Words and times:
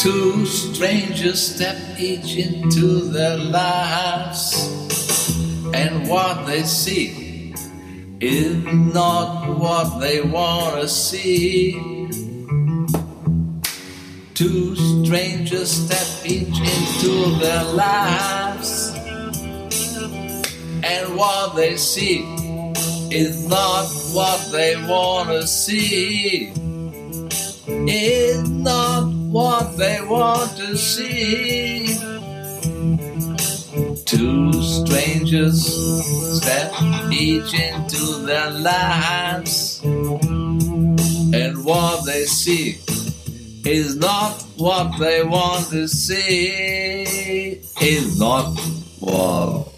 Two 0.00 0.44
strangers 0.46 1.54
step 1.54 1.76
each 1.96 2.36
into 2.36 3.02
their 3.12 3.36
lives, 3.36 4.66
and 5.72 6.08
what 6.08 6.48
they 6.48 6.64
see 6.64 7.54
is 8.18 8.56
not 8.64 9.58
what 9.58 10.00
they 10.00 10.22
want 10.22 10.80
to 10.80 10.88
see. 10.88 11.74
Two 14.34 14.74
strangers 15.04 15.70
step 15.70 16.26
each 16.26 16.58
into 16.58 17.38
their 17.38 17.62
lives, 17.62 18.92
and 20.82 21.16
what 21.16 21.54
they 21.54 21.76
see 21.76 22.39
is 23.10 23.46
not 23.48 23.86
what 24.12 24.52
they 24.52 24.76
want 24.76 25.28
to 25.30 25.46
see. 25.46 26.52
Is 27.66 28.48
not 28.48 29.10
what 29.30 29.76
they 29.76 30.00
want 30.02 30.56
to 30.56 30.76
see. 30.76 31.86
Two 34.04 34.52
strangers 34.62 35.66
step 36.40 36.72
each 37.12 37.54
into 37.54 38.26
their 38.26 38.50
lives, 38.50 39.80
and 39.82 41.64
what 41.64 42.04
they 42.06 42.24
see 42.24 42.78
is 43.64 43.96
not 43.96 44.32
what 44.56 44.98
they 44.98 45.22
want 45.22 45.68
to 45.70 45.88
see. 45.88 47.60
Is 47.80 48.18
not 48.18 48.58
what 49.00 49.68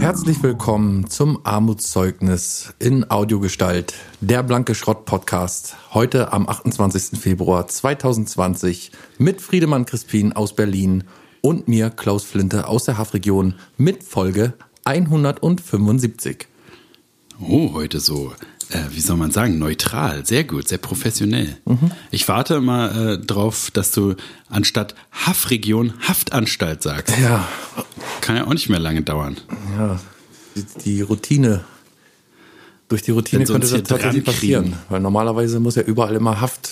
Herzlich 0.00 0.42
willkommen 0.42 1.08
zum 1.08 1.38
Armutszeugnis 1.44 2.74
in 2.80 3.08
Audiogestalt, 3.08 3.94
der 4.20 4.42
Blanke 4.42 4.74
Schrott 4.74 5.04
Podcast. 5.04 5.76
Heute 5.94 6.32
am 6.32 6.48
28. 6.48 7.20
Februar 7.20 7.68
2020 7.68 8.90
mit 9.18 9.40
Friedemann 9.40 9.86
Crispin 9.86 10.32
aus 10.32 10.56
Berlin 10.56 11.04
und 11.42 11.68
mir 11.68 11.90
Klaus 11.90 12.24
Flinte 12.24 12.66
aus 12.66 12.86
der 12.86 12.98
Hafregion 12.98 13.54
mit 13.76 14.02
Folge 14.02 14.54
175. 14.84 16.48
Oh, 17.40 17.72
heute 17.72 18.00
so, 18.00 18.32
äh, 18.74 18.80
wie 18.90 19.00
soll 19.00 19.16
man 19.16 19.30
sagen, 19.30 19.58
neutral, 19.58 20.26
sehr 20.26 20.44
gut, 20.44 20.68
sehr 20.68 20.78
professionell. 20.78 21.56
Mhm. 21.64 21.90
Ich 22.10 22.28
warte 22.28 22.54
immer 22.56 22.94
äh, 23.12 23.18
drauf, 23.18 23.70
dass 23.72 23.90
du 23.92 24.16
anstatt 24.48 24.94
Haftregion 25.12 25.94
Haftanstalt 26.06 26.82
sagst. 26.82 27.16
Ja, 27.18 27.46
Kann 28.20 28.36
ja 28.36 28.46
auch 28.46 28.52
nicht 28.52 28.68
mehr 28.68 28.80
lange 28.80 29.02
dauern. 29.02 29.36
ja, 29.78 30.00
die, 30.56 30.64
die 30.84 31.00
Routine. 31.02 31.64
Durch 32.88 33.02
die 33.02 33.12
Routine 33.12 33.44
könnte 33.44 33.60
das 33.66 33.70
tatsächlich 33.82 34.24
kriegen. 34.24 34.24
passieren. 34.24 34.72
Weil 34.88 35.00
normalerweise 35.00 35.58
muss 35.58 35.74
ja 35.76 35.82
überall 35.82 36.14
immer 36.16 36.40
Haft. 36.40 36.70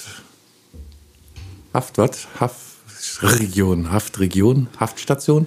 Haft 1.73 1.97
was? 1.97 2.29
Haftregion. 2.39 3.91
Haftregion? 3.91 4.69
Haftstation? 4.79 5.47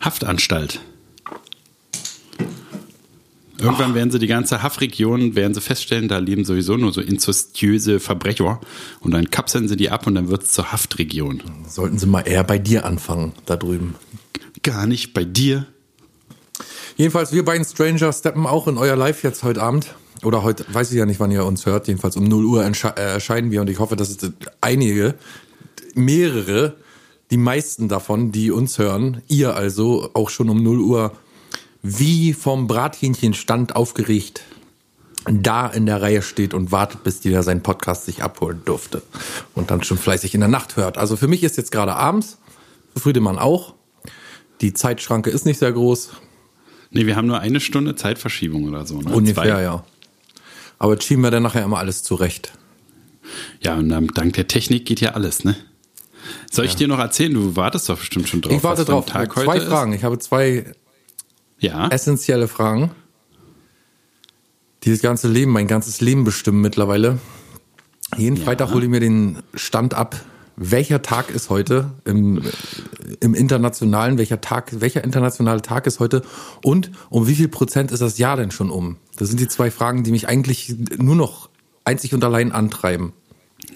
Haftanstalt. 0.00 0.80
Irgendwann 3.58 3.94
werden 3.94 4.10
sie 4.10 4.18
die 4.18 4.26
ganze 4.26 4.62
Haftregion, 4.62 5.34
werden 5.34 5.54
sie 5.54 5.60
feststellen, 5.60 6.08
da 6.08 6.18
leben 6.18 6.44
sowieso 6.44 6.76
nur 6.76 6.92
so 6.92 7.00
inzestiöse 7.00 8.00
Verbrecher 8.00 8.60
und 9.00 9.12
dann 9.12 9.30
kapseln 9.30 9.66
sie 9.68 9.76
die 9.76 9.90
ab 9.90 10.06
und 10.06 10.14
dann 10.14 10.28
wird 10.28 10.42
es 10.42 10.52
zur 10.52 10.72
Haftregion. 10.72 11.42
Sollten 11.66 11.98
Sie 11.98 12.06
mal 12.06 12.22
eher 12.22 12.44
bei 12.44 12.58
dir 12.58 12.84
anfangen, 12.84 13.32
da 13.46 13.56
drüben. 13.56 13.94
Gar 14.62 14.86
nicht 14.86 15.14
bei 15.14 15.24
dir. 15.24 15.66
Jedenfalls, 16.96 17.32
wir 17.32 17.44
beiden 17.44 17.64
Stranger 17.64 18.12
steppen 18.12 18.46
auch 18.46 18.68
in 18.68 18.78
euer 18.78 18.96
Live 18.96 19.22
jetzt 19.22 19.42
heute 19.42 19.62
Abend. 19.62 19.94
Oder 20.22 20.42
heute, 20.42 20.64
weiß 20.72 20.92
ich 20.92 20.98
ja 20.98 21.06
nicht, 21.06 21.20
wann 21.20 21.30
ihr 21.30 21.44
uns 21.44 21.66
hört. 21.66 21.88
Jedenfalls 21.88 22.16
um 22.16 22.24
0 22.24 22.44
Uhr 22.44 22.64
äh, 22.64 23.00
erscheinen 23.00 23.50
wir 23.50 23.60
und 23.60 23.68
ich 23.68 23.78
hoffe, 23.78 23.96
dass 23.96 24.10
es 24.10 24.32
einige, 24.60 25.14
mehrere, 25.94 26.76
die 27.30 27.36
meisten 27.36 27.88
davon, 27.88 28.32
die 28.32 28.50
uns 28.50 28.78
hören, 28.78 29.22
ihr 29.28 29.54
also 29.54 30.10
auch 30.14 30.30
schon 30.30 30.48
um 30.48 30.62
0 30.62 30.80
Uhr 30.80 31.12
wie 31.88 32.32
vom 32.32 32.66
Brathähnchenstand 32.66 33.76
aufgeregt 33.76 34.42
da 35.28 35.66
in 35.66 35.86
der 35.86 36.00
Reihe 36.02 36.22
steht 36.22 36.54
und 36.54 36.70
wartet, 36.70 37.02
bis 37.02 37.24
jeder 37.24 37.42
seinen 37.42 37.62
Podcast 37.62 38.06
sich 38.06 38.22
abholen 38.22 38.62
durfte 38.64 39.02
und 39.54 39.72
dann 39.72 39.82
schon 39.82 39.98
fleißig 39.98 40.34
in 40.34 40.40
der 40.40 40.48
Nacht 40.48 40.76
hört. 40.76 40.98
Also 40.98 41.16
für 41.16 41.26
mich 41.26 41.42
ist 41.42 41.56
jetzt 41.56 41.72
gerade 41.72 41.94
abends, 41.96 42.38
für 42.94 43.00
Friedemann 43.00 43.36
auch. 43.38 43.74
Die 44.60 44.72
Zeitschranke 44.72 45.30
ist 45.30 45.44
nicht 45.44 45.58
sehr 45.58 45.72
groß, 45.72 46.10
Nee, 46.90 47.06
wir 47.06 47.16
haben 47.16 47.26
nur 47.26 47.40
eine 47.40 47.60
Stunde 47.60 47.94
Zeitverschiebung 47.94 48.64
oder 48.64 48.86
so. 48.86 49.00
Ne? 49.00 49.12
ungefähr, 49.12 49.44
Zwei. 49.44 49.62
ja. 49.62 49.84
Aber 50.78 50.92
jetzt 50.94 51.04
schieben 51.04 51.22
wir 51.22 51.30
dann 51.30 51.42
nachher 51.42 51.64
immer 51.64 51.78
alles 51.78 52.02
zurecht. 52.02 52.52
Ja, 53.60 53.74
und 53.74 53.88
dank 53.88 54.34
der 54.34 54.46
Technik 54.46 54.86
geht 54.86 55.00
ja 55.00 55.10
alles, 55.10 55.44
ne? 55.44 55.56
Soll 56.50 56.64
ich 56.64 56.74
dir 56.74 56.88
noch 56.88 56.98
erzählen? 56.98 57.34
Du 57.34 57.54
wartest 57.56 57.88
doch 57.88 57.98
bestimmt 57.98 58.28
schon 58.28 58.40
drauf. 58.40 58.52
ich 58.52 58.62
warte 58.62 58.84
drauf. 58.84 59.06
Tag 59.06 59.32
zwei 59.32 59.46
heute 59.46 59.66
Fragen. 59.66 59.92
Ich 59.92 60.04
habe 60.04 60.18
zwei 60.18 60.48
Ist. 60.48 60.85
Ja. 61.58 61.88
essentielle 61.88 62.48
Fragen, 62.48 62.90
die 64.82 64.90
das 64.90 65.00
ganze 65.00 65.28
Leben, 65.28 65.52
mein 65.52 65.66
ganzes 65.66 66.00
Leben 66.00 66.24
bestimmen 66.24 66.60
mittlerweile. 66.60 67.18
Jeden 68.16 68.36
Freitag 68.36 68.72
hole 68.72 68.84
ich 68.84 68.90
mir 68.90 69.00
den 69.00 69.42
Stand 69.54 69.94
ab. 69.94 70.16
Welcher 70.56 71.02
Tag 71.02 71.30
ist 71.30 71.50
heute 71.50 71.90
im, 72.04 72.42
im 73.20 73.34
internationalen? 73.34 74.16
Welcher 74.16 74.40
Tag, 74.40 74.80
welcher 74.80 75.04
internationale 75.04 75.60
Tag 75.60 75.86
ist 75.86 76.00
heute? 76.00 76.22
Und 76.62 76.90
um 77.10 77.26
wie 77.26 77.34
viel 77.34 77.48
Prozent 77.48 77.90
ist 77.90 78.00
das 78.00 78.16
Jahr 78.16 78.36
denn 78.36 78.50
schon 78.50 78.70
um? 78.70 78.96
Das 79.16 79.28
sind 79.28 79.38
die 79.40 79.48
zwei 79.48 79.70
Fragen, 79.70 80.02
die 80.02 80.12
mich 80.12 80.28
eigentlich 80.28 80.74
nur 80.96 81.16
noch 81.16 81.50
einzig 81.84 82.14
und 82.14 82.24
allein 82.24 82.52
antreiben. 82.52 83.12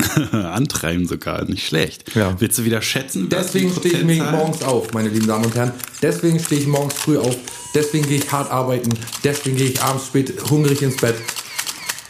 Antreiben 0.33 1.07
sogar, 1.07 1.45
nicht 1.45 1.67
schlecht. 1.67 2.15
Ja. 2.15 2.35
Willst 2.41 2.59
du 2.59 2.65
wieder 2.65 2.83
schätzen? 2.83 3.29
Deswegen 3.29 3.69
die 3.83 3.89
stehe 3.91 4.13
ich 4.13 4.19
morgens 4.23 4.63
auf, 4.63 4.93
meine 4.93 5.09
lieben 5.09 5.27
Damen 5.27 5.45
und 5.47 5.55
Herren. 5.55 5.73
Deswegen 6.03 6.39
stehe 6.41 6.61
ich 6.61 6.67
morgens 6.67 6.95
früh 6.95 7.19
auf. 7.19 7.37
Deswegen 7.75 8.07
gehe 8.09 8.19
ich 8.19 8.31
hart 8.33 8.51
arbeiten. 8.51 8.91
Deswegen 9.25 9.57
gehe 9.57 9.69
ich 9.69 9.83
abends 9.83 10.07
spät 10.07 10.35
hungrig 10.51 10.83
ins 10.83 10.97
Bett. 10.97 11.17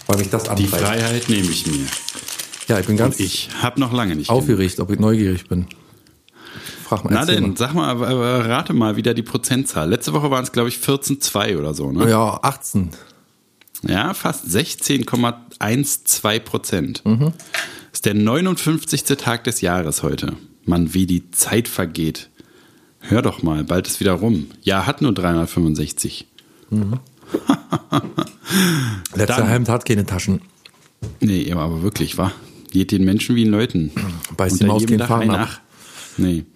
Weil 0.06 0.18
mich 0.18 0.30
das 0.30 0.44
Die 0.44 0.50
antreibt. 0.50 0.82
Freiheit 0.82 1.28
nehme 1.28 1.48
ich 1.50 1.66
mir. 1.66 1.86
Ja, 2.68 2.78
ich 2.80 2.86
bin 2.86 2.96
ganz 2.96 3.16
Und 3.18 3.24
ich 3.24 3.48
habe 3.60 3.78
noch 3.80 3.92
lange 3.92 4.14
nicht. 4.16 4.30
aufgeregt, 4.30 4.78
ob 4.80 4.90
ich 4.90 4.98
neugierig 4.98 5.48
bin. 5.48 5.66
Frag 6.84 7.04
mal. 7.04 7.12
Na 7.12 7.24
denn, 7.24 7.54
sag 7.56 7.74
mal, 7.74 7.96
rate 8.02 8.72
mal 8.72 8.96
wieder 8.96 9.14
die 9.14 9.22
Prozentzahl. 9.22 9.88
Letzte 9.88 10.12
Woche 10.12 10.30
waren 10.30 10.42
es, 10.44 10.52
glaube 10.52 10.68
ich, 10.68 10.76
14,2 10.76 11.56
oder 11.58 11.74
so, 11.74 11.92
ne? 11.92 12.08
Ja, 12.10 12.38
18. 12.42 12.90
Ja, 13.86 14.12
fast 14.14 14.46
16,12 14.46 16.40
Prozent. 16.40 17.02
Mhm. 17.04 17.32
Ist 18.00 18.06
der 18.06 18.14
59. 18.14 19.02
Tag 19.18 19.44
des 19.44 19.60
Jahres 19.60 20.02
heute. 20.02 20.34
Mann, 20.64 20.94
wie 20.94 21.04
die 21.04 21.30
Zeit 21.32 21.68
vergeht. 21.68 22.30
Hör 23.00 23.20
doch 23.20 23.42
mal, 23.42 23.62
bald 23.62 23.88
ist 23.88 24.00
wieder 24.00 24.12
rum. 24.14 24.46
Ja, 24.62 24.86
hat 24.86 25.02
nur 25.02 25.12
365. 25.12 26.26
Letzter 29.14 29.36
Dann- 29.36 29.48
Hemd 29.48 29.68
hat 29.68 29.84
keine 29.84 30.06
Taschen. 30.06 30.40
Nee, 31.20 31.52
aber 31.52 31.82
wirklich, 31.82 32.16
wa? 32.16 32.32
Geht 32.70 32.90
den 32.90 33.04
Menschen 33.04 33.36
wie 33.36 33.44
den 33.44 33.52
Leuten. 33.52 33.90
Beißt 34.34 34.62
die 34.62 34.64
Maus 34.64 34.86
Dach 34.86 35.06
Fahren 35.06 35.22
ein 35.24 35.30
ab. 35.32 35.48
Ach. 35.52 35.60
Nee. 36.16 36.46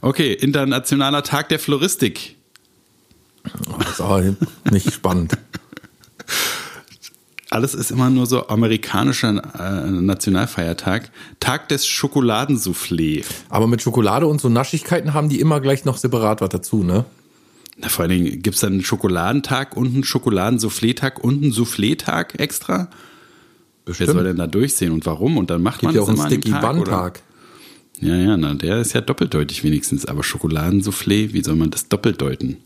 Okay, 0.00 0.32
Internationaler 0.32 1.22
Tag 1.22 1.50
der 1.50 1.58
Floristik. 1.58 2.36
Das 3.78 3.90
ist 3.90 4.00
aber 4.00 4.34
nicht 4.70 4.90
spannend. 4.90 5.36
Alles 7.54 7.72
ist 7.72 7.92
immer 7.92 8.10
nur 8.10 8.26
so 8.26 8.48
amerikanischer 8.48 9.30
äh, 9.30 9.88
Nationalfeiertag. 9.88 11.12
Tag 11.38 11.68
des 11.68 11.86
Schokoladensoufflé. 11.86 13.24
Aber 13.48 13.68
mit 13.68 13.80
Schokolade 13.80 14.26
und 14.26 14.40
so 14.40 14.48
Naschigkeiten 14.48 15.14
haben 15.14 15.28
die 15.28 15.38
immer 15.38 15.60
gleich 15.60 15.84
noch 15.84 15.96
separat 15.96 16.40
was 16.40 16.48
dazu, 16.48 16.82
ne? 16.82 17.04
Na, 17.76 17.88
vor 17.88 18.02
allen 18.02 18.10
Dingen 18.10 18.42
gibt's 18.42 18.58
dann 18.58 18.72
einen 18.72 18.82
Schokoladentag 18.82 19.76
und 19.76 19.94
einen 19.94 20.02
Schokoladensoufflé-Tag 20.02 21.22
und 21.22 21.44
einen 21.44 21.52
Soufflé-Tag 21.52 22.40
extra. 22.40 22.88
Wer 23.86 24.06
soll 24.08 24.24
denn 24.24 24.36
da 24.36 24.48
durchsehen 24.48 24.90
und 24.90 25.06
warum? 25.06 25.36
Und 25.36 25.50
dann 25.50 25.62
macht 25.62 25.78
Gibt 25.78 25.92
man 25.92 25.94
ja 25.94 26.00
das 26.00 26.08
auch 26.08 26.24
einen 26.24 26.32
Sticky 26.32 26.50
Bun? 26.50 26.84
Tag. 26.84 27.22
Ja, 28.00 28.16
ja, 28.16 28.36
na, 28.36 28.54
der 28.54 28.80
ist 28.80 28.94
ja 28.94 29.00
doppeldeutig 29.00 29.62
wenigstens. 29.62 30.06
Aber 30.06 30.24
Schokoladensoufflé, 30.24 31.32
wie 31.32 31.44
soll 31.44 31.54
man 31.54 31.70
das 31.70 31.88
doppelt 31.88 32.20
deuten? 32.20 32.56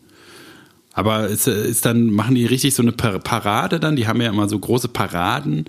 Aber 0.98 1.28
ist, 1.28 1.46
äh, 1.46 1.68
ist 1.68 1.84
dann, 1.86 2.10
machen 2.10 2.34
die 2.34 2.44
richtig 2.44 2.74
so 2.74 2.82
eine 2.82 2.90
Par- 2.90 3.20
Parade 3.20 3.78
dann? 3.78 3.94
Die 3.94 4.08
haben 4.08 4.20
ja 4.20 4.30
immer 4.30 4.48
so 4.48 4.58
große 4.58 4.88
Paraden. 4.88 5.66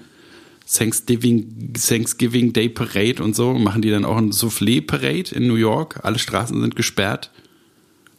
Thanksgiving, 0.67 1.71
Thanksgiving 1.73 2.51
Day 2.51 2.67
Parade 2.67 3.21
und 3.21 3.35
so. 3.35 3.53
Machen 3.53 3.83
die 3.83 3.91
dann 3.91 4.05
auch 4.05 4.17
ein 4.17 4.31
Soufflé 4.31 4.81
Parade 4.83 5.35
in 5.35 5.45
New 5.45 5.53
York? 5.53 5.99
Alle 6.01 6.17
Straßen 6.17 6.59
sind 6.59 6.75
gesperrt. 6.75 7.29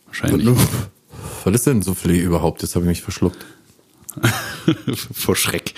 Wahrscheinlich. 0.07 0.57
Was 1.43 1.53
ist 1.53 1.67
denn 1.67 1.83
Soufflé 1.83 2.21
überhaupt? 2.23 2.63
Jetzt 2.63 2.77
habe 2.77 2.85
ich 2.85 2.91
mich 2.91 3.03
verschluckt. 3.03 3.45
vor 5.13 5.35
Schreck. 5.35 5.75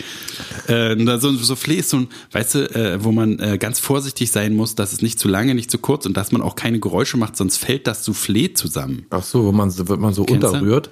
Äh, 0.67 0.97
so 1.19 1.29
ein 1.29 1.39
Soufflé 1.39 1.77
ist 1.77 1.89
so 1.89 1.97
ein, 1.97 2.09
weißt 2.33 2.55
du, 2.57 2.75
äh, 2.75 3.03
wo 3.03 3.11
man 3.11 3.39
äh, 3.39 3.57
ganz 3.57 3.81
vorsichtig 3.81 4.31
sein 4.31 4.55
muss, 4.55 4.75
dass 4.75 4.93
es 4.93 5.01
nicht 5.01 5.19
zu 5.19 5.29
lange, 5.29 5.55
nicht 5.55 5.71
zu 5.71 5.79
kurz 5.79 6.05
und 6.05 6.15
dass 6.15 6.31
man 6.31 6.43
auch 6.43 6.57
keine 6.57 6.79
Geräusche 6.79 7.17
macht, 7.17 7.39
sonst 7.39 7.57
fällt 7.57 7.87
das 7.87 8.07
Soufflé 8.07 8.55
zusammen. 8.55 9.07
Ach 9.09 9.23
so, 9.23 9.45
wo 9.47 9.53
man, 9.53 9.75
wird 9.89 9.99
man 10.01 10.13
so 10.13 10.25
Kennst 10.25 10.43
du? 10.43 10.83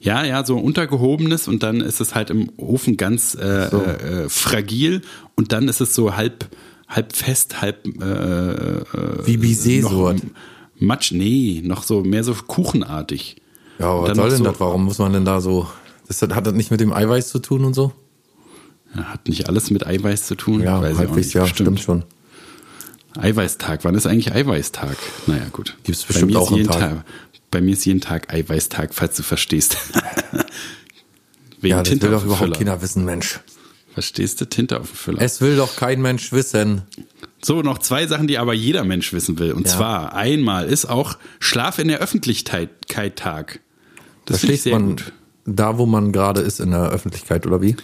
Ja, 0.00 0.24
ja, 0.24 0.44
so 0.44 0.58
untergehobenes 0.58 1.48
und 1.48 1.62
dann 1.62 1.80
ist 1.80 2.00
es 2.00 2.14
halt 2.14 2.30
im 2.30 2.50
Ofen 2.56 2.96
ganz 2.96 3.34
äh, 3.34 3.68
So. 3.70 3.82
äh, 3.82 4.28
fragil 4.28 5.02
und 5.36 5.52
dann 5.52 5.68
ist 5.68 5.80
es 5.80 5.94
so 5.94 6.14
halb, 6.16 6.46
halb 6.88 7.14
fest, 7.16 7.62
halb 7.62 7.86
äh, 8.00 8.04
äh, 8.04 8.84
Wie 9.24 9.80
so. 9.80 10.14
Matsch, 10.78 11.12
nee, 11.12 11.62
noch 11.64 11.84
so 11.84 12.02
mehr 12.02 12.24
so 12.24 12.34
kuchenartig. 12.34 13.36
Ja, 13.78 13.86
aber 13.90 14.08
was 14.10 14.16
soll 14.16 14.28
denn 14.28 14.38
so- 14.38 14.44
das? 14.44 14.60
Warum 14.60 14.84
muss 14.84 14.98
man 14.98 15.12
denn 15.12 15.24
da 15.24 15.40
so. 15.40 15.68
Das 16.06 16.20
hat, 16.20 16.46
das 16.46 16.52
nicht 16.52 16.70
mit 16.70 16.80
dem 16.80 16.92
Eiweiß 16.92 17.28
zu 17.28 17.38
tun 17.38 17.64
und 17.64 17.72
so? 17.74 17.92
Ja, 18.94 19.04
Hat 19.04 19.26
nicht 19.28 19.48
alles 19.48 19.70
mit 19.70 19.86
Eiweiß 19.86 20.26
zu 20.26 20.34
tun. 20.34 20.60
Ja, 20.62 20.82
Weiß 20.82 20.98
halbwegs, 20.98 21.28
nicht, 21.28 21.34
ja, 21.34 21.46
stimmt 21.46 21.80
schon. 21.80 22.04
Eiweißtag, 23.16 23.84
wann 23.84 23.94
ist 23.94 24.06
eigentlich 24.06 24.32
Eiweißtag? 24.34 24.96
Naja, 25.26 25.44
gut. 25.52 25.76
Gibt's 25.84 26.02
Bei 26.02 26.08
bestimmt 26.08 26.36
auch 26.36 26.50
am 26.50 26.56
jeden 26.58 26.70
Tag. 26.70 27.04
Bei 27.54 27.60
mir 27.60 27.74
ist 27.74 27.84
jeden 27.84 28.00
Tag 28.00 28.34
Eiweißtag, 28.34 28.92
falls 28.92 29.14
du 29.16 29.22
verstehst. 29.22 29.76
Wegen 31.60 31.70
Ja, 31.70 31.78
das 31.78 31.88
Tinte 31.88 32.06
will 32.06 32.12
doch 32.16 32.24
überhaupt 32.24 32.58
keiner 32.58 32.82
wissen, 32.82 33.04
Mensch. 33.04 33.38
Verstehst 33.92 34.40
du? 34.40 34.46
Tinte 34.46 34.80
auf 34.80 34.88
dem 34.90 34.96
Füller. 34.96 35.22
Es 35.22 35.40
will 35.40 35.54
doch 35.56 35.76
kein 35.76 36.02
Mensch 36.02 36.32
wissen. 36.32 36.82
So, 37.44 37.62
noch 37.62 37.78
zwei 37.78 38.08
Sachen, 38.08 38.26
die 38.26 38.38
aber 38.38 38.54
jeder 38.54 38.82
Mensch 38.82 39.12
wissen 39.12 39.38
will. 39.38 39.52
Und 39.52 39.68
Ja. 39.68 39.72
zwar, 39.76 40.14
einmal 40.16 40.66
ist 40.66 40.86
auch 40.86 41.16
Schlaf 41.38 41.78
in 41.78 41.86
der 41.86 42.00
Öffentlichkeit 42.00 42.70
Tag. 43.14 43.60
Da 44.24 44.32
Das 44.32 44.40
finde 44.40 44.54
ich 44.54 44.62
schläft 44.62 44.62
sehr 44.64 44.72
man 44.72 44.86
gut. 44.88 45.12
da, 45.44 45.78
wo 45.78 45.86
man 45.86 46.10
gerade 46.10 46.40
ist 46.40 46.58
in 46.58 46.72
der 46.72 46.90
Öffentlichkeit, 46.90 47.46
oder 47.46 47.62
wie? 47.62 47.76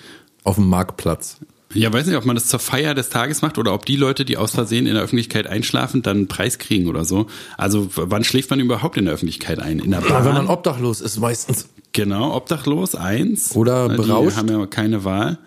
Auf 0.42 0.56
dem 0.56 0.66
Marktplatz. 0.68 1.36
Ja, 1.72 1.92
weiß 1.92 2.06
nicht, 2.06 2.16
ob 2.16 2.24
man 2.24 2.34
das 2.34 2.48
zur 2.48 2.58
Feier 2.58 2.94
des 2.94 3.10
Tages 3.10 3.42
macht 3.42 3.56
oder 3.56 3.72
ob 3.74 3.86
die 3.86 3.94
Leute, 3.96 4.24
die 4.24 4.36
aus 4.36 4.50
Versehen 4.52 4.86
in 4.86 4.94
der 4.94 5.04
Öffentlichkeit 5.04 5.46
einschlafen, 5.46 6.02
dann 6.02 6.16
einen 6.16 6.28
Preis 6.28 6.58
kriegen 6.58 6.88
oder 6.88 7.04
so. 7.04 7.26
Also, 7.56 7.88
wann 7.94 8.24
schläft 8.24 8.50
man 8.50 8.58
überhaupt 8.58 8.96
in 8.96 9.04
der 9.04 9.14
Öffentlichkeit 9.14 9.60
ein? 9.60 9.78
In 9.78 9.92
der 9.92 10.00
Ja, 10.00 10.08
Bahn? 10.08 10.24
wenn 10.24 10.34
man 10.34 10.48
obdachlos 10.48 11.00
ist, 11.00 11.18
meistens. 11.20 11.68
Genau, 11.92 12.34
obdachlos, 12.34 12.94
eins. 12.96 13.54
Oder 13.54 13.86
Na, 13.88 13.94
berauscht. 13.96 14.36
Die 14.36 14.40
haben 14.40 14.48
ja 14.48 14.66
keine 14.66 15.04
Wahl. 15.04 15.38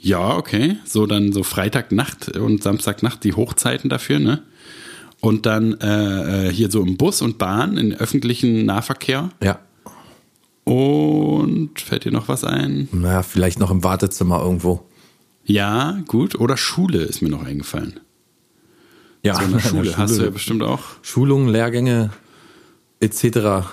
Ja, 0.00 0.36
okay. 0.36 0.76
So 0.84 1.06
dann 1.06 1.32
so 1.32 1.42
Freitagnacht 1.42 2.36
und 2.36 2.62
Samstagnacht 2.62 3.22
die 3.24 3.34
Hochzeiten 3.34 3.88
dafür, 3.90 4.18
ne? 4.20 4.42
Und 5.20 5.46
dann 5.46 5.74
äh, 5.80 6.48
äh, 6.48 6.52
hier 6.52 6.70
so 6.70 6.82
im 6.82 6.96
Bus 6.96 7.22
und 7.22 7.38
Bahn, 7.38 7.76
in 7.78 7.94
öffentlichen 7.94 8.64
Nahverkehr. 8.66 9.30
Ja. 9.42 9.60
Und 10.64 11.80
fällt 11.80 12.04
dir 12.04 12.12
noch 12.12 12.28
was 12.28 12.44
ein? 12.44 12.88
Naja, 12.92 13.22
vielleicht 13.22 13.58
noch 13.60 13.70
im 13.70 13.82
Wartezimmer 13.84 14.40
irgendwo. 14.42 14.84
Ja, 15.44 15.98
gut. 16.06 16.36
Oder 16.36 16.56
Schule 16.56 17.02
ist 17.02 17.20
mir 17.22 17.28
noch 17.28 17.44
eingefallen. 17.44 18.00
Ja, 19.22 19.34
So 19.34 19.42
eine 19.42 19.60
Schule 19.60 19.96
hast 19.96 20.18
du 20.18 20.24
ja 20.24 20.30
bestimmt 20.30 20.62
auch. 20.62 20.80
Schulungen, 21.02 21.48
Lehrgänge 21.48 22.10
etc. 23.00 23.66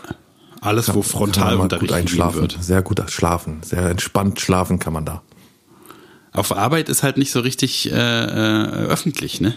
Alles, 0.61 0.87
wo 0.89 0.91
Kann 0.93 0.97
mal 0.99 1.03
Frontalunterricht 1.03 1.93
einschlafen. 1.93 2.41
wird. 2.41 2.57
Sehr 2.61 2.81
gut 2.81 3.01
schlafen. 3.09 3.61
Sehr 3.63 3.83
entspannt 3.89 4.39
schlafen 4.41 4.79
kann 4.79 4.93
man 4.93 5.05
da. 5.05 5.21
Auf 6.31 6.55
Arbeit 6.55 6.89
ist 6.89 7.01
halt 7.03 7.17
nicht 7.17 7.31
so 7.31 7.39
richtig 7.39 7.91
äh, 7.91 7.95
äh, 7.95 8.67
öffentlich, 8.87 9.41
ne? 9.41 9.55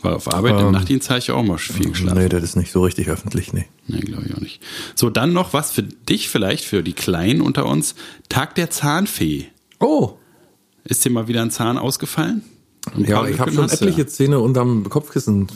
Weil 0.00 0.14
auf 0.14 0.32
Arbeit 0.32 0.60
im 0.60 0.66
Ähm, 0.66 0.72
Nachtdienst 0.72 1.10
habe 1.10 1.18
ich 1.18 1.30
auch 1.32 1.42
mal 1.42 1.58
viel 1.58 1.90
geschlafen. 1.90 2.16
Nee, 2.18 2.28
das 2.28 2.42
ist 2.44 2.56
nicht 2.56 2.70
so 2.70 2.82
richtig 2.84 3.08
öffentlich, 3.08 3.52
nee. 3.52 3.66
Nee, 3.88 4.00
glaube 4.00 4.24
ich 4.28 4.34
auch 4.34 4.40
nicht. 4.40 4.62
So, 4.94 5.10
dann 5.10 5.32
noch 5.32 5.52
was 5.52 5.72
für 5.72 5.82
dich 5.82 6.28
vielleicht, 6.28 6.64
für 6.64 6.82
die 6.84 6.92
Kleinen 6.92 7.40
unter 7.40 7.66
uns. 7.66 7.96
Tag 8.28 8.54
der 8.54 8.70
Zahnfee. 8.70 9.48
Oh, 9.80 10.16
Ist 10.88 11.04
dir 11.04 11.10
mal 11.10 11.28
wieder 11.28 11.42
ein 11.42 11.50
Zahn 11.50 11.78
ausgefallen? 11.78 12.42
Ein 12.94 13.04
ja, 13.04 13.26
ich 13.26 13.38
habe 13.38 13.52
schon 13.52 13.68
etliche 13.68 14.06
Zähne 14.06 14.38
unterm 14.40 14.88
Kopfkissen, 14.88 15.46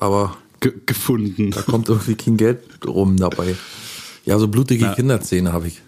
aber 0.00 0.36
ge 0.60 0.72
gefunden. 0.86 1.50
da 1.50 1.62
kommt 1.62 1.88
irgendwie 1.88 2.14
kein 2.14 2.36
Geld 2.36 2.60
rum 2.86 3.16
dabei. 3.16 3.54
Ja, 4.24 4.38
so 4.38 4.48
blutige 4.48 4.86
Na. 4.86 4.94
Kinderzähne 4.94 5.52
habe 5.52 5.68
ich. 5.68 5.82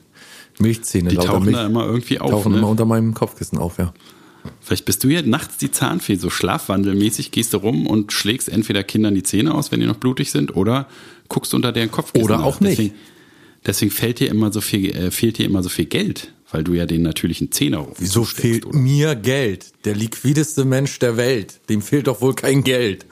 Milchzähne, 0.59 1.09
Die 1.09 1.17
tauchen 1.17 1.45
Milch, 1.45 1.57
da 1.57 1.67
immer 1.67 1.87
irgendwie 1.87 2.21
auf. 2.21 2.31
tauchen 2.31 2.53
Ne? 2.53 2.59
immer 2.59 2.69
unter 2.69 2.85
meinem 2.85 3.15
Kopfkissen 3.15 3.57
auf, 3.59 3.79
ja. 3.79 3.95
Vielleicht 4.61 4.85
bist 4.85 5.03
du 5.05 5.09
ja 5.09 5.23
nachts 5.23 5.57
die 5.57 5.71
Zahnfee, 5.71 6.17
so 6.17 6.29
schlafwandelmäßig 6.31 7.31
gehst 7.31 7.53
du 7.55 7.59
rum 7.59 7.87
und 7.87 8.13
schlägst 8.13 8.49
entweder 8.49 8.83
Kindern 8.83 9.15
die 9.15 9.23
Zähne 9.23 9.55
aus, 9.55 9.73
wenn 9.73 9.81
die 9.81 9.87
noch 9.87 9.97
blutig 9.97 10.31
sind, 10.31 10.57
oder 10.57 10.87
guckst 11.29 11.55
unter 11.55 11.73
deren 11.73 11.91
Kopfkissen. 11.91 12.25
Oder 12.25 12.39
nach. 12.39 12.45
auch 12.45 12.61
nicht. 12.61 12.79
Deswegen, 12.79 12.95
deswegen 13.67 13.91
fällt 13.91 14.21
dir 14.21 14.29
immer 14.29 14.53
so 14.53 14.61
viel, 14.61 14.95
äh, 14.95 15.11
fehlt 15.11 15.39
dir 15.39 15.47
immer 15.47 15.63
so 15.63 15.69
viel 15.69 15.87
Geld, 15.87 16.33
weil 16.51 16.65
du 16.65 16.75
ja 16.75 16.87
den 16.87 17.03
natürlichen 17.03 17.53
Zehner 17.53 17.87
Wieso 17.99 18.21
zusteckst, 18.21 18.41
fehlt 18.41 18.67
oder? 18.67 18.79
mir 18.79 19.15
Geld? 19.15 19.73
Der 19.85 19.95
liquideste 19.95 20.65
Mensch 20.65 20.99
der 20.99 21.17
Welt. 21.17 21.61
Dem 21.69 21.83
fehlt 21.83 22.07
doch 22.07 22.21
wohl 22.21 22.35
kein 22.35 22.65
Geld. 22.65 23.07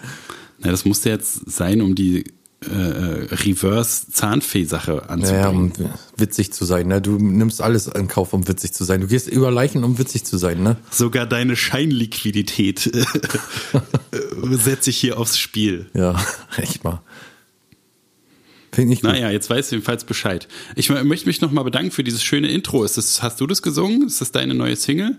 Na, 0.59 0.71
das 0.71 0.85
musste 0.85 1.11
jetzt 1.11 1.51
sein, 1.51 1.81
um 1.83 1.95
die 1.95 2.25
äh, 2.67 2.71
äh, 2.71 3.35
Reverse-Zahnfee-Sache 3.35 5.09
anzubringen. 5.09 5.73
Naja, 5.79 5.91
um 5.91 6.21
witzig 6.21 6.53
zu 6.53 6.65
sein, 6.65 6.89
ne? 6.89 7.01
Du 7.01 7.17
nimmst 7.17 7.63
alles 7.63 7.87
in 7.87 8.09
Kauf, 8.09 8.33
um 8.33 8.49
witzig 8.49 8.73
zu 8.73 8.83
sein. 8.83 9.01
Du 9.01 9.07
gehst 9.07 9.29
über 9.29 9.53
Leichen, 9.53 9.85
um 9.85 9.97
witzig 10.01 10.25
zu 10.25 10.39
sein, 10.39 10.65
ne? 10.65 10.77
Sogar 10.91 11.27
deine 11.27 11.55
Scheinliquidität 11.55 12.87
äh, 12.95 13.05
setze 14.51 14.91
ich 14.91 14.97
hier 14.97 15.21
aufs 15.21 15.39
Spiel. 15.39 15.87
Ja, 15.95 16.21
echt 16.57 16.83
mal. 16.83 17.01
Finde 18.73 18.95
ich 18.95 19.01
gut. 19.01 19.11
Naja, 19.11 19.31
jetzt 19.31 19.49
weißt 19.49 19.71
du 19.73 19.77
jedenfalls 19.77 20.05
Bescheid. 20.05 20.47
Ich 20.77 20.91
mö- 20.91 21.03
möchte 21.05 21.27
mich 21.27 21.41
nochmal 21.41 21.65
bedanken 21.65 21.91
für 21.91 22.05
dieses 22.05 22.23
schöne 22.23 22.49
Intro. 22.49 22.85
Ist 22.85 22.97
das, 22.99 23.23
hast 23.23 23.41
du 23.41 23.47
das 23.47 23.63
gesungen? 23.63 24.07
Ist 24.07 24.21
das 24.21 24.31
deine 24.33 24.55
neue 24.55 24.77
Single? 24.77 25.17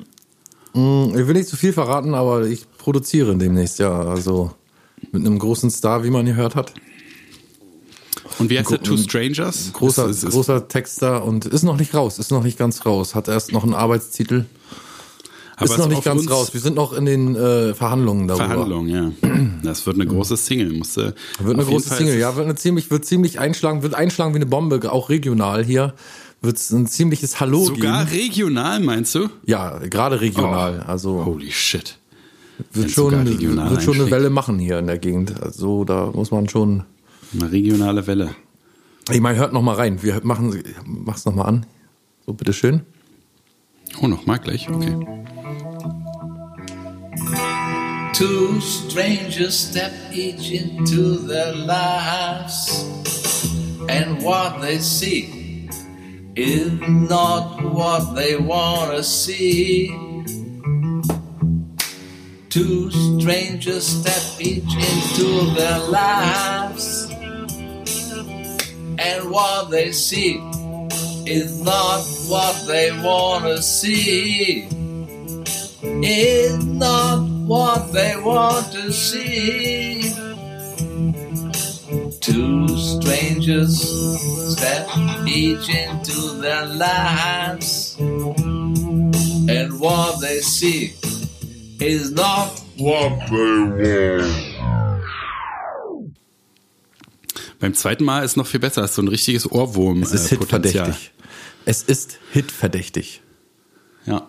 Ich 0.73 0.79
will 1.27 1.33
nicht 1.33 1.49
zu 1.49 1.57
viel 1.57 1.73
verraten, 1.73 2.13
aber 2.13 2.45
ich 2.45 2.65
produziere 2.77 3.35
demnächst, 3.35 3.79
ja. 3.79 4.01
Also 4.03 4.51
mit 5.11 5.25
einem 5.25 5.39
großen 5.39 5.71
Star, 5.71 6.03
wie 6.03 6.11
man 6.11 6.25
gehört 6.25 6.55
hat. 6.55 6.73
Und 8.37 8.49
wie 8.49 8.59
heißt 8.59 8.69
der? 8.71 8.81
Two 8.83 8.95
Strangers? 8.97 9.71
Großer, 9.73 10.07
Ist- 10.09 10.17
ist- 10.17 10.23
ist- 10.25 10.33
großer 10.33 10.67
Texter 10.67 11.23
und 11.25 11.45
ist 11.45 11.63
noch 11.63 11.77
nicht 11.77 11.93
raus, 11.95 12.19
ist 12.19 12.31
noch 12.31 12.43
nicht 12.43 12.57
ganz 12.57 12.85
raus. 12.85 13.15
Hat 13.15 13.27
erst 13.27 13.51
noch 13.51 13.63
einen 13.63 13.73
Arbeitstitel. 13.73 14.45
Aber 15.59 15.71
ist 15.71 15.77
noch 15.77 15.87
nicht 15.89 16.03
ganz 16.03 16.29
raus. 16.29 16.53
Wir 16.53 16.61
sind 16.61 16.75
noch 16.75 16.93
in 16.93 17.05
den 17.05 17.35
äh, 17.35 17.73
Verhandlungen 17.73 18.27
darüber. 18.27 18.45
Verhandlung, 18.45 18.87
ja. 18.87 19.11
Das 19.63 19.85
wird 19.85 19.95
eine 19.97 20.05
große 20.07 20.37
Single. 20.37 20.73
Musste 20.73 21.15
Wird 21.41 21.57
eine 21.57 21.65
große 21.65 21.93
Single, 21.95 22.17
ja, 22.17 22.35
wird 22.35 22.45
eine 22.45 22.55
ziemlich, 22.55 22.89
wird 22.91 23.05
ziemlich 23.05 23.39
einschlagen, 23.39 23.83
wird 23.83 23.93
einschlagen 23.93 24.33
wie 24.33 24.37
eine 24.37 24.45
Bombe, 24.45 24.91
auch 24.91 25.09
regional 25.09 25.63
hier. 25.63 25.93
Wird 26.41 26.55
es 26.55 26.71
ein 26.71 26.87
ziemliches 26.87 27.41
Hallo 27.41 27.65
Sogar 27.65 28.05
geben. 28.05 28.21
regional, 28.21 28.79
meinst 28.79 29.13
du? 29.13 29.29
Ja, 29.45 29.77
gerade 29.79 30.21
regional. 30.21 30.79
Also 30.87 31.25
Holy 31.25 31.51
shit. 31.51 31.97
wird 32.57 32.85
wenn's 32.85 32.93
schon, 32.93 33.11
wird 33.11 33.83
schon 33.83 33.95
eine. 33.95 34.09
Welle 34.11 34.29
machen 34.29 34.57
hier 34.57 34.79
in 34.79 34.87
der 34.87 34.97
Gegend. 34.99 35.41
Also 35.41 35.83
da 35.83 36.11
muss 36.13 36.31
man 36.31 36.47
schon. 36.47 36.83
Eine 37.33 37.51
regionale 37.51 38.07
Welle. 38.07 38.35
Ich 39.11 39.19
meine, 39.19 39.37
hört 39.37 39.53
noch 39.53 39.61
mal 39.61 39.75
rein. 39.75 40.01
Wir 40.01 40.21
machen, 40.23 40.63
mach's 40.85 41.25
noch 41.25 41.35
mal 41.35 41.43
an. 41.43 41.65
So, 42.25 42.33
bitteschön. 42.33 42.81
Oh, 44.01 44.07
nochmal 44.07 44.39
gleich? 44.39 44.69
Okay. 44.69 44.95
Two 48.13 48.59
strangers 48.59 49.57
step 49.57 49.93
each 50.11 50.51
into 50.51 51.19
their 51.19 51.53
lives, 51.55 52.83
and 53.87 54.21
what 54.21 54.59
they 54.61 54.79
see 54.79 55.69
is 56.35 56.71
not 56.81 57.63
what 57.63 58.15
they 58.15 58.35
want 58.35 58.91
to 58.91 59.03
see. 59.03 59.89
Two 62.49 62.91
strangers 62.91 63.85
step 63.85 64.41
each 64.41 64.73
into 64.75 65.53
their 65.55 65.79
lives, 65.79 67.09
and 68.97 69.29
what 69.31 69.69
they 69.69 69.91
see 69.91 70.39
is 71.25 71.61
not 71.61 72.01
what 72.27 72.67
they 72.67 72.91
want 73.01 73.45
to 73.45 73.61
see. 73.61 74.67
Is 75.81 76.65
not 76.65 77.38
what 77.49 77.91
they 77.91 78.15
want 78.15 78.71
to 78.71 78.93
see. 78.93 80.13
Two 82.21 82.67
strangers 82.77 83.81
step 84.53 84.87
each 85.27 85.67
into 85.67 86.39
their 86.41 86.65
lives, 86.67 87.97
and 87.99 89.79
what 89.79 90.21
they 90.21 90.39
see 90.41 90.93
is 91.79 92.11
not 92.11 92.51
Beim 97.59 97.73
zweiten 97.73 98.05
Mal 98.05 98.23
ist 98.23 98.37
noch 98.37 98.47
viel 98.47 98.59
besser. 98.59 98.81
Das 98.81 98.91
ist 98.91 98.95
so 98.95 99.01
ein 99.01 99.07
richtiges 99.07 99.51
Ohrwurm. 99.51 100.03
Es 100.03 100.11
ist 100.13 100.31
äh, 100.31 100.37
hitverdächtig. 100.37 101.11
Es 101.65 101.81
ist 101.83 102.19
hitverdächtig. 102.31 103.21
Ja. 104.05 104.27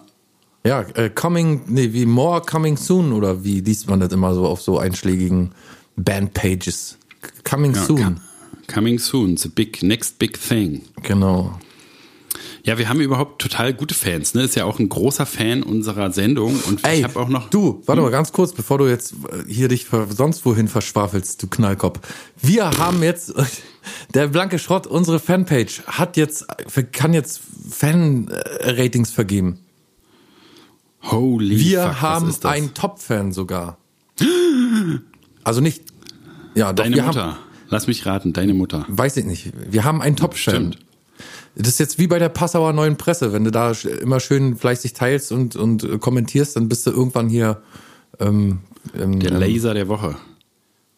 Ja, 0.64 0.83
äh, 0.95 1.09
coming, 1.09 1.62
nee, 1.67 1.93
wie 1.93 2.05
more 2.05 2.43
coming 2.43 2.76
soon 2.76 3.12
oder 3.12 3.45
wie 3.45 3.61
liest 3.61 3.88
man 3.88 4.00
das 4.00 4.12
immer 4.12 4.35
so 4.35 4.47
auf 4.47 4.61
so 4.61 4.79
einschlägigen 4.79 5.52
Bandpages? 5.97 6.99
Coming 7.45 7.75
ja 7.75 7.83
soon. 7.85 8.02
com- 8.02 8.21
coming 8.67 8.99
soon. 8.99 9.37
The 9.37 9.49
big, 9.49 9.83
next 9.83 10.19
big 10.19 10.38
thing. 10.38 10.83
Genau. 11.02 11.59
Ja, 12.62 12.76
wir 12.76 12.90
haben 12.90 13.00
überhaupt 13.00 13.40
total 13.40 13.73
gute 13.73 13.95
Fans. 13.95 14.35
Ne? 14.35 14.43
Ist 14.43 14.55
ja 14.55 14.64
auch 14.67 14.79
ein 14.79 14.90
großer 14.90 15.25
Fan 15.25 15.62
unserer 15.62 16.11
Sendung. 16.12 16.61
Und 16.69 16.85
Ey, 16.85 16.99
ich 16.99 17.05
habe 17.05 17.19
auch 17.19 17.29
noch. 17.29 17.49
Du, 17.49 17.83
warte 17.87 18.02
mal 18.02 18.11
ganz 18.11 18.33
kurz, 18.33 18.52
bevor 18.52 18.76
du 18.76 18.87
jetzt 18.87 19.12
äh, 19.12 19.50
hier 19.50 19.69
dich 19.69 19.87
sonst 20.11 20.45
wohin 20.45 20.69
verschwafelst, 20.69 21.43
du 21.43 21.47
Knallkopf. 21.47 22.00
Wir 22.40 22.71
haben 22.71 23.02
jetzt, 23.02 23.33
der 24.14 24.29
blanke 24.29 24.59
Schrott, 24.59 24.87
unsere 24.87 25.19
Fanpage 25.21 25.83
hat 25.87 26.19
jetzt, 26.19 26.47
kann 26.93 27.14
jetzt 27.14 27.40
Fan-Ratings 27.71 29.11
vergeben. 29.11 29.61
Holy 31.02 31.59
Wir 31.59 31.83
fuck, 31.83 31.90
was 31.92 32.00
haben 32.00 32.28
ist 32.28 32.45
das? 32.45 32.52
einen 32.52 32.75
Top-Fan 32.75 33.33
sogar. 33.33 33.78
Also 35.45 35.61
nicht, 35.61 35.83
ja, 36.54 36.73
doch, 36.73 36.85
Deine 36.85 36.97
wir 36.97 37.02
Mutter. 37.04 37.26
haben, 37.33 37.37
Lass 37.69 37.87
mich 37.87 38.04
raten, 38.04 38.33
deine 38.33 38.52
Mutter. 38.54 38.85
weiß 38.88 39.16
ich 39.16 39.25
nicht, 39.25 39.52
wir 39.71 39.85
haben 39.85 40.02
einen 40.02 40.16
Top-Fan. 40.16 40.54
Stimmt. 40.73 40.78
Das 41.57 41.69
ist 41.69 41.78
jetzt 41.80 41.99
wie 41.99 42.07
bei 42.07 42.19
der 42.19 42.28
Passauer 42.28 42.73
Neuen 42.73 42.97
Presse. 42.97 43.33
Wenn 43.33 43.45
du 43.45 43.50
da 43.50 43.73
immer 44.00 44.21
schön 44.21 44.57
fleißig 44.57 44.92
teilst 44.92 45.33
und, 45.33 45.57
und 45.57 45.83
äh, 45.83 45.99
kommentierst, 45.99 46.54
dann 46.57 46.69
bist 46.69 46.87
du 46.87 46.90
irgendwann 46.90 47.28
hier. 47.28 47.61
Ähm, 48.21 48.61
ähm, 48.99 49.19
Der 49.21 49.33
Laser 49.33 49.75
der 49.75 49.88
Woche. 49.88 50.14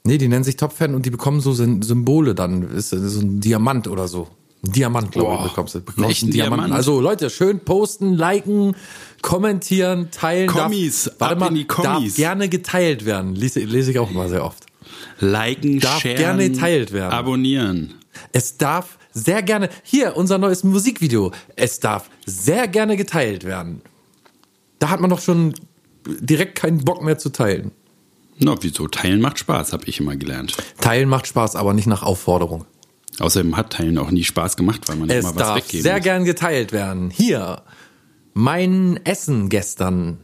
Nee, 0.04 0.18
die 0.18 0.28
nennen 0.28 0.44
sich 0.44 0.56
Top-Fan 0.56 0.94
und 0.94 1.06
die 1.06 1.11
bekommen 1.11 1.40
so 1.40 1.52
Sym- 1.52 1.82
Symbole 1.82 2.35
dann. 2.35 2.62
Ist 2.71 2.92
äh, 2.92 2.99
so 2.99 3.21
ein 3.21 3.40
Diamant 3.40 3.88
oder 3.88 4.09
so. 4.09 4.28
Ein 4.64 4.73
Diamant, 4.73 5.11
glaube 5.12 5.35
ich, 5.45 5.49
bekommst 5.50 5.75
du. 5.75 5.81
Bekommst 5.81 6.23
einen 6.23 6.33
Diamanten. 6.33 6.57
Diamant? 6.66 6.73
Also 6.75 7.00
Leute, 7.00 7.31
schön 7.31 7.61
posten, 7.61 8.14
liken, 8.14 8.76
kommentieren, 9.21 10.11
teilen. 10.12 10.47
Kommis, 10.49 11.04
darf, 11.04 11.14
warte 11.21 11.33
ab 11.35 11.40
mal, 11.40 11.49
in 11.49 11.54
die 11.57 11.64
Kommis. 11.66 12.14
darf 12.14 12.16
gerne 12.16 12.49
geteilt 12.49 13.04
werden. 13.04 13.35
Lese, 13.35 13.61
lese 13.61 13.90
ich 13.90 13.99
auch 13.99 14.11
immer 14.11 14.28
sehr 14.28 14.45
oft. 14.45 14.66
Liken, 15.19 15.81
Darf 15.81 16.00
sharen, 16.00 16.16
gerne 16.16 16.50
geteilt 16.50 16.92
werden. 16.92 17.12
abonnieren. 17.12 17.95
Es 18.33 18.57
darf 18.57 18.99
sehr 19.12 19.42
gerne, 19.42 19.69
hier, 19.83 20.16
unser 20.16 20.38
neues 20.38 20.64
Musikvideo. 20.64 21.33
Es 21.57 21.81
darf 21.81 22.09
sehr 22.25 22.69
gerne 22.69 22.97
geteilt 22.97 23.45
werden. 23.45 23.83
Da 24.78 24.90
hat 24.90 25.00
man 25.00 25.11
doch 25.11 25.21
schon 25.21 25.54
direkt 26.07 26.57
keinen 26.57 26.85
Bock 26.85 27.02
mehr 27.02 27.19
zu 27.19 27.31
teilen. 27.31 27.73
Na, 28.38 28.57
wieso? 28.61 28.88
Teilen 28.88 29.21
macht 29.21 29.38
Spaß, 29.38 29.73
habe 29.73 29.85
ich 29.87 30.00
immer 30.00 30.16
gelernt. 30.16 30.57
Teilen 30.81 31.09
macht 31.09 31.26
Spaß, 31.26 31.57
aber 31.57 31.75
nicht 31.75 31.87
nach 31.87 32.02
Aufforderung. 32.02 32.64
Außerdem 33.19 33.57
hat 33.57 33.75
Teilen 33.75 33.99
auch 33.99 34.11
nie 34.11 34.25
Spaß 34.25 34.57
gemacht, 34.57 34.88
weil 34.88 34.97
man 34.97 35.11
Es 35.11 35.25
immer 35.25 35.35
was 35.35 35.42
darf 35.42 35.57
weggeben 35.57 35.83
sehr 35.83 35.97
muss. 35.97 36.02
gern 36.04 36.25
geteilt 36.25 36.73
werden. 36.73 37.11
Hier, 37.11 37.62
mein 38.35 38.99
Essen 39.04 39.49
gestern 39.49 40.19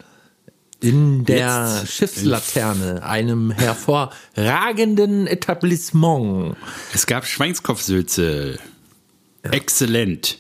in 0.81 1.25
der 1.25 1.81
Jetzt. 1.81 1.93
Schiffslaterne, 1.93 3.03
einem 3.03 3.51
hervorragenden 3.51 5.27
Etablissement. 5.27 6.57
Es 6.95 7.07
gab 7.07 7.27
Schweinskopfsülze. 7.27 8.59
Exzellent. 9.43 10.39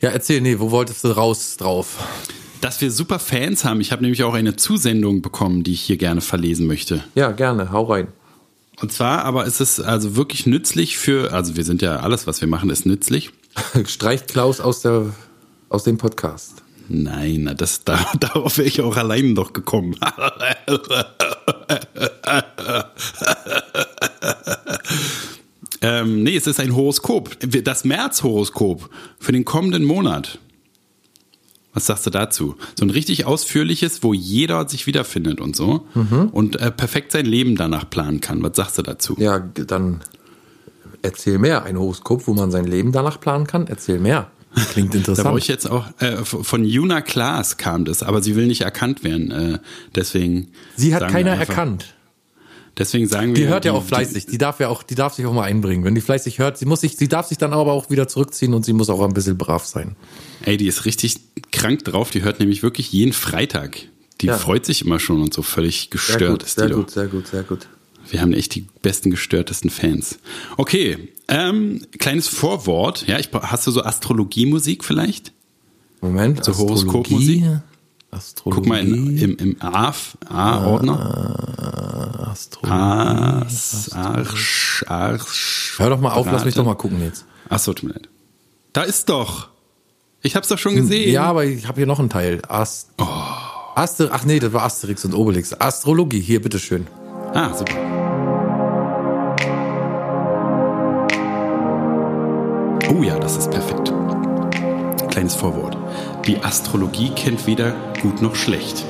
Ja, 0.00 0.10
erzähl, 0.10 0.40
nee, 0.40 0.58
wo 0.58 0.70
wolltest 0.70 1.04
du 1.04 1.08
raus 1.08 1.56
drauf? 1.56 1.96
Dass 2.60 2.80
wir 2.80 2.90
super 2.90 3.18
Fans 3.18 3.64
haben. 3.64 3.80
Ich 3.80 3.92
habe 3.92 4.02
nämlich 4.02 4.22
auch 4.24 4.34
eine 4.34 4.56
Zusendung 4.56 5.22
bekommen, 5.22 5.62
die 5.64 5.72
ich 5.72 5.80
hier 5.80 5.96
gerne 5.96 6.20
verlesen 6.20 6.66
möchte. 6.66 7.04
Ja, 7.14 7.30
gerne, 7.32 7.70
hau 7.72 7.84
rein. 7.84 8.08
Und 8.80 8.92
zwar 8.92 9.24
aber 9.24 9.44
ist 9.44 9.60
es 9.60 9.80
also 9.80 10.14
wirklich 10.16 10.46
nützlich 10.46 10.98
für, 10.98 11.32
also 11.32 11.56
wir 11.56 11.64
sind 11.64 11.82
ja, 11.82 11.96
alles, 11.96 12.26
was 12.26 12.40
wir 12.40 12.48
machen, 12.48 12.70
ist 12.70 12.86
nützlich. 12.86 13.30
Streicht 13.86 14.28
Klaus 14.28 14.60
aus, 14.60 14.82
der, 14.82 15.12
aus 15.68 15.84
dem 15.84 15.98
Podcast. 15.98 16.62
Nein, 16.88 17.52
das, 17.56 17.84
da, 17.84 17.98
darauf 18.20 18.56
wäre 18.58 18.68
ich 18.68 18.80
auch 18.80 18.96
allein 18.96 19.34
noch 19.34 19.52
gekommen. 19.52 19.96
ähm, 25.82 26.22
nee, 26.22 26.36
es 26.36 26.46
ist 26.46 26.60
ein 26.60 26.74
Horoskop. 26.74 27.36
Das 27.64 27.84
März-Horoskop 27.84 28.88
für 29.18 29.32
den 29.32 29.44
kommenden 29.44 29.84
Monat. 29.84 30.38
Was 31.78 31.86
sagst 31.86 32.06
du 32.06 32.10
dazu? 32.10 32.56
So 32.76 32.84
ein 32.84 32.90
richtig 32.90 33.24
ausführliches, 33.24 34.02
wo 34.02 34.12
jeder 34.12 34.68
sich 34.68 34.88
wiederfindet 34.88 35.40
und 35.40 35.54
so. 35.54 35.86
Und 36.32 36.56
äh, 36.56 36.72
perfekt 36.72 37.12
sein 37.12 37.24
Leben 37.24 37.54
danach 37.54 37.88
planen 37.88 38.20
kann. 38.20 38.42
Was 38.42 38.56
sagst 38.56 38.78
du 38.78 38.82
dazu? 38.82 39.14
Ja, 39.16 39.38
dann 39.38 40.00
erzähl 41.02 41.38
mehr. 41.38 41.62
Ein 41.62 41.78
Horoskop, 41.78 42.26
wo 42.26 42.34
man 42.34 42.50
sein 42.50 42.64
Leben 42.64 42.90
danach 42.90 43.20
planen 43.20 43.46
kann. 43.46 43.68
Erzähl 43.68 44.00
mehr. 44.00 44.28
Klingt 44.72 44.92
Da 44.92 44.98
interessant. 44.98 45.28
brauche 45.28 45.38
ich 45.38 45.46
jetzt 45.46 45.70
auch, 45.70 45.86
äh, 46.00 46.16
von 46.24 46.64
Juna 46.64 47.00
Klaas 47.00 47.58
kam 47.58 47.84
das, 47.84 48.02
aber 48.02 48.22
sie 48.22 48.34
will 48.34 48.48
nicht 48.48 48.62
erkannt 48.62 49.04
werden. 49.04 49.30
Äh, 49.30 49.58
deswegen. 49.94 50.48
Sie 50.74 50.96
hat 50.96 51.06
keiner 51.06 51.36
erkannt. 51.36 51.94
Deswegen 52.78 53.08
sagen 53.08 53.34
Die 53.34 53.42
wir. 53.42 53.48
hört 53.48 53.64
ja 53.64 53.72
auch 53.72 53.84
fleißig. 53.84 54.26
Die 54.26 54.38
darf 54.38 54.60
ja 54.60 54.68
auch, 54.68 54.82
die 54.84 54.94
darf 54.94 55.14
sich 55.14 55.26
auch 55.26 55.32
mal 55.32 55.42
einbringen. 55.42 55.84
Wenn 55.84 55.94
die 55.96 56.00
fleißig 56.00 56.38
hört, 56.38 56.58
sie 56.58 56.64
muss 56.64 56.80
sich, 56.82 56.96
sie 56.96 57.08
darf 57.08 57.26
sich 57.26 57.36
dann 57.38 57.52
aber 57.52 57.72
auch 57.72 57.90
wieder 57.90 58.06
zurückziehen 58.06 58.54
und 58.54 58.64
sie 58.64 58.72
muss 58.72 58.88
auch 58.88 59.00
ein 59.02 59.12
bisschen 59.12 59.36
brav 59.36 59.64
sein. 59.66 59.96
Ey, 60.44 60.56
die 60.56 60.66
ist 60.68 60.84
richtig 60.84 61.16
krank 61.50 61.84
drauf. 61.84 62.10
Die 62.10 62.22
hört 62.22 62.38
nämlich 62.38 62.62
wirklich 62.62 62.92
jeden 62.92 63.12
Freitag. 63.12 63.78
Die 64.20 64.26
Ja. 64.26 64.36
freut 64.38 64.64
sich 64.64 64.82
immer 64.84 64.98
schon 65.00 65.20
und 65.22 65.34
so 65.34 65.42
völlig 65.42 65.90
gestört 65.90 66.42
ist 66.44 66.60
die 66.60 66.68
doch. 66.68 66.88
sehr 66.88 67.06
gut, 67.08 67.26
sehr 67.26 67.42
gut. 67.42 67.66
Wir 68.10 68.20
haben 68.22 68.32
echt 68.32 68.54
die 68.54 68.66
besten 68.80 69.10
gestörtesten 69.10 69.70
Fans. 69.70 70.18
Okay, 70.56 71.10
ähm, 71.28 71.82
kleines 71.98 72.26
Vorwort. 72.26 73.06
Ja, 73.06 73.18
ich, 73.18 73.28
hast 73.32 73.66
du 73.66 73.70
so 73.70 73.82
Astrologiemusik 73.82 74.82
vielleicht? 74.84 75.32
Moment, 76.00 76.44
So 76.44 76.56
Horoskopmusik? 76.56 77.44
Astrologie. 78.10 78.60
Guck 78.60 78.68
mal 78.68 78.80
in, 78.80 79.18
im, 79.18 79.36
im 79.36 79.56
A-Ordner. 79.60 80.98
Astrologie. 82.30 82.72
As, 82.74 83.90
Arsch, 83.92 84.84
Arsch. 84.88 85.74
Hör 85.78 85.90
doch 85.90 86.00
mal 86.00 86.12
auf, 86.12 86.26
lass 86.26 86.44
mich 86.44 86.54
doch 86.54 86.64
mal 86.64 86.74
gucken 86.74 87.02
jetzt. 87.02 87.26
Achso, 87.48 87.74
tut 87.74 87.88
mir 87.88 87.94
leid. 87.94 88.08
Da 88.72 88.82
ist 88.82 89.08
doch. 89.08 89.48
Ich 90.22 90.36
hab's 90.36 90.48
doch 90.48 90.58
schon 90.58 90.74
gesehen. 90.74 91.12
Ja, 91.12 91.24
aber 91.24 91.44
ich 91.44 91.66
habe 91.68 91.76
hier 91.80 91.86
noch 91.86 91.98
einen 91.98 92.10
Teil. 92.10 92.42
Ast 92.48 92.90
Aster 93.74 94.08
Ach 94.10 94.24
nee, 94.24 94.40
das 94.40 94.52
war 94.52 94.64
Asterix 94.64 95.04
und 95.04 95.14
Obelix. 95.14 95.52
Astrologie, 95.52 96.20
hier, 96.20 96.42
bitteschön. 96.42 96.86
Ah, 97.32 97.54
super. 97.54 97.74
Oh 102.90 103.02
ja, 103.02 103.18
das 103.18 103.36
ist 103.36 103.50
perfekt. 103.50 103.92
Kleines 105.18 105.34
Vorwort. 105.34 105.76
Die 106.28 106.44
Astrologie 106.44 107.10
kennt 107.10 107.48
weder 107.48 107.74
gut 108.00 108.22
noch 108.22 108.36
schlecht. 108.36 108.84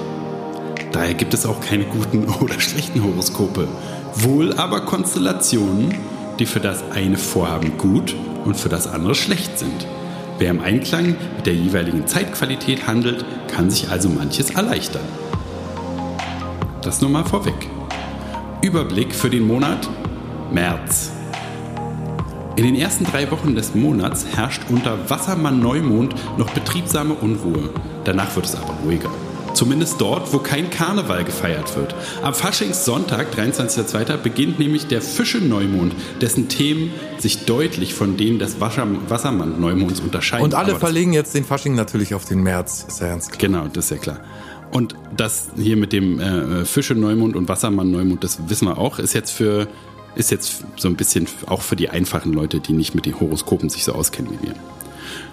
Daher 0.93 1.15
gibt 1.15 1.33
es 1.33 1.47
auch 1.47 1.59
keine 1.63 1.85
guten 1.85 2.29
oder 2.43 2.61
schlechten 2.61 3.03
Horoskope. 3.03 3.67
Wohl 4.15 4.53
aber 4.53 4.83
Konstellationen, 4.83 5.95
die 6.39 6.45
für 6.45 6.61
das 6.61 6.85
eine 6.91 7.17
Vorhaben 7.17 7.79
gut 7.79 8.15
und 8.45 8.59
für 8.59 8.69
das 8.69 8.87
andere 8.87 9.15
schlecht 9.15 9.59
sind. 9.59 9.87
Wer 10.39 10.51
im 10.51 10.61
Einklang 10.61 11.17
mit 11.37 11.47
der 11.47 11.55
jeweiligen 11.55 12.07
Zeitqualität 12.07 12.87
handelt, 12.87 13.25
kann 13.51 13.71
sich 13.71 13.89
also 13.89 14.11
manches 14.11 14.51
erleichtern. 14.51 15.09
Das 16.83 17.01
nur 17.01 17.09
mal 17.09 17.25
vorweg. 17.25 17.71
Überblick 18.61 19.15
für 19.15 19.31
den 19.31 19.47
Monat 19.47 19.89
März. 20.53 21.11
In 22.59 22.65
den 22.65 22.75
ersten 22.75 23.05
drei 23.05 23.31
Wochen 23.31 23.55
des 23.55 23.77
Monats 23.77 24.27
herrscht 24.35 24.63
unter 24.69 25.09
Wassermann-Neumond 25.09 26.17
noch 26.39 26.51
betriebsame 26.51 27.15
Unruhe. 27.15 27.71
Danach 28.03 28.35
wird 28.35 28.47
es 28.47 28.57
aber 28.57 28.75
ruhiger. 28.85 29.11
Zumindest 29.55 30.01
dort, 30.01 30.33
wo 30.33 30.39
kein 30.39 30.69
Karneval 30.69 31.23
gefeiert 31.23 31.77
wird. 31.77 31.95
Am 32.21 32.35
Faschingssonntag, 32.35 33.29
23.02., 33.33 34.17
beginnt 34.17 34.59
nämlich 34.59 34.89
der 34.89 35.03
Fische-Neumond, 35.03 35.95
dessen 36.21 36.49
Themen 36.49 36.91
sich 37.19 37.45
deutlich 37.45 37.95
von 37.95 38.17
denen 38.17 38.41
des 38.41 38.61
Wasser- 38.61 38.89
Wassermann-Neumonds 39.09 40.01
unterscheiden. 40.01 40.45
Und 40.45 40.55
alle 40.55 40.73
Aber 40.73 40.81
verlegen 40.81 41.13
jetzt 41.13 41.37
den 41.37 41.45
Fasching 41.45 41.77
natürlich 41.77 42.13
auf 42.13 42.25
den 42.25 42.43
März. 42.43 42.87
Ist 42.89 43.01
ja 43.01 43.07
ganz 43.07 43.29
klar. 43.29 43.39
Genau, 43.39 43.69
das 43.73 43.85
ist 43.85 43.91
ja 43.93 43.99
klar. 43.99 44.19
Und 44.73 44.97
das 45.17 45.51
hier 45.57 45.77
mit 45.77 45.93
dem 45.93 46.19
äh, 46.19 46.65
Fische-Neumond 46.65 47.37
und 47.37 47.49
Wassermann-Neumond, 47.49 48.25
das 48.25 48.49
wissen 48.49 48.67
wir 48.67 48.79
auch, 48.79 48.99
ist 48.99 49.15
jetzt 49.15 49.31
für 49.31 49.69
ist 50.19 50.31
jetzt 50.31 50.65
so 50.77 50.89
ein 50.89 50.97
bisschen 50.97 51.27
auch 51.47 51.63
für 51.63 51.77
die 51.77 51.89
einfachen 51.89 52.33
Leute, 52.33 52.61
die 52.61 52.73
nicht 52.73 52.95
mit 52.95 53.07
den 53.07 53.19
Horoskopen 53.19 53.71
sich 53.71 53.85
so 53.85 53.93
auskennen 53.93 54.33
wie 54.33 54.49
wir. 54.49 54.55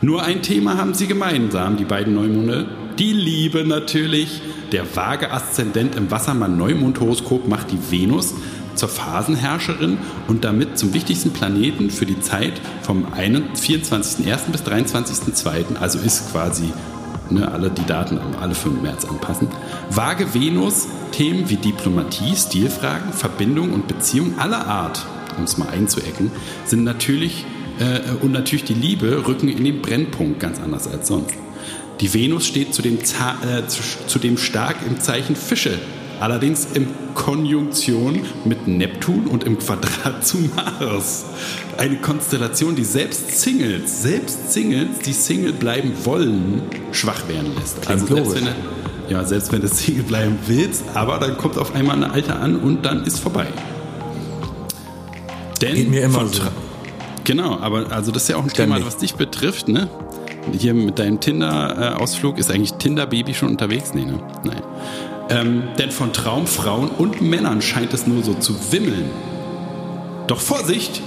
Nur 0.01 0.23
ein 0.23 0.41
Thema 0.41 0.77
haben 0.77 0.93
sie 0.93 1.07
gemeinsam, 1.07 1.77
die 1.77 1.85
beiden 1.85 2.13
Neumonde. 2.13 2.67
Die 2.97 3.11
Liebe 3.11 3.65
natürlich. 3.65 4.41
Der 4.71 4.95
vage 4.95 5.31
Aszendent 5.31 5.95
im 5.95 6.11
Wassermann-Neumond-Horoskop 6.11 7.47
macht 7.47 7.71
die 7.71 7.91
Venus 7.91 8.33
zur 8.75 8.89
Phasenherrscherin 8.89 9.97
und 10.27 10.43
damit 10.43 10.77
zum 10.77 10.93
wichtigsten 10.93 11.31
Planeten 11.31 11.89
für 11.89 12.05
die 12.05 12.19
Zeit 12.19 12.53
vom 12.81 13.05
24.01. 13.05 14.51
bis 14.51 14.63
23.02. 14.63 15.77
Also 15.79 15.99
ist 15.99 16.31
quasi 16.31 16.73
ne, 17.29 17.51
alle 17.51 17.69
die 17.69 17.85
Daten 17.85 18.19
alle 18.39 18.55
für 18.55 18.69
den 18.69 18.81
März 18.81 19.05
anpassen. 19.05 19.47
Vage 19.89 20.33
Venus, 20.33 20.87
Themen 21.11 21.49
wie 21.49 21.57
Diplomatie, 21.57 22.35
Stilfragen, 22.35 23.13
Verbindung 23.13 23.73
und 23.73 23.87
Beziehung 23.87 24.37
aller 24.37 24.67
Art, 24.67 25.05
um 25.37 25.43
es 25.43 25.57
mal 25.57 25.69
einzuecken, 25.69 26.31
sind 26.65 26.83
natürlich 26.83 27.45
äh, 27.79 28.23
und 28.23 28.31
natürlich 28.31 28.65
die 28.65 28.73
Liebe 28.73 29.25
rücken 29.27 29.49
in 29.49 29.63
den 29.63 29.81
Brennpunkt 29.81 30.39
ganz 30.39 30.59
anders 30.59 30.87
als 30.87 31.07
sonst. 31.07 31.35
Die 32.01 32.13
Venus 32.13 32.45
steht 32.45 32.73
zudem, 32.73 32.97
äh, 32.97 33.67
zu, 33.67 33.81
zudem 34.07 34.37
stark 34.37 34.75
im 34.85 34.99
Zeichen 34.99 35.35
Fische 35.35 35.79
allerdings 36.19 36.67
in 36.73 36.87
Konjunktion 37.13 38.21
mit 38.45 38.67
Neptun 38.67 39.27
und 39.27 39.43
im 39.43 39.57
Quadrat 39.59 40.25
zu 40.25 40.37
Mars. 40.55 41.25
Eine 41.77 41.97
Konstellation, 41.97 42.75
die 42.75 42.83
selbst 42.83 43.39
Singles, 43.39 44.01
selbst 44.03 44.51
Singles, 44.53 44.99
die 45.05 45.13
Single 45.13 45.53
bleiben 45.53 45.91
wollen, 46.03 46.61
schwach 46.91 47.27
werden 47.27 47.51
lässt. 47.59 47.87
also 47.89 48.05
selbst 48.07 48.35
wenn, 48.35 48.45
du- 48.45 48.51
ja, 49.13 49.23
selbst 49.23 49.51
wenn 49.51 49.61
du 49.61 49.67
Single 49.67 50.03
bleiben 50.03 50.37
willst, 50.47 50.83
aber 50.93 51.17
dann 51.19 51.37
kommt 51.37 51.57
auf 51.57 51.75
einmal 51.75 51.95
eine 51.95 52.11
Alte 52.11 52.35
an 52.35 52.55
und 52.57 52.85
dann 52.85 53.03
ist 53.03 53.19
vorbei. 53.19 53.47
Denn 55.61 55.75
Geht 55.75 55.89
mir 55.89 56.01
immer 56.03 56.25
so. 56.27 56.41
Genau, 57.23 57.57
aber 57.59 57.91
also 57.91 58.11
das 58.11 58.23
ist 58.23 58.29
ja 58.29 58.35
auch 58.37 58.43
ein 58.43 58.49
Ständig. 58.49 58.77
Thema, 58.77 58.87
was 58.87 58.97
dich 58.97 59.15
betrifft, 59.15 59.67
ne? 59.67 59.87
Hier 60.51 60.73
mit 60.75 60.99
deinem 60.99 61.19
Tinder-Ausflug 61.19 62.37
ist 62.37 62.51
eigentlich 62.51 62.73
Tinder-Baby 62.73 63.33
schon 63.33 63.49
unterwegs? 63.49 63.93
Nee, 63.95 64.05
ne? 64.05 64.19
Nein. 64.43 64.61
Ähm, 65.29 65.63
denn 65.79 65.91
von 65.91 66.13
Traumfrauen 66.13 66.89
und 66.89 67.21
Männern 67.21 67.61
scheint 67.61 67.93
es 67.93 68.05
nur 68.05 68.23
so 68.23 68.33
zu 68.35 68.53
wimmeln. 68.71 69.09
Doch 70.27 70.39
Vorsicht! 70.39 71.01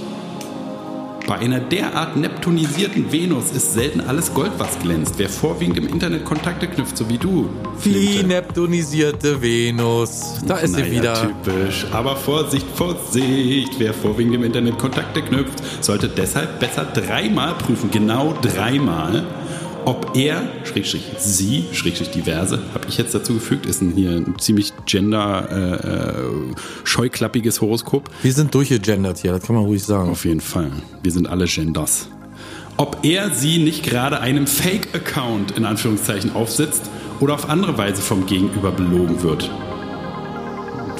Bei 1.27 1.35
einer 1.35 1.59
derart 1.59 2.15
neptunisierten 2.17 3.11
Venus 3.11 3.51
ist 3.51 3.73
selten 3.73 4.01
alles 4.01 4.33
Gold, 4.33 4.51
was 4.57 4.79
glänzt. 4.79 5.13
Wer 5.17 5.29
vorwiegend 5.29 5.77
im 5.77 5.87
Internet 5.87 6.25
Kontakte 6.25 6.67
knüpft, 6.67 6.97
so 6.97 7.07
wie 7.07 7.19
du. 7.19 7.47
Die 7.85 7.89
Flinte. 7.91 8.27
neptunisierte 8.27 9.39
Venus. 9.39 10.37
Da 10.47 10.57
ist 10.57 10.73
sie 10.73 10.81
Naja, 10.81 10.91
wieder. 10.91 11.21
typisch. 11.43 11.85
Aber 11.91 12.15
Vorsicht, 12.15 12.65
Vorsicht. 12.73 13.73
Wer 13.77 13.93
vorwiegend 13.93 14.33
im 14.35 14.43
Internet 14.43 14.79
Kontakte 14.79 15.21
knüpft, 15.21 15.61
sollte 15.81 16.07
deshalb 16.09 16.59
besser 16.59 16.85
dreimal 16.85 17.53
prüfen, 17.53 17.91
genau 17.91 18.33
dreimal, 18.41 19.23
ob 19.89 20.15
er, 20.15 20.43
Schrägstrich 20.65 21.01
sie, 21.17 21.65
Schrägstrich 21.73 22.11
diverse, 22.11 22.59
habe 22.75 22.85
ich 22.87 22.99
jetzt 22.99 23.15
dazu 23.15 23.33
gefügt, 23.33 23.65
ist 23.65 23.81
ein 23.81 23.93
hier 23.95 24.11
ein 24.11 24.37
ziemlich 24.37 24.71
gender 24.85 25.49
äh, 25.49 25.87
äh, 25.87 26.55
scheuklappiges 26.83 27.59
Horoskop. 27.59 28.07
Wir 28.21 28.31
sind 28.31 28.53
durchgegendert 28.53 29.17
hier, 29.17 29.31
das 29.31 29.41
kann 29.41 29.55
man 29.55 29.65
ruhig 29.65 29.83
sagen. 29.83 30.11
Auf 30.11 30.25
jeden 30.25 30.41
Fall. 30.41 30.71
Wir 31.01 31.11
sind 31.11 31.27
alle 31.27 31.45
Genders. 31.45 32.07
Ob 32.77 32.99
er 33.01 33.31
sie 33.31 33.57
nicht 33.57 33.81
gerade 33.81 34.19
einem 34.19 34.45
Fake-Account 34.45 35.57
in 35.57 35.65
Anführungszeichen 35.65 36.35
aufsetzt 36.35 36.83
oder 37.19 37.33
auf 37.33 37.49
andere 37.49 37.79
Weise 37.79 38.03
vom 38.03 38.27
Gegenüber 38.27 38.71
belogen 38.71 39.23
wird. 39.23 39.49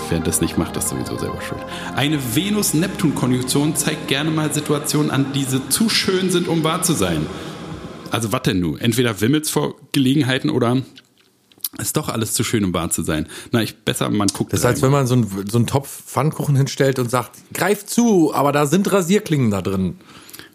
Wer 0.09 0.19
das 0.19 0.41
nicht 0.41 0.57
macht, 0.57 0.75
ist 0.77 0.89
sowieso 0.89 1.15
selber 1.15 1.39
schuld. 1.41 1.61
Eine 1.95 2.17
Venus-Neptun-Konjunktion 2.35 3.75
zeigt 3.75 4.07
gerne 4.07 4.31
mal 4.31 4.51
Situationen 4.51 5.11
an, 5.11 5.27
die 5.35 5.45
zu 5.69 5.89
schön 5.89 6.31
sind, 6.31 6.47
um 6.47 6.63
wahr 6.63 6.81
zu 6.81 6.93
sein. 6.93 7.27
Also 8.11 8.31
was 8.31 8.41
denn 8.43 8.59
nun? 8.59 8.79
Entweder 8.79 9.19
wimmelt's 9.21 9.49
vor 9.49 9.75
Gelegenheiten 9.91 10.49
oder 10.49 10.81
ist 11.77 11.95
doch 11.95 12.09
alles 12.09 12.33
zu 12.33 12.43
schön, 12.43 12.65
um 12.65 12.73
wahr 12.73 12.89
zu 12.89 13.03
sein. 13.03 13.27
Na, 13.51 13.61
ich 13.61 13.77
besser, 13.77 14.09
man 14.09 14.27
guckt 14.27 14.51
Das 14.51 14.61
ist, 14.61 14.65
als 14.65 14.81
wenn 14.81 14.91
man 14.91 15.07
so 15.07 15.13
einen, 15.13 15.47
so 15.49 15.57
einen 15.57 15.67
Topf 15.67 16.03
Pfannkuchen 16.05 16.55
hinstellt 16.55 16.99
und 16.99 17.09
sagt, 17.09 17.31
greif 17.53 17.85
zu, 17.85 18.33
aber 18.33 18.51
da 18.51 18.65
sind 18.65 18.91
Rasierklingen 18.91 19.51
da 19.51 19.61
drin. 19.61 19.97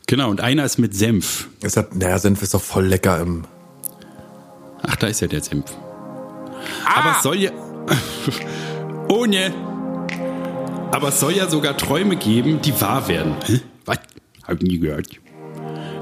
Genau, 0.07 0.29
und 0.29 0.41
einer 0.41 0.65
ist 0.65 0.79
mit 0.79 0.95
Senf. 0.95 1.49
Es 1.63 1.77
hat, 1.77 1.95
naja, 1.95 2.19
Senf 2.19 2.43
ist 2.43 2.53
doch 2.53 2.63
voll 2.63 2.87
lecker 2.87 3.21
im. 3.21 3.45
Ach, 4.83 4.97
da 4.97 5.07
ist 5.07 5.21
ja 5.21 5.29
der 5.29 5.43
Senf. 5.43 5.65
Aber 6.85 7.17
es 7.17 7.23
soll 7.23 7.37
ja. 7.37 7.53
Ohne. 9.09 9.55
Aber 10.91 11.09
es 11.09 11.21
soll 11.21 11.33
ja 11.33 11.49
sogar 11.49 11.77
Träume 11.77 12.17
geben, 12.17 12.61
die 12.61 12.79
wahr 12.81 13.09
werden. 13.09 13.37
Was? 13.85 13.99
Hab 14.43 14.63
ich 14.63 14.69
nie 14.69 14.79
gehört. 14.79 15.09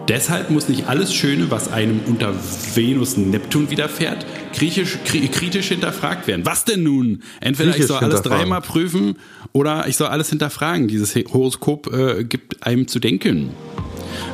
Deshalb 0.09 0.51
muss 0.51 0.69
nicht 0.69 0.89
alles 0.89 1.15
Schöne, 1.15 1.51
was 1.51 1.73
einem 1.73 2.01
unter 2.07 2.35
Venus 2.75 3.17
Neptun 3.17 3.71
widerfährt, 3.71 4.27
griechisch, 4.53 4.99
kri 5.05 5.29
kritisch 5.29 5.69
hinterfragt 5.69 6.27
werden. 6.27 6.45
Was 6.45 6.65
denn 6.65 6.83
nun? 6.83 7.23
Entweder 7.41 7.71
ich 7.71 7.77
Griechisch 7.77 7.89
soll 7.89 7.99
alles 8.03 8.23
dreimal 8.23 8.61
prüfen 8.63 9.17
oder 9.53 9.87
ich 9.87 9.97
soll 9.97 10.09
alles 10.09 10.29
hinterfragen. 10.31 10.89
Dieses 10.89 11.15
Horoskop 11.15 11.93
äh, 11.93 12.25
gibt 12.25 12.67
einem 12.67 12.89
zu 12.89 12.99
denken. 12.99 13.51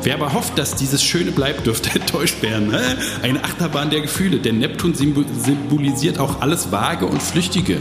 Wer 0.02 0.14
aber 0.14 0.32
hofft, 0.32 0.58
dass 0.58 0.74
dieses 0.74 1.04
Schöne 1.04 1.32
bleibt, 1.32 1.66
dürfte 1.66 1.90
enttäuscht 1.98 2.42
werden. 2.42 2.72
Hä? 2.72 2.94
Eine 3.22 3.44
Achterbahn 3.44 3.90
der 3.90 4.00
Gefühle, 4.00 4.38
denn 4.38 4.58
Neptun 4.58 4.94
symbo- 4.94 5.24
symbolisiert 5.38 6.18
auch 6.18 6.40
alles 6.40 6.72
Vage 6.72 7.04
und 7.06 7.22
Flüchtige. 7.22 7.76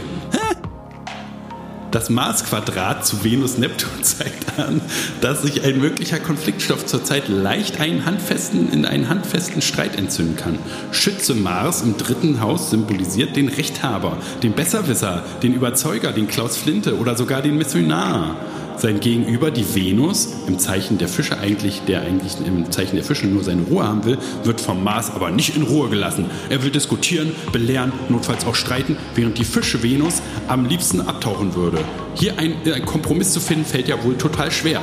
Das 1.90 2.10
Marsquadrat 2.10 3.06
zu 3.06 3.24
Venus-Neptun 3.24 3.90
zeigt 4.02 4.58
an, 4.58 4.82
dass 5.22 5.42
sich 5.42 5.64
ein 5.64 5.80
möglicher 5.80 6.18
Konfliktstoff 6.18 6.84
zurzeit 6.84 7.28
leicht 7.28 7.80
einen 7.80 8.04
handfesten, 8.04 8.70
in 8.72 8.84
einen 8.84 9.08
handfesten 9.08 9.62
Streit 9.62 9.96
entzünden 9.96 10.36
kann. 10.36 10.58
Schütze 10.92 11.34
Mars 11.34 11.82
im 11.82 11.96
dritten 11.96 12.40
Haus 12.40 12.70
symbolisiert 12.70 13.36
den 13.36 13.48
Rechthaber, 13.48 14.18
den 14.42 14.52
Besserwisser, 14.52 15.24
den 15.42 15.54
Überzeuger, 15.54 16.12
den 16.12 16.28
Klaus 16.28 16.58
Flinte 16.58 16.98
oder 16.98 17.16
sogar 17.16 17.40
den 17.40 17.56
Missionar. 17.56 18.36
Sein 18.78 19.00
Gegenüber, 19.00 19.50
die 19.50 19.74
Venus, 19.74 20.28
im 20.46 20.60
Zeichen 20.60 20.98
der 20.98 21.08
Fische 21.08 21.36
eigentlich, 21.38 21.82
der 21.88 22.02
eigentlich 22.02 22.36
im 22.46 22.70
Zeichen 22.70 22.94
der 22.94 23.04
Fische 23.04 23.26
nur 23.26 23.42
seine 23.42 23.62
Ruhe 23.62 23.82
haben 23.82 24.04
will, 24.04 24.18
wird 24.44 24.60
vom 24.60 24.84
Mars 24.84 25.10
aber 25.10 25.30
nicht 25.32 25.56
in 25.56 25.62
Ruhe 25.62 25.88
gelassen. 25.88 26.26
Er 26.48 26.62
will 26.62 26.70
diskutieren, 26.70 27.32
belehren, 27.52 27.92
notfalls 28.08 28.46
auch 28.46 28.54
streiten, 28.54 28.96
während 29.16 29.36
die 29.36 29.44
Fische 29.44 29.82
Venus 29.82 30.22
am 30.46 30.64
liebsten 30.66 31.00
abtauchen 31.00 31.56
würde. 31.56 31.78
Hier 32.14 32.38
ein, 32.38 32.54
ein 32.72 32.84
Kompromiss 32.86 33.32
zu 33.32 33.40
finden, 33.40 33.64
fällt 33.64 33.88
ja 33.88 34.02
wohl 34.04 34.16
total 34.16 34.52
schwer. 34.52 34.80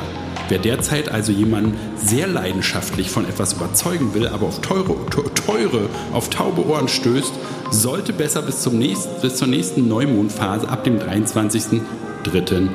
Wer 0.49 0.59
derzeit 0.59 1.07
also 1.09 1.31
jemanden 1.31 1.75
sehr 1.95 2.27
leidenschaftlich 2.27 3.09
von 3.09 3.25
etwas 3.25 3.53
überzeugen 3.53 4.13
will, 4.13 4.27
aber 4.27 4.45
auf 4.47 4.59
teure, 4.59 4.93
te- 5.09 5.33
teure, 5.33 5.89
auf 6.11 6.29
taube 6.29 6.67
Ohren 6.67 6.89
stößt, 6.89 7.31
sollte 7.71 8.11
besser 8.11 8.41
bis, 8.41 8.59
zum 8.61 8.77
nächsten, 8.77 9.21
bis 9.21 9.37
zur 9.37 9.47
nächsten 9.47 9.87
Neumondphase 9.87 10.67
ab 10.67 10.83
dem 10.83 10.99
23.03. 10.99 12.67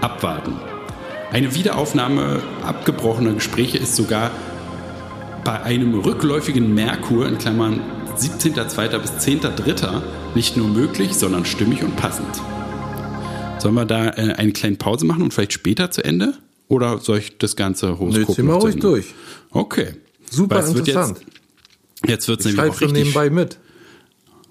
abwarten. 0.00 0.54
Eine 1.32 1.54
Wiederaufnahme 1.54 2.42
abgebrochener 2.64 3.32
Gespräche 3.32 3.78
ist 3.78 3.96
sogar 3.96 4.30
bei 5.44 5.62
einem 5.62 5.94
rückläufigen 5.94 6.74
Merkur 6.74 7.26
in 7.28 7.38
Klammern 7.38 7.80
17.02. 8.16 8.98
bis 8.98 9.10
10.03. 9.12 10.02
nicht 10.34 10.56
nur 10.56 10.68
möglich, 10.68 11.14
sondern 11.14 11.44
stimmig 11.44 11.82
und 11.82 11.96
passend. 11.96 12.40
Sollen 13.58 13.74
wir 13.74 13.84
da 13.84 14.06
äh, 14.06 14.34
eine 14.36 14.52
kleine 14.52 14.76
Pause 14.76 15.06
machen 15.06 15.22
und 15.22 15.34
vielleicht 15.34 15.52
später 15.52 15.90
zu 15.90 16.04
Ende? 16.04 16.34
Oder 16.68 16.98
soll 16.98 17.18
ich 17.18 17.38
das 17.38 17.56
ganze 17.56 17.98
Horoskop 17.98 18.28
Nö, 18.28 18.34
zieh 18.34 18.42
mal 18.42 18.52
noch 18.54 18.60
zu 18.60 18.66
ruhig 18.66 18.80
durch. 18.80 19.14
Okay. 19.50 19.94
Super 20.30 20.58
es 20.58 20.74
wird 20.74 20.88
interessant. 20.88 21.20
Jetzt, 22.02 22.10
jetzt 22.10 22.28
wird 22.28 22.40
es 22.40 22.46
Ich 22.46 22.56
nämlich 22.56 22.72
auch 22.72 22.80
richtig 22.80 22.92
nebenbei 22.92 23.30
mit. 23.30 23.58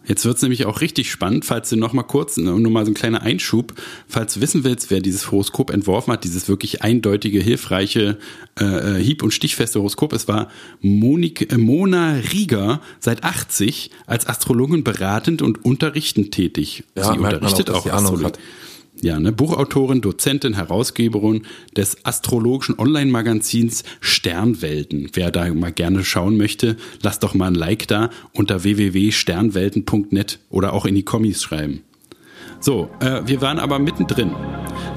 Jetzt 0.07 0.25
wird 0.25 0.37
es 0.37 0.41
nämlich 0.41 0.65
auch 0.65 0.81
richtig 0.81 1.11
spannend, 1.11 1.45
falls 1.45 1.69
du 1.69 1.75
noch 1.75 1.93
mal 1.93 2.03
kurz, 2.03 2.37
nur 2.37 2.59
mal 2.59 2.85
so 2.85 2.91
ein 2.91 2.95
kleiner 2.95 3.21
Einschub, 3.21 3.73
falls 4.07 4.35
du 4.35 4.41
wissen 4.41 4.63
willst, 4.63 4.91
wer 4.91 4.99
dieses 4.99 5.31
Horoskop 5.31 5.69
entworfen 5.69 6.13
hat, 6.13 6.23
dieses 6.23 6.47
wirklich 6.47 6.81
eindeutige, 6.81 7.39
hilfreiche, 7.39 8.17
äh, 8.59 8.95
hieb- 8.95 9.23
und 9.23 9.31
stichfeste 9.31 9.79
Horoskop, 9.79 10.13
es 10.13 10.27
war 10.27 10.49
Monik, 10.81 11.51
äh, 11.51 11.57
Mona 11.57 12.13
Rieger, 12.31 12.81
seit 12.99 13.23
80 13.23 13.91
als 14.05 14.27
Astrologin 14.27 14.83
beratend 14.83 15.41
und 15.41 15.65
unterrichtend 15.65 16.31
tätig. 16.31 16.83
Ja, 16.95 17.13
Sie 17.13 17.19
unterrichtet 17.19 17.69
auch, 17.69 17.85
auch 17.85 17.93
Astrologie. 17.93 18.33
Ja, 19.05 19.19
ne, 19.19 19.31
Buchautorin, 19.31 20.01
Dozentin, 20.01 20.55
Herausgeberin 20.55 21.43
des 21.77 22.03
astrologischen 22.03 22.79
Online-Magazins 22.79 23.83
Sternwelten. 23.99 25.11
Wer 25.13 25.29
da 25.29 25.53
mal 25.53 25.71
gerne 25.71 26.03
schauen 26.03 26.37
möchte, 26.37 26.75
lasst 27.03 27.21
doch 27.21 27.35
mal 27.35 27.49
ein 27.49 27.53
Like 27.53 27.87
da 27.87 28.09
unter 28.33 28.63
www.sternwelten.net 28.63 30.39
oder 30.49 30.73
auch 30.73 30.87
in 30.87 30.95
die 30.95 31.03
Kommis 31.03 31.43
schreiben. 31.43 31.83
So, 32.59 32.89
äh, 32.99 33.21
wir 33.27 33.41
waren 33.41 33.59
aber 33.59 33.77
mittendrin. 33.77 34.31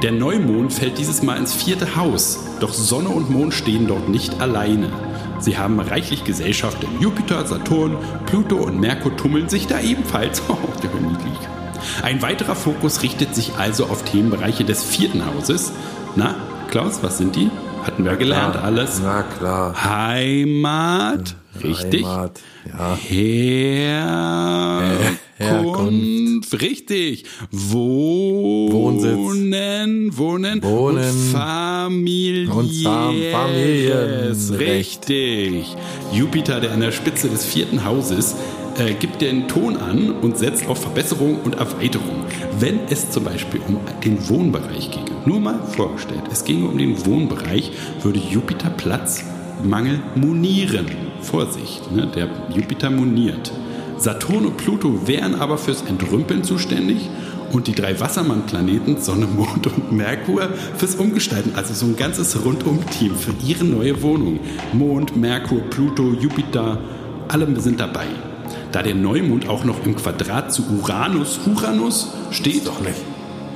Der 0.02 0.12
Neumond 0.12 0.72
fällt 0.72 0.96
dieses 0.96 1.22
Mal 1.22 1.36
ins 1.36 1.52
vierte 1.52 1.94
Haus, 1.96 2.38
doch 2.60 2.72
Sonne 2.72 3.10
und 3.10 3.28
Mond 3.28 3.52
stehen 3.52 3.86
dort 3.88 4.08
nicht 4.08 4.40
alleine. 4.40 4.90
Sie 5.38 5.58
haben 5.58 5.78
reichlich 5.80 6.24
Gesellschaft, 6.24 6.82
denn 6.82 6.98
Jupiter, 6.98 7.44
Saturn, 7.44 7.98
Pluto 8.24 8.56
und 8.56 8.80
Merkur 8.80 9.14
tummeln 9.18 9.50
sich 9.50 9.66
da 9.66 9.82
ebenfalls. 9.82 10.42
Oh, 10.48 10.56
der 10.82 10.94
niedlich. 10.98 11.57
Ein 12.02 12.22
weiterer 12.22 12.54
Fokus 12.56 13.02
richtet 13.02 13.34
sich 13.34 13.52
also 13.58 13.86
auf 13.86 14.04
Themenbereiche 14.04 14.64
des 14.64 14.84
vierten 14.84 15.24
Hauses. 15.26 15.72
Na, 16.16 16.34
Klaus, 16.70 16.98
was 17.02 17.18
sind 17.18 17.36
die? 17.36 17.50
Hatten 17.84 18.04
wir 18.04 18.16
gelernt 18.16 18.56
alles. 18.56 19.00
Na 19.02 19.22
klar. 19.22 19.74
Heimat, 19.82 21.36
richtig. 21.62 22.04
Heimat, 22.04 22.40
ja. 22.78 22.98
Herkunft, 25.36 26.60
richtig. 26.60 27.24
Wohnen, 27.52 29.16
Wohnen, 29.16 30.16
Wohnen. 30.18 30.60
und 30.60 31.00
Familie. 31.32 32.50
Und 32.50 32.70
Fam- 32.72 33.14
Familienrecht. 33.32 34.58
Richtig. 34.58 35.76
Jupiter, 36.12 36.60
der 36.60 36.72
an 36.72 36.80
der 36.80 36.90
Spitze 36.92 37.28
des 37.28 37.44
vierten 37.46 37.84
Hauses, 37.84 38.34
äh, 38.78 38.94
gibt 38.94 39.20
den 39.20 39.48
Ton 39.48 39.76
an 39.76 40.10
und 40.10 40.38
setzt 40.38 40.66
auf 40.68 40.80
Verbesserung 40.80 41.40
und 41.42 41.56
Erweiterung. 41.56 42.24
Wenn 42.58 42.80
es 42.88 43.10
zum 43.10 43.24
Beispiel 43.24 43.60
um 43.66 43.78
den 44.04 44.28
Wohnbereich 44.28 44.90
ginge, 44.90 45.10
nur 45.26 45.40
mal 45.40 45.60
vorgestellt, 45.64 46.22
es 46.30 46.44
ginge 46.44 46.68
um 46.68 46.78
den 46.78 47.04
Wohnbereich, 47.04 47.72
würde 48.02 48.18
Jupiter 48.18 48.70
Platzmangel 48.70 50.00
monieren. 50.14 50.86
Vorsicht, 51.20 51.90
ne? 51.92 52.06
der 52.06 52.28
Jupiter 52.54 52.90
moniert. 52.90 53.52
Saturn 53.96 54.46
und 54.46 54.56
Pluto 54.56 55.08
wären 55.08 55.34
aber 55.34 55.58
fürs 55.58 55.82
Entrümpeln 55.82 56.44
zuständig 56.44 57.10
und 57.52 57.66
die 57.66 57.74
drei 57.74 57.98
Wassermann-Planeten 57.98 59.00
Sonne, 59.00 59.26
Mond 59.26 59.66
und 59.66 59.90
Merkur 59.90 60.48
fürs 60.76 60.94
Umgestalten. 60.94 61.54
Also 61.56 61.74
so 61.74 61.86
ein 61.86 61.96
ganzes 61.96 62.44
Rundum-Team 62.44 63.16
für 63.16 63.32
ihre 63.44 63.64
neue 63.64 64.00
Wohnung. 64.02 64.38
Mond, 64.72 65.16
Merkur, 65.16 65.60
Pluto, 65.62 66.12
Jupiter, 66.12 66.78
alle 67.26 67.60
sind 67.60 67.80
dabei. 67.80 68.06
Da 68.72 68.82
der 68.82 68.94
Neumond 68.94 69.48
auch 69.48 69.64
noch 69.64 69.84
im 69.84 69.96
Quadrat 69.96 70.52
zu 70.52 70.62
Uranus, 70.70 71.40
Uranus 71.46 72.12
steht. 72.30 72.66
Doch 72.66 72.80
nicht. 72.80 73.00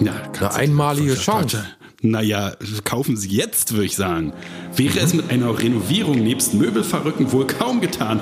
Ja, 0.01 0.13
Eine 0.39 0.55
einmalige 0.55 1.15
Chance. 1.15 1.65
Naja, 2.05 2.53
kaufen 2.85 3.17
Sie 3.17 3.29
jetzt, 3.29 3.73
würde 3.73 3.85
ich 3.85 3.95
sagen. 3.95 4.33
Wäre 4.75 4.99
es 4.99 5.15
mit 5.15 5.31
einer 5.31 5.57
Renovierung 5.57 6.19
nebst 6.23 6.53
Möbelverrücken 6.55 7.31
wohl 7.31 7.47
kaum 7.47 7.81
getan. 7.81 8.21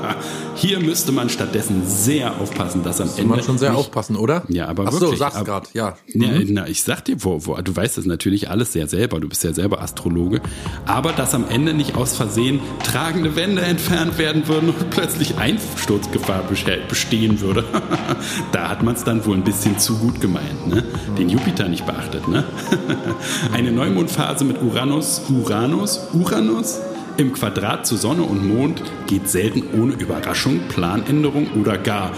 Hier 0.54 0.78
müsste 0.78 1.10
man 1.10 1.28
stattdessen 1.28 1.82
sehr 1.86 2.40
aufpassen, 2.40 2.84
dass 2.84 3.00
am 3.00 3.08
Muss 3.08 3.18
Ende. 3.18 3.28
man 3.34 3.42
schon 3.42 3.58
sehr 3.58 3.70
nicht- 3.70 3.78
aufpassen, 3.80 4.14
oder? 4.16 4.44
Ja, 4.48 4.68
aber 4.68 4.84
Ach 4.86 4.92
so, 4.92 5.00
wirklich. 5.00 5.18
sag's 5.18 5.34
aber- 5.36 5.44
grad, 5.44 5.70
ja. 5.74 5.96
Ja, 6.14 6.28
na, 6.46 6.68
ich 6.68 6.82
sag 6.82 7.04
dir, 7.04 7.16
wo, 7.24 7.44
wo, 7.46 7.56
du 7.56 7.74
weißt 7.74 7.98
das 7.98 8.04
natürlich 8.06 8.48
alles 8.48 8.72
sehr 8.72 8.86
selber, 8.86 9.18
du 9.18 9.28
bist 9.28 9.42
ja 9.42 9.52
selber 9.52 9.82
Astrologe, 9.82 10.40
aber 10.86 11.12
dass 11.12 11.34
am 11.34 11.46
Ende 11.48 11.74
nicht 11.74 11.96
aus 11.96 12.16
Versehen 12.16 12.60
tragende 12.84 13.34
Wände 13.36 13.62
entfernt 13.62 14.18
werden 14.18 14.46
würden 14.48 14.68
und 14.70 14.90
plötzlich 14.90 15.36
Einsturzgefahr 15.36 16.44
bestehen 16.88 17.40
würde, 17.40 17.64
da 18.52 18.68
hat 18.68 18.82
man 18.82 18.94
es 18.94 19.02
dann 19.04 19.24
wohl 19.26 19.34
ein 19.36 19.44
bisschen 19.44 19.78
zu 19.78 19.96
gut 19.98 20.20
gemeint, 20.20 20.68
ne? 20.68 20.84
Den 21.18 21.28
Jupiter 21.28 21.68
nicht 21.68 21.84
beachtet, 21.86 22.28
ne? 22.28 22.44
Eine 23.52 23.72
Neumondphase 23.72 24.44
mit 24.44 24.62
Uranus, 24.62 25.22
Uranus, 25.28 26.08
Uranus 26.12 26.80
im 27.16 27.32
Quadrat 27.32 27.86
zu 27.86 27.96
Sonne 27.96 28.22
und 28.22 28.46
Mond 28.46 28.82
geht 29.06 29.28
selten 29.28 29.62
ohne 29.80 29.94
Überraschung, 29.94 30.60
Planänderung 30.68 31.48
oder 31.58 31.78
gar 31.78 32.12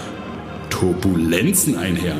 Turbulenzen 0.69 1.77
einher. 1.77 2.15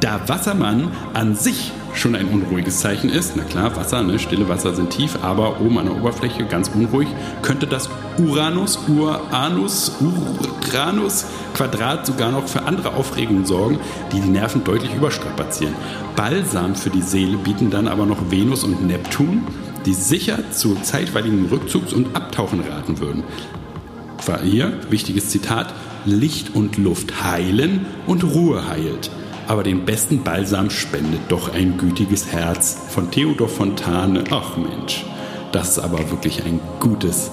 Da 0.00 0.20
Wassermann 0.28 0.92
an 1.12 1.34
sich 1.34 1.72
schon 1.92 2.14
ein 2.14 2.28
unruhiges 2.28 2.80
Zeichen 2.80 3.10
ist, 3.10 3.36
na 3.36 3.42
klar, 3.42 3.76
Wasser, 3.76 4.02
ne, 4.02 4.18
stille 4.18 4.48
Wasser 4.48 4.74
sind 4.74 4.90
tief, 4.90 5.18
aber 5.22 5.60
oben 5.60 5.78
an 5.78 5.86
der 5.86 5.96
Oberfläche 5.96 6.44
ganz 6.46 6.68
unruhig, 6.68 7.08
könnte 7.42 7.66
das 7.66 7.90
Uranus, 8.18 8.78
Uranus, 8.88 9.92
Uranus 10.00 11.26
Quadrat 11.54 12.06
sogar 12.06 12.30
noch 12.30 12.48
für 12.48 12.62
andere 12.62 12.94
Aufregungen 12.94 13.44
sorgen, 13.44 13.78
die 14.12 14.20
die 14.20 14.28
Nerven 14.28 14.64
deutlich 14.64 14.94
überstrapazieren. 14.94 15.74
Balsam 16.16 16.74
für 16.74 16.90
die 16.90 17.02
Seele 17.02 17.36
bieten 17.36 17.70
dann 17.70 17.88
aber 17.88 18.06
noch 18.06 18.30
Venus 18.30 18.64
und 18.64 18.86
Neptun, 18.86 19.42
die 19.84 19.94
sicher 19.94 20.38
zu 20.50 20.76
zeitweiligen 20.82 21.50
Rückzugs- 21.50 21.92
und 21.92 22.16
Abtauchen 22.16 22.60
raten 22.60 23.00
würden 23.00 23.24
war 24.26 24.40
hier, 24.40 24.72
wichtiges 24.90 25.30
Zitat, 25.30 25.72
Licht 26.04 26.54
und 26.54 26.78
Luft 26.78 27.22
heilen 27.22 27.86
und 28.06 28.24
Ruhe 28.24 28.68
heilt. 28.68 29.10
Aber 29.50 29.64
den 29.64 29.84
besten 29.84 30.22
Balsam 30.22 30.70
spendet 30.70 31.22
doch 31.26 31.52
ein 31.52 31.76
gütiges 31.76 32.30
Herz 32.30 32.76
von 32.90 33.10
Theodor 33.10 33.48
Fontane. 33.48 34.22
Ach 34.30 34.56
Mensch, 34.56 35.04
das 35.50 35.70
ist 35.70 35.78
aber 35.80 36.08
wirklich 36.12 36.44
ein 36.46 36.60
gutes, 36.78 37.32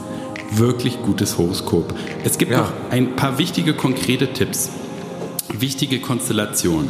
wirklich 0.49 0.99
gutes 1.03 1.37
Horoskop. 1.37 1.93
Es 2.23 2.39
gibt 2.39 2.53
Ja. 2.53 2.61
noch 2.61 2.71
ein 2.89 3.15
paar 3.15 3.37
wichtige, 3.37 3.75
konkrete 3.75 4.33
Tipps. 4.33 4.71
Wichtige 5.53 5.99
Konstellationen. 5.99 6.89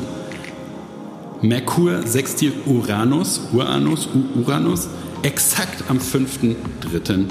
Merkur 1.42 2.08
sextil 2.08 2.54
Uranus, 2.66 3.42
Uranus, 3.52 4.08
Uranus, 4.34 4.88
exakt 5.24 5.84
am 5.90 6.00
5.3. 6.00 7.26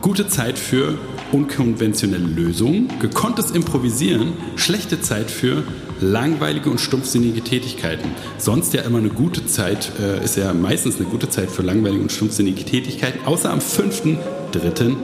Gute 0.00 0.28
Zeit 0.28 0.58
für 0.58 0.94
unkonventionelle 1.34 2.24
Lösungen, 2.24 2.88
gekonntes 3.00 3.50
Improvisieren, 3.50 4.34
schlechte 4.54 5.00
Zeit 5.00 5.32
für 5.32 5.64
langweilige 6.00 6.70
und 6.70 6.80
stumpfsinnige 6.80 7.42
Tätigkeiten. 7.42 8.08
Sonst 8.38 8.72
ja 8.72 8.82
immer 8.82 8.98
eine 8.98 9.08
gute 9.08 9.44
Zeit, 9.44 9.90
äh, 10.00 10.24
ist 10.24 10.36
ja 10.36 10.54
meistens 10.54 10.96
eine 10.96 11.06
gute 11.06 11.28
Zeit 11.28 11.50
für 11.50 11.62
langweilige 11.62 12.02
und 12.02 12.12
stumpfsinnige 12.12 12.64
Tätigkeiten, 12.64 13.26
außer 13.26 13.50
am 13.50 13.58
5.3. 13.58 14.96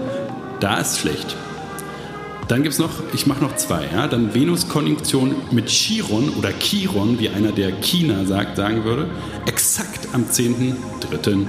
Da 0.60 0.78
ist 0.78 1.00
schlecht. 1.00 1.36
Dann 2.46 2.62
gibt 2.62 2.74
es 2.74 2.78
noch, 2.78 2.90
ich 3.12 3.26
mache 3.26 3.42
noch 3.42 3.56
zwei, 3.56 3.88
ja. 3.92 4.06
Dann 4.06 4.32
Venus-Konjunktion 4.32 5.34
mit 5.50 5.66
Chiron 5.66 6.28
oder 6.30 6.50
Chiron, 6.58 7.18
wie 7.18 7.28
einer 7.28 7.50
der 7.50 7.72
China 7.80 8.24
sagt, 8.24 8.56
sagen 8.56 8.84
würde. 8.84 9.08
Exakt 9.46 10.08
am 10.12 10.24
10.3. 10.24 11.46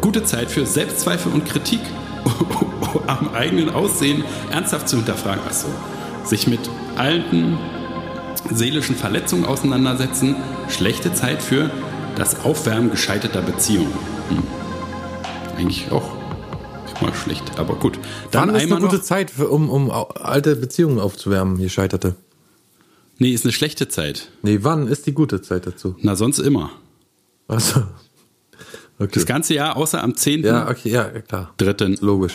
Gute 0.00 0.22
Zeit 0.22 0.50
für 0.50 0.64
Selbstzweifel 0.64 1.32
und 1.32 1.44
Kritik 1.44 1.80
am 3.06 3.34
eigenen 3.34 3.70
Aussehen 3.70 4.24
ernsthaft 4.50 4.88
zu 4.88 4.96
hinterfragen. 4.96 5.42
Achso, 5.46 5.68
sich 6.24 6.46
mit 6.46 6.60
alten 6.96 7.58
seelischen 8.50 8.96
Verletzungen 8.96 9.44
auseinandersetzen. 9.44 10.36
Schlechte 10.68 11.12
Zeit 11.14 11.42
für 11.42 11.70
das 12.16 12.44
Aufwärmen 12.44 12.90
gescheiterter 12.90 13.42
Beziehungen. 13.42 13.92
Hm. 14.28 14.42
Eigentlich 15.56 15.90
auch 15.90 16.16
immer 17.00 17.14
schlecht, 17.14 17.58
aber 17.58 17.74
gut. 17.74 17.98
Dann 18.30 18.48
Wann 18.48 18.56
ist 18.56 18.62
einmal 18.62 18.78
eine 18.78 18.86
gute 18.86 18.98
noch. 18.98 19.04
Zeit, 19.04 19.30
für, 19.30 19.48
um, 19.48 19.70
um 19.70 19.90
alte 19.90 20.56
Beziehungen 20.56 20.98
aufzuwärmen, 20.98 21.56
hier 21.56 21.68
scheiterte? 21.70 22.14
Nee, 23.18 23.32
ist 23.32 23.44
eine 23.44 23.52
schlechte 23.52 23.88
Zeit. 23.88 24.30
Nee, 24.42 24.60
wann 24.62 24.86
ist 24.86 25.06
die 25.06 25.12
gute 25.12 25.42
Zeit 25.42 25.66
dazu? 25.66 25.94
Na, 26.00 26.16
sonst 26.16 26.38
immer. 26.38 26.70
Achso. 27.48 27.82
Okay. 28.98 29.10
Das 29.14 29.26
ganze 29.26 29.54
Jahr 29.54 29.76
außer 29.76 30.02
am 30.02 30.14
10. 30.14 30.42
Ja, 30.42 30.68
okay, 30.68 30.90
ja, 30.90 31.04
klar. 31.04 31.54
Dritten. 31.56 31.96
Logisch. 32.00 32.34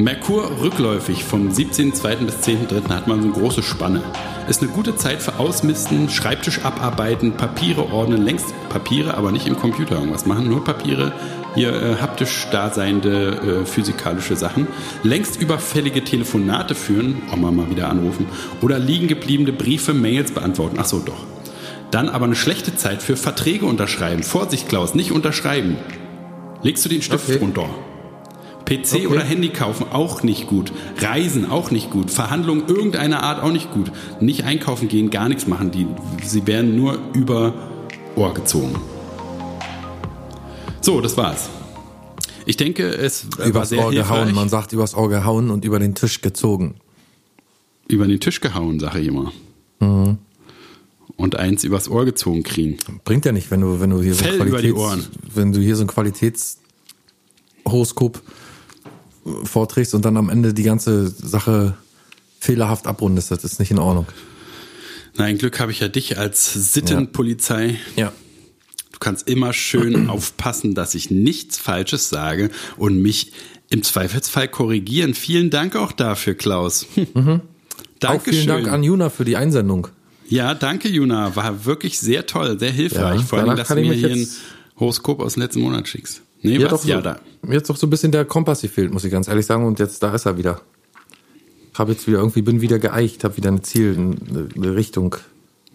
Merkur 0.00 0.50
rückläufig 0.62 1.24
vom 1.24 1.50
17.2. 1.50 2.24
bis 2.24 2.36
10.3. 2.36 2.88
hat 2.88 3.06
man 3.06 3.20
so 3.20 3.28
eine 3.28 3.36
große 3.36 3.62
Spanne. 3.62 4.02
Ist 4.48 4.62
eine 4.62 4.70
gute 4.70 4.96
Zeit 4.96 5.20
für 5.20 5.38
Ausmisten, 5.38 6.08
Schreibtisch 6.08 6.64
abarbeiten, 6.64 7.32
Papiere 7.32 7.92
ordnen, 7.92 8.22
längst 8.24 8.46
Papiere, 8.70 9.14
aber 9.14 9.30
nicht 9.30 9.46
im 9.46 9.58
Computer 9.58 9.96
irgendwas 9.96 10.24
machen, 10.24 10.48
nur 10.48 10.64
Papiere, 10.64 11.12
hier 11.54 11.74
äh, 11.74 11.96
haptisch 11.96 12.46
daseinende 12.50 13.62
äh, 13.62 13.66
physikalische 13.66 14.36
Sachen. 14.36 14.68
Längst 15.02 15.38
überfällige 15.38 16.02
Telefonate 16.02 16.74
führen, 16.74 17.20
auch 17.30 17.36
mal, 17.36 17.52
mal 17.52 17.68
wieder 17.68 17.90
anrufen, 17.90 18.24
oder 18.62 18.78
liegen 18.78 19.06
gebliebene 19.06 19.52
Briefe, 19.52 19.92
Mails 19.92 20.32
beantworten. 20.32 20.76
Ach 20.80 20.86
so, 20.86 21.00
doch. 21.00 21.26
Dann 21.90 22.08
aber 22.08 22.24
eine 22.24 22.36
schlechte 22.36 22.74
Zeit 22.74 23.02
für 23.02 23.16
Verträge 23.16 23.66
unterschreiben. 23.66 24.22
Vorsicht, 24.22 24.66
Klaus, 24.66 24.94
nicht 24.94 25.12
unterschreiben. 25.12 25.76
Legst 26.62 26.84
du 26.86 26.88
den 26.88 27.02
Stift 27.02 27.28
Okay. 27.28 27.38
runter. 27.38 27.68
PC 28.70 28.94
Okay. 28.94 29.06
oder 29.08 29.24
Handy 29.24 29.48
kaufen 29.48 29.86
auch 29.90 30.22
nicht 30.22 30.46
gut. 30.46 30.70
Reisen 30.98 31.50
auch 31.50 31.72
nicht 31.72 31.90
gut. 31.90 32.08
Verhandlungen 32.10 32.68
irgendeiner 32.68 33.24
Art 33.24 33.42
auch 33.42 33.50
nicht 33.50 33.72
gut. 33.72 33.90
Nicht 34.20 34.44
einkaufen 34.44 34.86
gehen, 34.88 35.10
gar 35.10 35.28
nichts 35.28 35.48
machen. 35.48 35.72
Die, 35.72 35.88
sie 36.24 36.46
werden 36.46 36.76
nur 36.76 36.98
über 37.12 37.52
Ohr 38.14 38.32
gezogen. 38.32 38.76
So, 40.80 41.00
das 41.00 41.16
war's. 41.16 41.48
Ich 42.46 42.56
denke, 42.56 42.86
es 42.88 43.26
war 43.38 43.46
Übers 43.46 43.70
sehr 43.70 43.84
Ohr 43.84 43.90
hilfreich. 43.92 44.20
gehauen. 44.20 44.34
Man 44.34 44.48
sagt 44.48 44.72
übers 44.72 44.94
Ohr 44.94 45.08
gehauen 45.08 45.50
und 45.50 45.64
über 45.64 45.80
den 45.80 45.94
Tisch 45.96 46.20
gezogen. 46.20 46.76
Über 47.88 48.06
den 48.06 48.20
Tisch 48.20 48.40
gehauen, 48.40 48.78
sage 48.78 49.00
ich 49.00 49.08
immer. 49.08 49.32
Mhm. 49.80 50.18
Und 51.16 51.34
eins 51.36 51.64
übers 51.64 51.88
Ohr 51.90 52.04
gezogen 52.04 52.44
kriegen. 52.44 52.78
Bringt 53.04 53.24
ja 53.24 53.32
nicht, 53.32 53.50
wenn 53.50 53.60
du, 53.62 53.80
wenn 53.80 53.90
du 53.90 54.00
hier 54.00 54.14
so 54.14 54.22
Fell 54.24 54.40
ein 54.40 54.46
über 54.48 54.62
die 54.62 54.70
Qualitäts, 54.72 55.10
wenn 55.34 55.50
du 55.52 55.60
hier 55.60 55.74
so 55.76 55.82
ein 55.82 55.88
Qualitätshoroskop 55.88 58.16
äh, 58.16 58.20
vorträgst 59.44 59.94
und 59.94 60.04
dann 60.04 60.16
am 60.16 60.28
Ende 60.30 60.54
die 60.54 60.62
ganze 60.62 61.08
Sache 61.08 61.74
fehlerhaft 62.38 62.86
abrundest. 62.86 63.30
Das 63.30 63.44
ist 63.44 63.58
nicht 63.60 63.70
in 63.70 63.78
Ordnung. 63.78 64.06
Na, 65.16 65.24
ein 65.24 65.38
Glück 65.38 65.60
habe 65.60 65.72
ich 65.72 65.80
ja 65.80 65.88
dich 65.88 66.18
als 66.18 66.52
Sittenpolizei. 66.72 67.76
Ja. 67.96 68.12
Du 68.92 68.98
kannst 68.98 69.28
immer 69.28 69.52
schön 69.52 70.08
aufpassen, 70.10 70.74
dass 70.74 70.94
ich 70.94 71.10
nichts 71.10 71.58
Falsches 71.58 72.08
sage 72.08 72.50
und 72.76 73.00
mich 73.02 73.32
im 73.68 73.82
Zweifelsfall 73.82 74.48
korrigieren. 74.48 75.14
Vielen 75.14 75.50
Dank 75.50 75.76
auch 75.76 75.92
dafür, 75.92 76.34
Klaus. 76.34 76.86
Mhm. 77.14 77.40
Auch 78.02 78.08
Dankeschön. 78.14 78.32
vielen 78.32 78.46
Dank 78.48 78.68
an 78.68 78.82
Juna 78.82 79.10
für 79.10 79.26
die 79.26 79.36
Einsendung. 79.36 79.88
ja, 80.30 80.54
danke, 80.54 80.88
Juna. 80.88 81.36
War 81.36 81.66
wirklich 81.66 81.98
sehr 81.98 82.24
toll, 82.24 82.58
sehr 82.58 82.70
hilfreich. 82.72 83.20
Ja, 83.20 83.26
Vor 83.26 83.40
allem, 83.40 83.56
dass 83.56 83.68
du 83.68 83.74
mir 83.74 83.92
hier 83.92 84.12
ein 84.12 84.26
Horoskop 84.78 85.20
aus 85.20 85.34
dem 85.34 85.42
letzten 85.42 85.60
Monat 85.60 85.86
schickst. 85.86 86.22
Nee, 86.42 86.58
Mir 86.58 86.68
doch 86.68 86.80
so, 86.80 86.88
Ja, 86.88 87.00
da. 87.00 87.20
Mir 87.42 87.56
hat 87.56 87.68
doch 87.68 87.76
so 87.76 87.86
ein 87.86 87.90
bisschen 87.90 88.12
der 88.12 88.24
Kompass 88.24 88.62
gefehlt, 88.62 88.92
muss 88.92 89.04
ich 89.04 89.12
ganz 89.12 89.28
ehrlich 89.28 89.46
sagen. 89.46 89.64
Und 89.64 89.78
jetzt, 89.78 90.02
da 90.02 90.14
ist 90.14 90.26
er 90.26 90.38
wieder. 90.38 90.60
Hab 91.74 91.88
jetzt 91.88 92.06
wieder 92.06 92.18
irgendwie, 92.18 92.42
bin 92.42 92.60
wieder 92.60 92.78
geeicht, 92.78 93.24
habe 93.24 93.36
wieder 93.36 93.50
ein 93.50 93.62
Ziel, 93.62 94.16
eine 94.56 94.74
Richtung. 94.74 95.16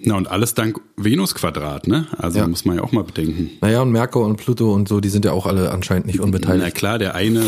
Na, 0.04 0.16
und 0.18 0.30
alles 0.30 0.54
dank 0.54 0.82
Venus-Quadrat, 0.98 1.88
ne? 1.88 2.06
Also 2.18 2.40
Ja. 2.40 2.48
muss 2.48 2.66
man 2.66 2.76
ja 2.76 2.84
auch 2.84 2.92
mal 2.92 3.04
bedenken. 3.06 3.50
Naja, 3.62 3.82
und 3.82 3.92
Merkur 3.92 4.26
und 4.26 4.36
Pluto 4.36 4.74
und 4.74 4.90
so, 4.90 5.00
die 5.00 5.08
sind 5.08 5.24
ja 5.24 5.32
auch 5.32 5.46
alle 5.46 5.72
anscheinend 5.72 6.06
nicht 6.06 6.18
Na 6.20 6.26
unbeteiligt. 6.26 6.76
klar, 6.76 7.00
der 7.00 7.16
eine 7.16 7.40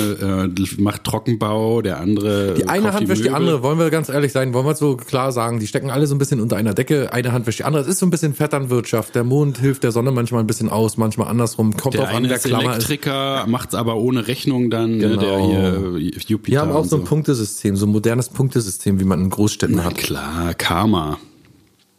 äh, 0.55 0.81
macht 0.81 1.03
Trockenbau, 1.03 1.81
der 1.81 1.99
andere. 1.99 2.53
Die 2.53 2.67
eine 2.69 2.93
Hand 2.93 3.09
wäscht 3.09 3.19
die 3.25 3.29
Möbel. 3.29 3.35
andere, 3.35 3.63
wollen 3.63 3.77
wir 3.79 3.89
ganz 3.89 4.07
ehrlich 4.07 4.31
sein, 4.31 4.53
wollen 4.53 4.65
wir 4.65 4.75
so 4.75 4.95
klar 4.95 5.33
sagen, 5.33 5.59
die 5.59 5.67
stecken 5.67 5.91
alle 5.91 6.07
so 6.07 6.15
ein 6.15 6.19
bisschen 6.19 6.39
unter 6.39 6.55
einer 6.55 6.73
Decke, 6.73 7.11
eine 7.11 7.33
Hand 7.33 7.47
wäscht 7.47 7.59
die 7.59 7.63
andere. 7.65 7.81
Es 7.81 7.87
ist 7.89 7.99
so 7.99 8.05
ein 8.05 8.11
bisschen 8.11 8.33
Vetternwirtschaft. 8.33 9.13
Der 9.13 9.25
Mond 9.25 9.57
hilft 9.59 9.83
der 9.83 9.91
Sonne 9.91 10.11
manchmal 10.11 10.41
ein 10.41 10.47
bisschen 10.47 10.69
aus, 10.69 10.95
manchmal 10.97 11.27
andersrum. 11.27 11.75
Kommt 11.75 11.95
Der 11.95 12.07
an, 12.07 12.15
eine 12.15 12.29
wer 12.29 12.37
ist 12.37 12.45
Klammer 12.45 12.77
ist. 12.77 12.87
Elektriker, 12.89 13.45
macht's 13.47 13.75
aber 13.75 13.97
ohne 13.97 14.27
Rechnung 14.27 14.69
dann, 14.69 14.91
ne, 14.97 15.09
Genau. 15.09 15.21
der 15.21 15.39
hier 15.39 15.99
Jupiter. 16.27 16.51
Die 16.51 16.57
haben 16.57 16.71
auch 16.71 16.85
so 16.85 16.95
ein 16.95 17.03
Punktesystem, 17.03 17.75
so 17.75 17.85
ein 17.85 17.91
modernes 17.91 18.29
Punktesystem, 18.29 18.99
wie 19.01 19.05
man 19.05 19.21
in 19.21 19.29
Großstädten 19.29 19.75
Na 19.75 19.83
hat. 19.83 19.97
klar, 19.97 20.53
Karma. 20.53 21.17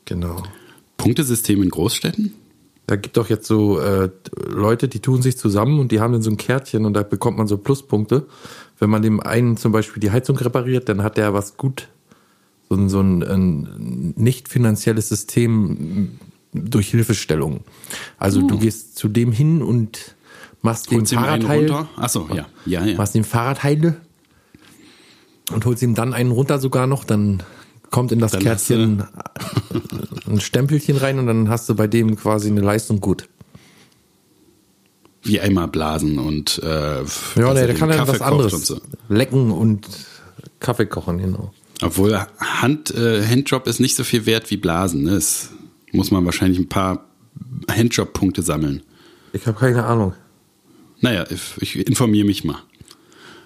Genau. 0.09 0.43
Punktesystem 0.97 1.63
in 1.63 1.69
Großstädten? 1.69 2.33
Da 2.87 2.97
gibt 2.97 3.19
doch 3.19 3.29
jetzt 3.29 3.47
so 3.47 3.79
äh, 3.79 4.09
Leute, 4.49 4.89
die 4.89 5.01
tun 5.01 5.21
sich 5.21 5.37
zusammen 5.37 5.79
und 5.79 5.93
die 5.93 6.01
haben 6.01 6.15
dann 6.15 6.23
so 6.23 6.31
ein 6.31 6.39
Kärtchen 6.39 6.87
und 6.87 6.95
da 6.95 7.03
bekommt 7.03 7.37
man 7.37 7.47
so 7.47 7.59
Pluspunkte. 7.59 8.27
Wenn 8.79 8.89
man 8.89 9.03
dem 9.03 9.21
einen 9.21 9.59
zum 9.59 9.73
Beispiel 9.73 10.01
die 10.01 10.11
Heizung 10.11 10.39
repariert, 10.39 10.89
dann 10.89 11.03
hat 11.03 11.19
der 11.19 11.35
was 11.35 11.59
gut, 11.59 11.89
so 12.71 12.77
ein, 12.77 12.89
so 12.89 13.01
ein, 13.01 13.23
ein 13.23 14.15
nicht 14.17 14.49
finanzielles 14.49 15.11
System 15.11 16.19
durch 16.55 16.89
Hilfestellung. 16.89 17.61
Also 18.17 18.41
du 18.41 18.59
gehst 18.59 18.97
zu 18.97 19.09
dem 19.09 19.33
hin 19.33 19.61
und 19.61 20.17
machst 20.63 20.91
Holst 20.91 21.13
einen 21.13 21.23
Fahrradheil? 21.23 21.87
Achso, 21.97 22.27
ja. 22.33 22.47
Ja, 22.65 22.87
ja. 22.87 22.97
machst 22.97 23.15
dem 23.15 23.25
Fahrradheile 23.25 23.97
und 25.53 25.67
holst 25.67 25.83
ihm 25.83 25.95
dann 25.95 26.15
einen 26.15 26.31
runter 26.31 26.59
sogar 26.59 26.87
noch, 26.87 27.05
dann 27.05 27.43
kommt 27.91 28.13
in 28.13 28.19
das 28.19 28.33
Dann 28.33 28.43
Kärtchen 28.43 29.05
ein 30.27 30.41
Stempelchen 30.41 30.97
rein 30.97 31.19
und 31.19 31.27
dann 31.27 31.49
hast 31.49 31.69
du 31.69 31.75
bei 31.75 31.87
dem 31.87 32.17
quasi 32.17 32.49
eine 32.49 32.61
Leistung 32.61 33.01
gut. 33.01 33.29
Wie 35.23 35.41
einmal 35.41 35.69
blasen 35.69 36.19
und 36.19 36.59
äh, 36.63 36.67
Ja, 36.67 37.03
nee, 37.37 37.45
er 37.61 37.67
der 37.67 37.75
kann 37.75 37.89
dann 37.89 37.99
Kaffee 37.99 38.13
was 38.13 38.23
anderes. 38.23 38.53
und 38.55 38.65
so. 38.65 38.81
Lecken 39.09 39.51
und 39.51 39.87
Kaffee 40.61 40.87
kochen, 40.87 41.19
genau. 41.19 41.53
Obwohl 41.83 42.19
Hand, 42.41 42.95
äh, 42.95 43.25
Handjob 43.25 43.67
ist 43.67 43.79
nicht 43.81 43.95
so 43.97 44.05
viel 44.05 44.27
wert 44.27 44.51
wie 44.51 44.57
Blasen. 44.57 45.03
Ne? 45.05 45.13
Es 45.13 45.51
muss 45.93 46.11
man 46.11 46.25
wahrscheinlich 46.25 46.59
ein 46.59 46.69
paar 46.69 47.05
Handjob-Punkte 47.71 48.43
sammeln. 48.43 48.83
Ich 49.33 49.47
habe 49.47 49.59
keine 49.59 49.85
Ahnung. 49.85 50.15
Naja, 51.01 51.25
ich, 51.31 51.41
ich 51.61 51.87
informiere 51.87 52.27
mich 52.27 52.45
mal. 52.45 52.59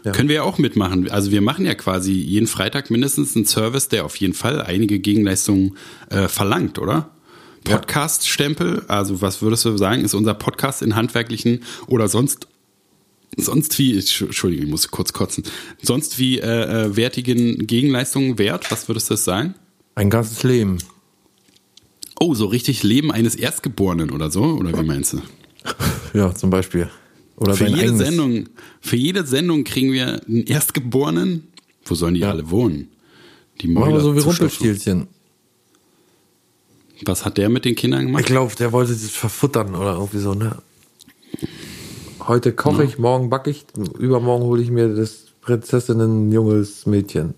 Ja. 0.04 0.12
Können 0.12 0.28
wir 0.28 0.36
ja 0.36 0.42
auch 0.42 0.58
mitmachen. 0.58 1.10
Also 1.10 1.30
wir 1.30 1.40
machen 1.40 1.64
ja 1.64 1.74
quasi 1.74 2.12
jeden 2.12 2.46
Freitag 2.48 2.90
mindestens 2.90 3.36
einen 3.36 3.46
Service, 3.46 3.88
der 3.88 4.04
auf 4.04 4.16
jeden 4.16 4.34
Fall 4.34 4.60
einige 4.60 4.98
Gegenleistungen 4.98 5.76
äh, 6.10 6.28
verlangt, 6.28 6.78
oder? 6.78 7.10
Podcast-Stempel, 7.64 8.84
also 8.88 9.20
was 9.22 9.40
würdest 9.40 9.64
du 9.64 9.76
sagen, 9.76 10.04
ist 10.04 10.14
unser 10.14 10.34
Podcast 10.34 10.82
in 10.82 10.96
handwerklichen 10.96 11.60
oder 11.86 12.08
sonst 12.08 12.48
sonst 13.36 13.78
wie, 13.78 13.94
Entschuldigung, 13.94 14.64
ich 14.66 14.70
muss 14.70 14.88
kurz 14.90 15.12
kotzen, 15.12 15.44
sonst 15.80 16.18
wie 16.18 16.38
äh, 16.38 16.86
äh, 16.86 16.96
wertigen 16.96 17.66
Gegenleistungen 17.66 18.38
wert? 18.38 18.70
Was 18.70 18.88
würdest 18.88 19.10
du 19.10 19.16
sagen? 19.16 19.54
Ein 19.94 20.10
ganzes 20.10 20.42
Leben. 20.42 20.78
Oh, 22.20 22.34
so 22.34 22.46
richtig 22.46 22.82
Leben 22.82 23.10
eines 23.10 23.34
Erstgeborenen 23.34 24.10
oder 24.10 24.30
so? 24.30 24.42
Oder 24.42 24.78
wie 24.78 24.86
meinst 24.86 25.14
du? 25.14 25.22
Ja, 26.14 26.34
zum 26.34 26.50
Beispiel. 26.50 26.90
Oder 27.36 27.54
Für 27.54 27.66
jede 27.66 27.80
eigenes. 27.82 27.98
Sendung, 28.06 28.48
für 28.80 28.96
jede 28.96 29.26
Sendung 29.26 29.64
kriegen 29.64 29.92
wir 29.92 30.20
einen 30.26 30.44
Erstgeborenen. 30.46 31.48
Wo 31.84 31.94
sollen 31.94 32.14
die 32.14 32.24
alle 32.24 32.50
wohnen? 32.50 32.88
Die 33.60 33.68
Machen 33.68 33.86
wir 33.86 33.90
Mäuler 33.92 34.00
so 34.04 34.14
wie. 34.16 34.20
Rumpelstilzchen. 34.20 35.08
Was 37.04 37.24
hat 37.24 37.36
der 37.38 37.48
mit 37.48 37.64
den 37.64 37.74
Kindern 37.74 38.02
Ich 38.02 38.06
gemacht? 38.06 38.26
glaube, 38.26 38.54
der 38.54 38.70
wollte 38.72 38.94
sich 38.94 39.12
verfuttern 39.12 39.74
oder 39.74 39.94
irgendwie 39.94 40.18
so, 40.18 40.34
ne? 40.34 40.56
Heute 42.20 42.52
koche 42.52 42.84
ich, 42.84 42.98
morgen 42.98 43.28
backe 43.30 43.50
ich, 43.50 43.64
übermorgen 43.98 44.44
hole 44.44 44.62
ich 44.62 44.70
mir 44.70 44.94
das 44.94 45.24
Prinzessinnen 45.40 46.30
junges 46.30 46.86
Mädchen. 46.86 47.34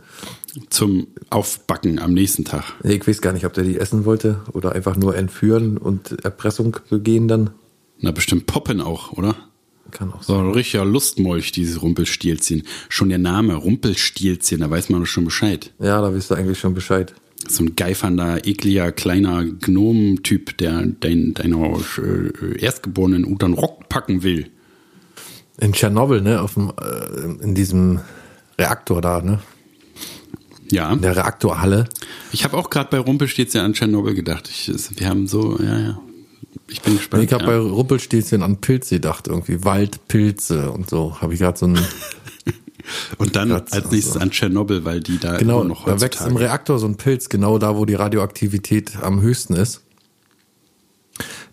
Zum 0.68 1.06
Aufbacken 1.30 1.98
am 1.98 2.12
nächsten 2.12 2.44
Tag. 2.44 2.64
Nee, 2.82 2.96
Ich 2.96 3.08
weiß 3.08 3.22
gar 3.22 3.32
nicht, 3.32 3.46
ob 3.46 3.54
der 3.54 3.64
die 3.64 3.78
essen 3.78 4.04
wollte 4.04 4.42
oder 4.52 4.72
einfach 4.72 4.96
nur 4.96 5.16
entführen 5.16 5.78
und 5.78 6.22
Erpressung 6.24 6.76
begehen 6.90 7.26
dann. 7.26 7.50
Na, 8.00 8.10
bestimmt 8.10 8.44
Poppen 8.46 8.82
auch, 8.82 9.12
oder? 9.12 9.34
Kann 9.94 10.12
auch 10.12 10.22
So 10.22 10.34
sein. 10.34 10.46
ein 10.46 10.52
richtiger 10.52 10.84
Lustmolch, 10.84 11.52
dieses 11.52 11.80
Rumpelstilzchen. 11.80 12.64
Schon 12.90 13.08
der 13.08 13.18
Name, 13.18 13.54
Rumpelstilzchen, 13.54 14.60
da 14.60 14.68
weiß 14.68 14.90
man 14.90 15.06
schon 15.06 15.24
Bescheid. 15.24 15.72
Ja, 15.78 16.02
da 16.02 16.12
wisst 16.12 16.30
ihr 16.30 16.36
eigentlich 16.36 16.58
schon 16.58 16.74
Bescheid. 16.74 17.14
So 17.48 17.62
ein 17.62 17.76
geifernder, 17.76 18.46
ekliger, 18.46 18.90
kleiner 18.92 19.44
Gnomentyp, 19.44 20.56
der 20.58 20.84
dein, 21.00 21.34
deiner 21.34 21.78
äh, 21.98 22.58
Erstgeborenen 22.58 23.24
unter 23.24 23.46
den 23.46 23.54
Rock 23.54 23.88
packen 23.88 24.22
will. 24.22 24.50
In 25.60 25.72
Tschernobyl, 25.72 26.20
ne, 26.20 26.40
auf 26.42 26.54
dem, 26.54 26.72
äh, 26.80 27.44
in 27.44 27.54
diesem 27.54 28.00
Reaktor 28.58 29.00
da, 29.00 29.20
ne? 29.22 29.40
Ja. 30.70 30.92
In 30.92 31.02
der 31.02 31.14
Reaktorhalle. 31.16 31.84
Ich 32.32 32.44
habe 32.44 32.56
auch 32.56 32.70
gerade 32.70 32.88
bei 32.90 32.98
Rumpelstilzchen 32.98 33.60
an 33.60 33.74
Tschernobyl 33.74 34.14
gedacht. 34.14 34.48
Ich, 34.50 34.72
wir 34.98 35.08
haben 35.08 35.26
so, 35.28 35.58
ja, 35.62 35.78
ja. 35.78 36.00
Ich 36.68 36.80
bin 36.82 36.96
gespannt. 36.96 37.22
ich 37.24 37.32
habe 37.32 37.44
ja. 37.44 37.50
bei 37.50 37.56
Rumpelstilzchen 37.58 38.42
an 38.42 38.60
Pilze 38.60 38.96
gedacht, 38.96 39.28
irgendwie 39.28 39.64
Waldpilze 39.64 40.70
und 40.70 40.88
so. 40.88 41.20
Habe 41.20 41.34
ich 41.34 41.40
gerade 41.40 41.58
so 41.58 41.66
ein 41.66 41.78
Und 43.18 43.34
dann 43.36 43.48
Platz, 43.48 43.72
als 43.72 43.90
nächstes 43.90 44.14
also. 44.14 44.20
an 44.24 44.30
Tschernobyl, 44.30 44.84
weil 44.84 45.00
die 45.00 45.18
da 45.18 45.36
Genau, 45.38 45.64
noch 45.64 45.84
da 45.86 46.00
wächst 46.00 46.20
im 46.20 46.26
heutzutage. 46.26 46.40
Reaktor 46.44 46.78
so 46.78 46.86
ein 46.86 46.96
Pilz, 46.96 47.28
genau 47.30 47.58
da, 47.58 47.76
wo 47.76 47.84
die 47.86 47.94
Radioaktivität 47.94 48.96
am 49.02 49.20
höchsten 49.22 49.54
ist. 49.54 49.82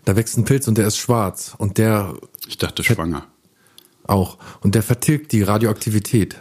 Da 0.04 0.16
wächst 0.16 0.36
ein 0.36 0.44
Pilz 0.44 0.66
und 0.68 0.78
der 0.78 0.86
ist 0.86 0.96
schwarz 0.98 1.54
und 1.56 1.78
der 1.78 2.14
Ich 2.48 2.58
dachte 2.58 2.82
schwanger. 2.84 3.26
auch. 4.06 4.38
Und 4.60 4.74
der 4.74 4.82
vertilgt 4.82 5.32
die 5.32 5.42
Radioaktivität 5.42 6.36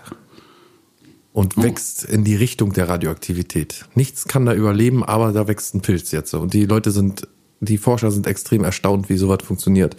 und 1.31 1.57
Oh. 1.57 1.63
wächst 1.63 2.03
in 2.03 2.23
die 2.25 2.35
Richtung 2.35 2.73
der 2.73 2.89
Radioaktivität. 2.89 3.85
Nichts 3.95 4.25
kann 4.25 4.45
da 4.45 4.53
überleben, 4.53 5.03
aber 5.03 5.31
da 5.31 5.47
wächst 5.47 5.73
ein 5.75 5.81
Pilz 5.81 6.11
jetzt. 6.11 6.33
Und 6.33 6.53
die 6.53 6.65
Leute 6.65 6.91
sind, 6.91 7.27
die 7.61 7.77
Forscher 7.77 8.11
sind 8.11 8.27
extrem 8.27 8.63
erstaunt, 8.63 9.07
wie 9.09 9.17
sowas 9.17 9.39
funktioniert. 9.43 9.95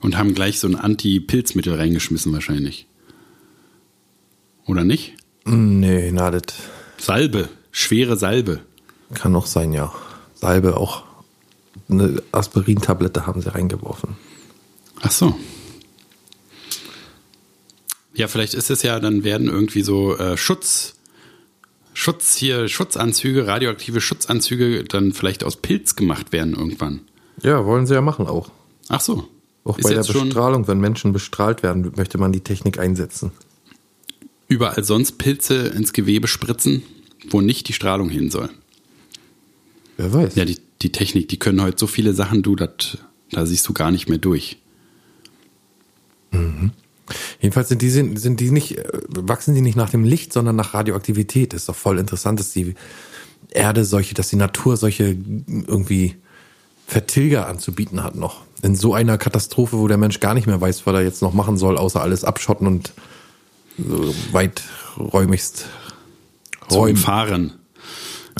Und 0.00 0.16
haben 0.16 0.34
gleich 0.34 0.58
so 0.58 0.66
ein 0.66 0.76
Anti-Pilzmittel 0.76 1.74
reingeschmissen 1.74 2.32
wahrscheinlich. 2.32 2.86
Oder 4.66 4.84
nicht? 4.84 5.14
Nee, 5.44 6.10
na, 6.12 6.30
das 6.30 6.42
Salbe, 6.98 7.48
schwere 7.70 8.16
Salbe. 8.16 8.60
kann 9.14 9.32
noch 9.32 9.46
sein, 9.46 9.72
ja. 9.72 9.92
Salbe 10.34 10.76
auch. 10.76 11.04
Eine 11.88 12.22
Aspirin-Tablette 12.32 13.26
haben 13.26 13.42
sie 13.42 13.54
reingeworfen. 13.54 14.16
Ach 15.02 15.10
so. 15.10 15.38
Ja, 18.14 18.28
vielleicht 18.28 18.54
ist 18.54 18.70
es 18.70 18.82
ja, 18.82 18.98
dann 18.98 19.24
werden 19.24 19.48
irgendwie 19.48 19.82
so 19.82 20.16
äh, 20.16 20.36
Schutz, 20.38 20.95
Schutz 21.98 22.36
hier, 22.36 22.68
Schutzanzüge, 22.68 23.46
radioaktive 23.46 24.02
Schutzanzüge 24.02 24.84
dann 24.84 25.14
vielleicht 25.14 25.42
aus 25.42 25.56
Pilz 25.56 25.96
gemacht 25.96 26.30
werden 26.30 26.54
irgendwann. 26.54 27.00
Ja, 27.42 27.64
wollen 27.64 27.86
sie 27.86 27.94
ja 27.94 28.02
machen 28.02 28.26
auch. 28.26 28.50
Ach 28.90 29.00
so. 29.00 29.26
Auch 29.64 29.78
ist 29.78 29.84
bei 29.84 29.94
der 29.94 30.04
Bestrahlung, 30.04 30.68
wenn 30.68 30.78
Menschen 30.78 31.14
bestrahlt 31.14 31.62
werden, 31.62 31.90
möchte 31.96 32.18
man 32.18 32.32
die 32.32 32.40
Technik 32.40 32.78
einsetzen. 32.78 33.32
überall 34.46 34.84
sonst 34.84 35.12
Pilze 35.12 35.68
ins 35.68 35.94
Gewebe 35.94 36.28
spritzen, 36.28 36.82
wo 37.30 37.40
nicht 37.40 37.66
die 37.66 37.72
Strahlung 37.72 38.10
hin 38.10 38.30
soll. 38.30 38.50
Wer 39.96 40.12
weiß. 40.12 40.34
Ja, 40.34 40.44
die, 40.44 40.58
die 40.82 40.92
Technik, 40.92 41.30
die 41.30 41.38
können 41.38 41.62
heute 41.62 41.78
so 41.78 41.86
viele 41.86 42.12
Sachen, 42.12 42.42
du, 42.42 42.56
dat, 42.56 42.98
da 43.30 43.46
siehst 43.46 43.66
du 43.66 43.72
gar 43.72 43.90
nicht 43.90 44.10
mehr 44.10 44.18
durch. 44.18 44.58
Jedenfalls 47.40 47.68
sind 47.68 47.82
die, 47.82 47.90
sind, 47.90 48.18
sind 48.18 48.40
die 48.40 48.50
nicht, 48.50 48.78
äh, 48.78 48.84
wachsen 49.08 49.54
die 49.54 49.60
nicht 49.60 49.76
nach 49.76 49.90
dem 49.90 50.04
Licht, 50.04 50.32
sondern 50.32 50.56
nach 50.56 50.74
Radioaktivität. 50.74 51.52
Das 51.52 51.62
ist 51.62 51.68
doch 51.68 51.76
voll 51.76 51.98
interessant, 51.98 52.40
dass 52.40 52.52
die 52.52 52.74
Erde 53.50 53.84
solche, 53.84 54.14
dass 54.14 54.28
die 54.28 54.36
Natur 54.36 54.76
solche 54.76 55.16
irgendwie 55.46 56.16
Vertilger 56.86 57.48
anzubieten 57.48 58.02
hat 58.02 58.14
noch. 58.14 58.42
In 58.62 58.74
so 58.74 58.94
einer 58.94 59.18
Katastrophe, 59.18 59.78
wo 59.78 59.88
der 59.88 59.98
Mensch 59.98 60.20
gar 60.20 60.34
nicht 60.34 60.46
mehr 60.46 60.60
weiß, 60.60 60.86
was 60.86 60.94
er 60.94 61.02
jetzt 61.02 61.22
noch 61.22 61.34
machen 61.34 61.56
soll, 61.56 61.76
außer 61.76 62.00
alles 62.00 62.24
abschotten 62.24 62.66
und 62.66 62.92
so 63.76 64.14
weiträumigst 64.32 65.66
Zum 66.68 66.78
räumen. 66.78 66.96
Fahren. 66.96 67.52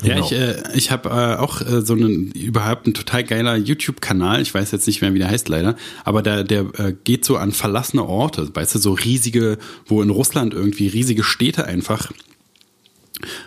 Ja, 0.03 0.15
Genau. 0.15 0.27
ich, 0.27 0.33
äh, 0.33 0.63
ich 0.75 0.91
habe 0.91 1.09
äh, 1.09 1.37
auch 1.37 1.63
äh, 1.63 1.81
so 1.81 1.95
einen 1.95 2.31
überhaupt 2.33 2.87
ein 2.87 2.95
total 2.95 3.25
geiler 3.25 3.57
YouTube-Kanal. 3.57 4.43
Ich 4.43 4.53
weiß 4.53 4.71
jetzt 4.73 4.87
nicht 4.87 5.01
mehr, 5.01 5.15
wie 5.15 5.19
der 5.19 5.31
heißt 5.31 5.49
leider, 5.49 5.77
aber 6.05 6.23
der, 6.23 6.45
der 6.45 6.67
äh, 6.79 6.95
geht 7.05 7.25
so 7.25 7.37
an 7.37 7.53
verlassene 7.53 8.05
Orte, 8.05 8.55
weißt 8.55 8.75
du, 8.75 8.79
so 8.79 8.93
riesige, 8.93 9.59
wo 9.87 10.03
in 10.03 10.11
Russland 10.11 10.53
irgendwie 10.53 10.89
riesige 10.89 11.25
Städte 11.25 11.65
einfach 11.65 12.13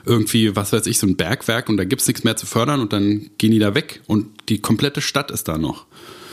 irgendwie, 0.05 0.55
was 0.55 0.73
weiß 0.73 0.87
ich, 0.87 0.97
so 0.97 1.05
ein 1.05 1.15
Bergwerk 1.15 1.69
und 1.69 1.77
da 1.77 1.83
gibt's 1.83 2.07
nichts 2.07 2.23
mehr 2.23 2.35
zu 2.35 2.47
fördern 2.47 2.79
und 2.79 2.91
dann 2.91 3.29
gehen 3.37 3.51
die 3.51 3.59
da 3.59 3.75
weg 3.75 4.01
und 4.07 4.25
die 4.49 4.59
komplette 4.59 5.01
Stadt 5.01 5.29
ist 5.29 5.47
da 5.47 5.59
noch. 5.59 5.85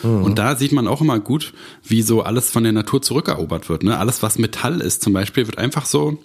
Und 0.03 0.39
da 0.39 0.55
sieht 0.55 0.73
man 0.73 0.87
auch 0.87 1.01
immer 1.01 1.19
gut, 1.19 1.53
wie 1.83 2.03
so 2.03 2.23
alles 2.23 2.51
von 2.51 2.63
der 2.63 2.73
Natur 2.73 3.03
zurückerobert 3.03 3.69
wird. 3.69 3.83
Ne? 3.83 3.99
Alles, 3.99 4.23
was 4.23 4.39
Metall 4.39 4.81
ist 4.81 5.03
zum 5.03 5.13
Beispiel, 5.13 5.47
wird 5.47 5.59
einfach 5.59 5.85
so 5.85 6.19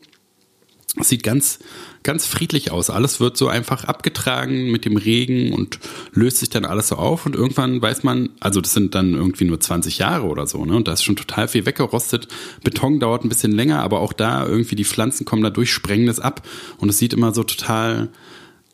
es 0.99 1.09
sieht 1.09 1.23
ganz, 1.23 1.59
ganz 2.03 2.25
friedlich 2.25 2.71
aus. 2.71 2.89
Alles 2.89 3.19
wird 3.19 3.37
so 3.37 3.47
einfach 3.47 3.83
abgetragen 3.83 4.71
mit 4.71 4.85
dem 4.85 4.97
Regen 4.97 5.53
und 5.53 5.79
löst 6.13 6.37
sich 6.37 6.49
dann 6.49 6.65
alles 6.65 6.87
so 6.87 6.95
auf 6.95 7.25
und 7.25 7.35
irgendwann 7.35 7.81
weiß 7.81 8.03
man, 8.03 8.29
also 8.39 8.61
das 8.61 8.73
sind 8.73 8.95
dann 8.95 9.13
irgendwie 9.13 9.45
nur 9.45 9.59
20 9.59 9.99
Jahre 9.99 10.25
oder 10.27 10.47
so, 10.47 10.65
ne? 10.65 10.75
Und 10.75 10.87
da 10.87 10.93
ist 10.93 11.03
schon 11.03 11.15
total 11.15 11.47
viel 11.47 11.65
weggerostet. 11.65 12.27
Beton 12.63 12.99
dauert 12.99 13.23
ein 13.23 13.29
bisschen 13.29 13.51
länger, 13.51 13.81
aber 13.81 13.99
auch 13.99 14.13
da 14.13 14.45
irgendwie 14.45 14.75
die 14.75 14.85
Pflanzen 14.85 15.25
kommen 15.25 15.43
da 15.43 15.49
durch, 15.49 15.71
sprengen 15.71 16.07
das 16.07 16.19
ab 16.19 16.47
und 16.77 16.89
es 16.89 16.97
sieht 16.97 17.13
immer 17.13 17.33
so 17.33 17.43
total, 17.43 18.09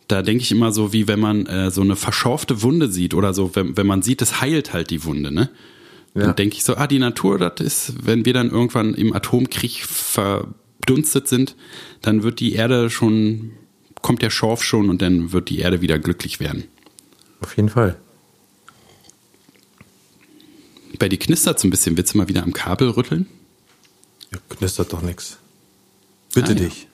da 0.07 0.21
denke 0.21 0.43
ich 0.43 0.51
immer 0.51 0.71
so, 0.71 0.93
wie 0.93 1.07
wenn 1.07 1.19
man 1.19 1.45
äh, 1.47 1.69
so 1.69 1.81
eine 1.81 1.97
verschorfte 1.97 2.61
Wunde 2.61 2.89
sieht 2.89 3.13
oder 3.13 3.33
so, 3.33 3.55
wenn, 3.55 3.75
wenn 3.75 3.87
man 3.87 4.01
sieht, 4.01 4.21
es 4.21 4.39
heilt 4.39 4.73
halt 4.73 4.89
die 4.89 5.03
Wunde, 5.03 5.31
ne? 5.31 5.49
Ja. 6.15 6.23
Dann 6.23 6.35
denke 6.35 6.55
ich 6.55 6.63
so, 6.63 6.75
ah, 6.77 6.87
die 6.87 6.97
Natur, 6.97 7.37
das 7.37 7.59
ist, 7.59 8.05
wenn 8.07 8.25
wir 8.25 8.33
dann 8.33 8.49
irgendwann 8.49 8.95
im 8.95 9.13
Atomkrieg 9.13 9.83
verdunstet 10.87 11.27
sind, 11.27 11.55
dann 12.01 12.23
wird 12.23 12.39
die 12.39 12.53
Erde 12.53 12.89
schon, 12.89 13.51
kommt 14.01 14.21
der 14.21 14.29
Schorf 14.29 14.63
schon 14.63 14.89
und 14.89 15.01
dann 15.01 15.33
wird 15.33 15.49
die 15.49 15.59
Erde 15.59 15.81
wieder 15.81 15.99
glücklich 15.99 16.39
werden. 16.39 16.63
Auf 17.41 17.55
jeden 17.57 17.69
Fall. 17.69 17.97
Bei 20.97 21.09
dir 21.09 21.19
knistert 21.19 21.59
so 21.59 21.67
ein 21.67 21.71
bisschen. 21.71 21.97
Willst 21.97 22.13
du 22.13 22.17
mal 22.17 22.29
wieder 22.29 22.41
am 22.43 22.53
Kabel 22.53 22.89
rütteln? 22.89 23.27
Ja, 24.31 24.39
knistert 24.49 24.93
doch 24.93 25.01
nichts. 25.01 25.37
Bitte 26.33 26.53
Ah, 26.53 26.55
ja. 26.55 26.59
dich. 26.69 26.87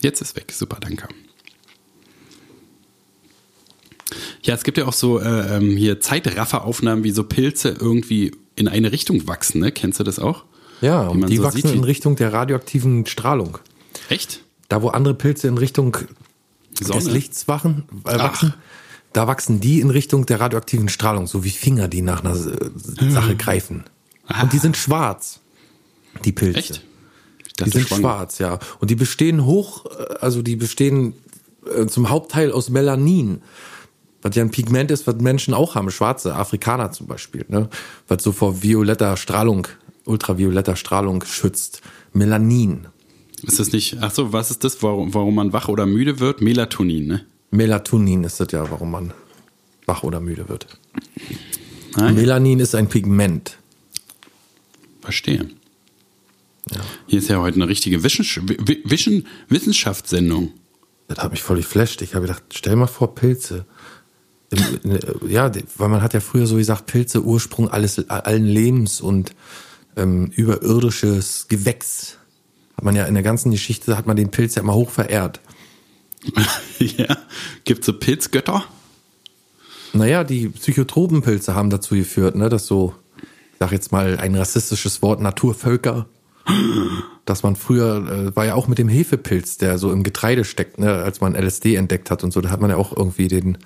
Jetzt 0.00 0.22
ist 0.22 0.36
weg. 0.36 0.52
Super, 0.52 0.78
danke. 0.80 1.08
Ja, 4.42 4.54
es 4.54 4.62
gibt 4.64 4.78
ja 4.78 4.86
auch 4.86 4.92
so 4.94 5.18
äh, 5.20 5.56
ähm, 5.56 5.76
hier 5.76 6.00
Zeitrafferaufnahmen, 6.00 7.04
wie 7.04 7.10
so 7.10 7.24
Pilze 7.24 7.76
irgendwie 7.78 8.32
in 8.56 8.68
eine 8.68 8.92
Richtung 8.92 9.26
wachsen. 9.26 9.60
Ne? 9.60 9.72
Kennst 9.72 10.00
du 10.00 10.04
das 10.04 10.18
auch? 10.18 10.44
Ja, 10.80 11.02
und 11.02 11.20
man 11.20 11.30
die 11.30 11.36
so 11.36 11.44
wachsen 11.44 11.62
sieht, 11.62 11.74
in 11.74 11.84
Richtung 11.84 12.16
der 12.16 12.32
radioaktiven 12.32 13.06
Strahlung. 13.06 13.58
Echt? 14.08 14.42
Da, 14.68 14.82
wo 14.82 14.88
andere 14.88 15.14
Pilze 15.14 15.48
in 15.48 15.58
Richtung 15.58 15.96
des 16.78 16.88
Sonne? 16.88 17.10
Lichts 17.10 17.48
wachen, 17.48 17.84
äh, 18.06 18.18
wachsen, 18.18 18.54
da 19.12 19.26
wachsen 19.26 19.60
die 19.60 19.80
in 19.80 19.90
Richtung 19.90 20.26
der 20.26 20.40
radioaktiven 20.40 20.88
Strahlung, 20.88 21.26
so 21.26 21.44
wie 21.44 21.50
Finger, 21.50 21.88
die 21.88 22.02
nach 22.02 22.24
einer 22.24 22.34
äh, 22.34 23.10
Sache 23.10 23.36
greifen. 23.36 23.84
Und 24.40 24.52
die 24.52 24.58
sind 24.58 24.76
schwarz, 24.76 25.40
die 26.24 26.32
Pilze. 26.32 26.58
Echt? 26.58 26.84
Die 27.58 27.70
sind 27.70 27.88
schwanger. 27.88 28.00
schwarz, 28.00 28.38
ja. 28.38 28.58
Und 28.78 28.90
die 28.90 28.94
bestehen 28.94 29.44
hoch, 29.44 29.86
äh, 29.86 30.14
also 30.20 30.42
die 30.42 30.56
bestehen 30.56 31.14
äh, 31.74 31.86
zum 31.86 32.08
Hauptteil 32.08 32.52
aus 32.52 32.70
Melanin. 32.70 33.42
Was 34.22 34.36
ja 34.36 34.42
ein 34.42 34.50
Pigment 34.50 34.90
ist, 34.90 35.06
was 35.06 35.16
Menschen 35.16 35.54
auch 35.54 35.74
haben, 35.74 35.90
schwarze 35.90 36.34
Afrikaner 36.34 36.92
zum 36.92 37.06
Beispiel, 37.06 37.46
ne? 37.48 37.70
Was 38.06 38.22
so 38.22 38.32
vor 38.32 38.62
violetter 38.62 39.16
Strahlung, 39.16 39.66
ultravioletter 40.04 40.76
Strahlung 40.76 41.24
schützt. 41.24 41.82
Melanin. 42.12 42.86
Ist 43.42 43.58
das 43.58 43.72
nicht, 43.72 43.96
ach 44.00 44.10
so, 44.12 44.32
was 44.32 44.50
ist 44.50 44.64
das, 44.64 44.82
warum, 44.82 45.14
warum 45.14 45.34
man 45.34 45.52
wach 45.52 45.68
oder 45.68 45.86
müde 45.86 46.20
wird? 46.20 46.40
Melatonin, 46.42 47.06
ne? 47.06 47.24
Melatonin 47.50 48.24
ist 48.24 48.38
das 48.40 48.52
ja, 48.52 48.70
warum 48.70 48.90
man 48.90 49.12
wach 49.86 50.02
oder 50.02 50.20
müde 50.20 50.48
wird. 50.48 50.66
Ah, 51.94 52.06
ja. 52.06 52.12
Melanin 52.12 52.60
ist 52.60 52.74
ein 52.74 52.88
Pigment. 52.88 53.56
Verstehe. 55.00 55.48
Hier 57.06 57.18
ist 57.18 57.28
ja 57.28 57.40
heute 57.40 57.56
eine 57.56 57.68
richtige 57.68 58.04
Wischen, 58.04 59.26
Wissenschaftssendung. 59.48 60.52
Das 61.08 61.18
hat 61.18 61.32
mich 61.32 61.42
voll 61.42 61.56
geflasht. 61.56 62.02
Ich 62.02 62.14
habe 62.14 62.26
gedacht, 62.26 62.44
stell 62.52 62.76
mal 62.76 62.86
vor, 62.86 63.14
Pilze. 63.14 63.64
In- 64.50 64.98
Ja, 65.28 65.50
weil 65.78 65.88
man 65.88 66.02
hat 66.02 66.14
ja 66.14 66.20
früher 66.20 66.46
so 66.46 66.56
gesagt, 66.56 66.86
Pilze 66.86 67.22
Ursprung 67.24 67.68
alles, 67.70 68.08
allen 68.08 68.44
Lebens 68.46 69.00
und 69.00 69.32
ähm, 69.96 70.26
überirdisches 70.34 71.48
Gewächs. 71.48 72.18
Hat 72.76 72.84
man 72.84 72.96
ja 72.96 73.04
in 73.04 73.14
der 73.14 73.22
ganzen 73.22 73.50
Geschichte, 73.50 73.96
hat 73.96 74.06
man 74.06 74.16
den 74.16 74.30
Pilz 74.30 74.54
ja 74.54 74.62
immer 74.62 74.74
hoch 74.74 74.90
verehrt. 74.90 75.40
ja. 76.78 77.16
Gibt 77.64 77.84
so 77.84 77.92
Pilzgötter? 77.92 78.64
Naja, 79.92 80.24
die 80.24 80.48
Psychotropenpilze 80.48 81.54
haben 81.54 81.70
dazu 81.70 81.94
geführt, 81.94 82.36
ne, 82.36 82.48
dass 82.48 82.66
so, 82.66 82.94
ich 83.20 83.58
sag 83.58 83.72
jetzt 83.72 83.92
mal 83.92 84.18
ein 84.18 84.36
rassistisches 84.36 85.02
Wort, 85.02 85.20
Naturvölker, 85.20 86.06
dass 87.24 87.42
man 87.42 87.56
früher, 87.56 88.06
äh, 88.08 88.36
war 88.36 88.46
ja 88.46 88.54
auch 88.54 88.68
mit 88.68 88.78
dem 88.78 88.88
Hefepilz, 88.88 89.56
der 89.56 89.78
so 89.78 89.90
im 89.92 90.02
Getreide 90.02 90.44
steckt, 90.44 90.78
ne, 90.78 90.94
als 91.02 91.20
man 91.20 91.34
LSD 91.34 91.74
entdeckt 91.74 92.10
hat 92.10 92.22
und 92.22 92.32
so, 92.32 92.40
da 92.40 92.50
hat 92.50 92.60
man 92.60 92.70
ja 92.70 92.76
auch 92.76 92.96
irgendwie 92.96 93.28
den, 93.28 93.58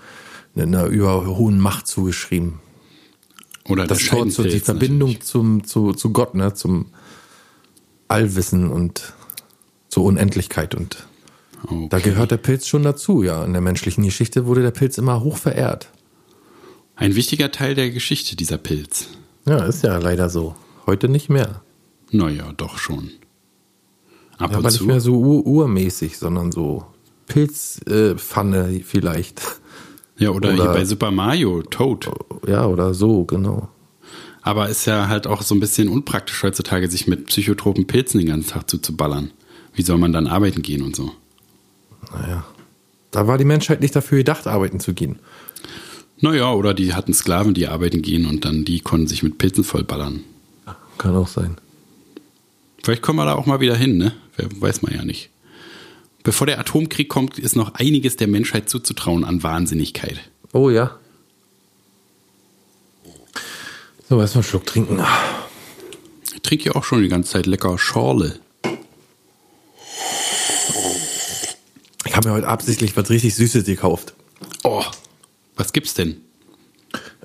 einer 0.57 0.87
über 0.87 1.27
hohen 1.27 1.59
Macht 1.59 1.87
zugeschrieben. 1.87 2.61
Oder 3.69 3.87
Das 3.87 3.99
Tor 4.05 4.29
zu, 4.29 4.43
die 4.43 4.61
Verbindung 4.61 5.21
zum, 5.21 5.65
zu, 5.65 5.93
zu 5.93 6.13
Gott, 6.13 6.35
ne, 6.35 6.53
zum 6.55 6.87
Allwissen 8.09 8.71
und 8.71 9.15
zur 9.89 10.05
Unendlichkeit 10.05 10.75
und 10.75 11.07
natürlich. 11.63 11.89
da 11.91 11.97
Okay. 11.97 12.11
gehört 12.11 12.31
der 12.31 12.37
Pilz 12.37 12.67
schon 12.67 12.83
dazu, 12.83 13.23
ja. 13.23 13.45
In 13.45 13.53
der 13.53 13.63
menschlichen 13.63 14.05
Geschichte 14.05 14.47
wurde 14.47 14.63
der 14.63 14.71
Pilz 14.71 14.99
immer 14.99 15.23
hoch 15.23 15.39
verehrt. 15.39 15.89
Ein 16.97 17.15
wichtiger 17.17 17.51
Teil 17.51 17.75
der 17.75 17.91
Geschichte, 17.91 18.37
dieser 18.37 18.59
Pilz. 18.59 19.09
Ja, 19.47 19.65
ist 19.65 19.83
ja 19.83 19.97
leider 19.99 20.29
so. 20.29 20.55
Heute 20.87 21.09
nicht 21.09 21.29
mehr. 21.31 21.63
Naja, 22.11 22.53
doch 22.57 22.79
schon. 22.79 23.11
Ab 24.39 24.41
Ja, 24.41 24.47
und 24.47 24.55
aber 24.57 24.69
nicht 24.69 24.79
zu. 24.79 24.85
mehr 24.85 25.01
so 25.01 25.17
ur 25.17 25.47
urmäßig, 25.47 26.19
sondern 26.19 26.53
so 26.53 26.85
Pilzpfanne 27.27 28.77
äh, 28.77 28.81
vielleicht. 28.83 29.41
Ja, 30.17 30.31
oder, 30.31 30.53
oder- 30.53 30.63
hier 30.63 30.73
bei 30.73 30.85
Super 30.85 31.11
Mario, 31.11 31.63
Toad. 31.63 32.09
Ja, 32.47 32.67
oder 32.67 32.95
so, 32.95 33.25
genau. 33.25 33.69
Aber 34.43 34.69
ist 34.69 34.85
ja 34.85 35.09
halt 35.09 35.27
auch 35.27 35.41
so 35.43 35.55
ein 35.55 35.61
bisschen 35.61 35.89
unpraktisch 35.89 36.43
heutzutage, 36.43 36.89
sich 36.91 37.07
mit 37.07 37.27
psychotropen 37.27 37.87
Pilzen 37.87 38.19
den 38.19 38.29
ganzen 38.29 38.51
Tag 38.51 38.69
zuzuballern. 38.69 39.31
Wie 39.75 39.83
soll 39.83 39.97
man 39.99 40.13
dann 40.13 40.27
arbeiten 40.27 40.61
gehen 40.63 40.83
und 40.83 40.95
so? 40.95 41.13
Naja. 42.13 42.45
Da 43.11 43.27
war 43.27 43.39
die 43.39 43.45
Menschheit 43.45 43.81
nicht 43.81 43.97
dafür 43.97 44.19
gedacht, 44.19 44.47
arbeiten 44.47 44.81
zu 44.81 44.93
gehen. 44.93 45.19
Naja, 46.21 46.53
oder 46.53 46.75
die 46.75 46.95
hatten 46.95 47.15
Sklaven, 47.15 47.55
die 47.55 47.69
arbeiten 47.69 48.03
gehen 48.03 48.27
und 48.27 48.45
dann 48.45 48.65
die 48.65 48.81
konnten 48.81 49.07
sich 49.07 49.23
mit 49.23 49.39
Pilzen 49.39 49.65
vollballern. 49.65 50.21
Kann 50.99 51.17
auch 51.17 51.29
sein. 51.29 51.57
Vielleicht 52.83 53.03
kommen 53.03 53.19
wir 53.19 53.25
da 53.25 53.35
auch 53.35 53.47
mal 53.47 53.61
wieder 53.61 53.75
hin, 53.77 53.97
ne? 53.97 54.13
Weiß 54.37 54.83
man 54.83 54.95
ja 54.95 55.05
nicht. 55.05 55.31
Bevor 56.25 56.47
der 56.47 56.59
Atomkrieg 56.59 57.11
kommt, 57.11 57.39
ist 57.39 57.55
noch 57.55 57.75
einiges 57.75 58.17
der 58.17 58.29
Menschheit 58.29 58.71
zuzutrauen 58.71 59.25
an 59.25 59.43
Wahnsinnigkeit. 59.43 60.19
Oh 60.55 60.71
ja. 60.71 60.99
So, 64.09 64.21
erstmal 64.21 64.43
einen 64.43 64.49
Schluck 64.49 64.65
trinken. 64.65 65.05
Ich 66.35 66.41
trinke 66.41 66.65
ja 66.65 66.75
auch 66.75 66.85
schon 66.85 67.03
die 67.03 67.09
ganze 67.09 67.33
Zeit 67.33 67.47
lecker 67.47 67.79
Schorle. 67.79 68.41
Ich 72.07 72.17
habe 72.17 72.29
mir 72.29 72.35
heute 72.35 72.49
absichtlich 72.49 72.97
was 72.97 73.11
richtig 73.11 73.35
Süßes 73.35 73.65
gekauft. 73.65 74.15
Oh, 74.63 74.85
was 75.57 75.75
gibt's 75.75 75.93
denn? 75.93 76.23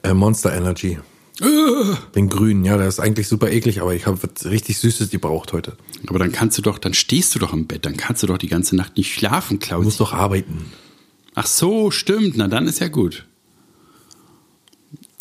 Äh, 0.04 0.14
Monster 0.14 0.54
Energy. 0.54 1.00
Den 1.42 2.30
grünen, 2.30 2.66
ja, 2.66 2.78
der 2.78 2.88
ist 2.88 3.00
eigentlich 3.00 3.28
super 3.28 3.50
eklig, 3.50 3.82
aber 3.82 3.94
ich 3.94 4.06
habe 4.06 4.20
was 4.22 4.46
richtig 4.46 4.78
Süßes 4.80 5.10
gebraucht 5.10 5.54
heute. 5.54 5.78
Aber 6.08 6.20
dann 6.20 6.32
kannst 6.32 6.58
du 6.58 6.62
doch, 6.62 6.78
dann 6.78 6.94
stehst 6.94 7.34
du 7.36 7.40
doch 7.40 7.54
im 7.54 7.66
Bett, 7.68 7.86
dann 7.86 7.96
kannst 7.98 8.24
du 8.24 8.28
doch 8.28 8.38
die 8.38 8.48
ganze 8.48 8.76
Nacht 8.76 8.98
nicht 8.98 9.14
schlafen, 9.14 9.60
Du 9.60 9.66
Klaus. 9.66 9.86
musst 9.86 10.00
doch 10.00 10.14
arbeiten. 10.14 10.66
Ach 11.36 11.48
so, 11.48 11.92
stimmt. 11.92 12.36
Na, 12.36 12.48
dann 12.48 12.68
ist 12.68 12.80
ja 12.80 12.90
gut. 12.90 13.26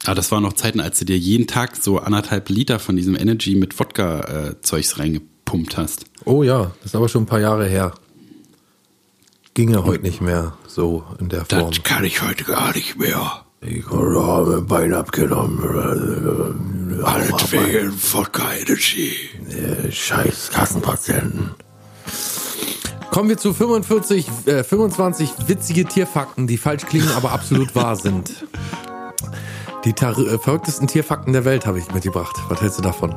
Ah, 0.07 0.15
das 0.15 0.33
waren 0.33 0.43
noch 0.43 0.55
Zeiten, 0.55 0.81
als 0.81 0.99
du 0.99 1.05
dir 1.05 1.19
jeden 1.19 1.47
Tag 1.47 1.77
so 1.77 1.99
anderthalb 1.99 2.49
Liter 2.49 2.79
von 2.79 2.97
diesem 2.97 3.15
Energy 3.15 3.55
mit 3.55 3.79
Wodka-Zeugs 3.79 4.99
reingepumpt 4.99 5.77
hast. 5.77 6.07
Oh 6.25 6.43
ja, 6.43 6.73
das 6.83 6.93
ist 6.93 6.97
aber 6.97 7.09
schon 7.09 7.25
ein 7.25 7.27
paar 7.27 7.41
Jahre 7.41 7.67
her. 7.69 7.95
Ginge 9.55 9.85
heute 9.85 10.03
nicht 10.05 10.21
mehr 10.21 10.57
so 10.67 11.05
in 11.21 11.29
der 11.29 11.45
Form. 11.45 11.71
Das 11.71 11.83
kann 11.83 12.05
ich 12.05 12.23
heute 12.23 12.45
gar 12.45 12.75
nicht 12.75 12.97
mehr. 12.99 13.45
Ich 13.61 13.85
habe 13.91 14.57
mein 14.59 14.67
Bein 14.67 14.95
abgenommen. 14.95 17.03
Alles 17.05 17.53
wegen 17.53 17.93
Wodka 18.13 18.53
Energy. 18.55 19.13
Scheiß 19.91 20.51
Kassenpatienten. 20.53 21.51
Kommen 23.11 23.29
wir 23.31 23.39
zu 23.39 23.53
45, 23.55 24.29
äh, 24.47 24.63
25 24.63 25.31
witzige 25.49 25.85
Tierfakten, 25.87 26.47
die 26.47 26.57
falsch 26.57 26.85
klingen, 26.87 27.11
aber 27.17 27.33
absolut 27.33 27.75
wahr 27.75 27.97
sind. 27.97 28.47
Die 29.85 29.93
tar- 29.93 30.17
äh, 30.19 30.39
verrücktesten 30.39 30.87
Tierfakten 30.87 31.33
der 31.33 31.45
Welt 31.45 31.67
habe 31.67 31.79
ich 31.79 31.93
mitgebracht. 31.93 32.37
Was 32.49 32.61
hältst 32.61 32.79
du 32.79 32.83
davon? 32.83 33.15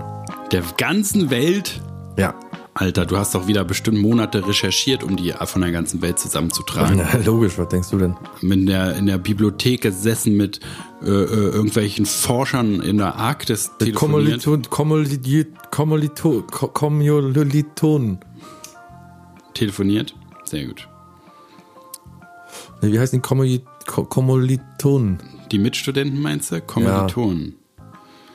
Der 0.52 0.64
ganzen 0.78 1.30
Welt. 1.30 1.82
Ja. 2.18 2.34
Alter, 2.74 3.06
du 3.06 3.18
hast 3.18 3.36
doch 3.36 3.48
wieder 3.48 3.66
bestimmt 3.66 3.98
Monate 3.98 4.48
recherchiert, 4.48 5.04
um 5.04 5.18
die 5.18 5.34
von 5.34 5.62
der 5.62 5.72
ganzen 5.72 6.02
Welt 6.02 6.20
zusammenzutragen. 6.20 6.98
Na, 7.14 7.20
logisch, 7.26 7.58
was 7.58 7.68
denkst 7.68 7.90
du 7.90 7.98
denn? 7.98 8.16
in 8.42 8.66
der, 8.66 8.96
in 8.96 9.08
der 9.08 9.18
Bibliothek 9.18 9.82
gesessen 9.82 10.38
mit 10.38 10.62
äh, 11.04 11.08
äh, 11.10 11.26
irgendwelchen 11.26 12.06
Forschern 12.06 12.80
in 12.82 12.98
der 12.98 13.16
Arktis 13.16 13.72
telefoniert. 13.78 14.44
Kommiliton, 14.46 14.62
Kommilito, 14.70 15.50
Kommilito, 15.70 16.44
Ko- 16.50 16.68
Kommilitonen. 16.70 18.20
telefoniert. 19.54 20.16
Sehr 20.46 20.66
gut. 20.68 20.88
Nee, 22.82 22.94
Wie 22.94 23.00
heißen 23.00 23.22
die 23.22 23.28
Kommili- 23.28 23.62
Ko- 23.86 24.06
Kommilitonen? 24.06 25.18
Die 25.52 25.60
Mitstudenten 25.60 26.22
meinst 26.22 26.52
du? 26.54 26.62
Kommilitonen. 26.62 27.56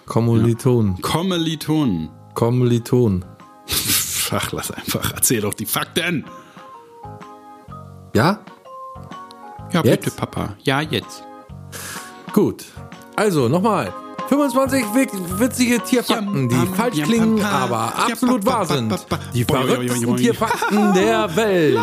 Kommilitonen. 0.05 1.01
Kommilitonen. 1.01 2.11
Kommilitonen. 2.35 3.25
Ach, 4.33 4.53
lass 4.53 4.71
einfach. 4.71 5.13
Erzähl 5.15 5.41
doch 5.41 5.55
die 5.55 5.67
Fakten. 5.67 6.25
Ja? 8.15 8.41
Ja, 9.73 9.83
Jetzt? 9.83 10.05
bitte, 10.05 10.17
Papa. 10.17 10.55
Ja, 10.63 10.81
jetzt. 10.81 11.25
Gut. 12.33 12.65
Also, 13.17 13.49
nochmal. 13.49 13.93
25 14.29 14.85
wi- 14.95 15.39
witzige 15.39 15.79
Tierfakten, 15.81 16.49
die 16.49 16.67
falsch 16.77 17.01
klingen, 17.03 17.41
aber 17.45 17.93
absolut 17.97 18.45
wahr 18.45 18.67
sind. 18.67 18.93
Die 19.33 19.45
verrücktesten. 19.45 20.17
Tierfakten 20.17 20.95
der 20.95 21.37
Welt. 21.37 21.79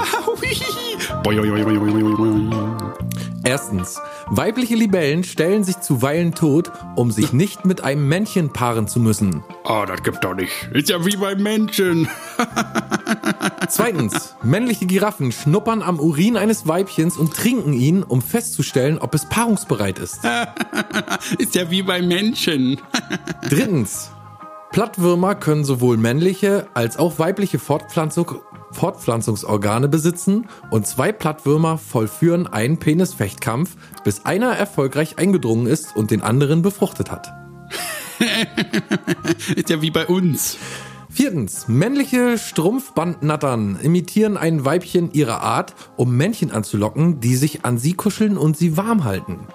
Erstens. 3.43 3.99
Weibliche 4.27 4.75
Libellen 4.75 5.23
stellen 5.23 5.63
sich 5.63 5.79
zuweilen 5.79 6.33
tot, 6.33 6.71
um 6.95 7.11
sich 7.11 7.33
nicht 7.33 7.65
mit 7.65 7.83
einem 7.83 8.07
Männchen 8.07 8.51
paaren 8.51 8.87
zu 8.87 8.99
müssen. 8.99 9.43
Oh, 9.65 9.83
das 9.85 10.01
gibt 10.03 10.23
doch 10.23 10.33
nicht. 10.33 10.69
Ist 10.73 10.89
ja 10.89 11.05
wie 11.05 11.17
bei 11.17 11.35
Menschen. 11.35 12.07
Zweitens, 13.69 14.35
männliche 14.43 14.85
Giraffen 14.85 15.31
schnuppern 15.31 15.81
am 15.81 15.99
Urin 15.99 16.37
eines 16.37 16.67
Weibchens 16.67 17.17
und 17.17 17.33
trinken 17.33 17.73
ihn, 17.73 18.03
um 18.03 18.21
festzustellen, 18.21 18.97
ob 18.97 19.13
es 19.13 19.27
paarungsbereit 19.27 19.99
ist. 19.99 20.19
Ist 21.37 21.55
ja 21.55 21.69
wie 21.69 21.83
bei 21.83 22.01
Menschen. 22.01 22.79
Drittens, 23.49 24.11
Plattwürmer 24.71 25.35
können 25.35 25.65
sowohl 25.65 25.97
männliche 25.97 26.67
als 26.73 26.97
auch 26.97 27.19
weibliche 27.19 27.59
Fortpflanzung, 27.59 28.41
Fortpflanzungsorgane 28.73 29.87
besitzen 29.87 30.47
und 30.71 30.87
zwei 30.87 31.11
Plattwürmer 31.11 31.77
vollführen 31.77 32.47
einen 32.47 32.77
Penisfechtkampf, 32.77 33.75
bis 34.03 34.25
einer 34.25 34.51
erfolgreich 34.51 35.17
eingedrungen 35.17 35.67
ist 35.67 35.95
und 35.95 36.11
den 36.11 36.21
anderen 36.21 36.61
befruchtet 36.61 37.11
hat. 37.11 37.33
Ist 39.55 39.69
ja 39.69 39.81
wie 39.81 39.91
bei 39.91 40.05
uns. 40.07 40.57
Viertens, 41.09 41.67
männliche 41.67 42.39
Strumpfbandnattern 42.39 43.79
imitieren 43.81 44.35
ein 44.35 44.65
Weibchen 44.65 45.11
ihrer 45.11 45.41
Art, 45.41 45.75
um 45.95 46.17
Männchen 46.17 46.51
anzulocken, 46.51 47.19
die 47.19 47.35
sich 47.35 47.65
an 47.65 47.77
sie 47.77 47.93
kuscheln 47.93 48.35
und 48.37 48.57
sie 48.57 48.77
warm 48.77 49.03
halten. 49.03 49.47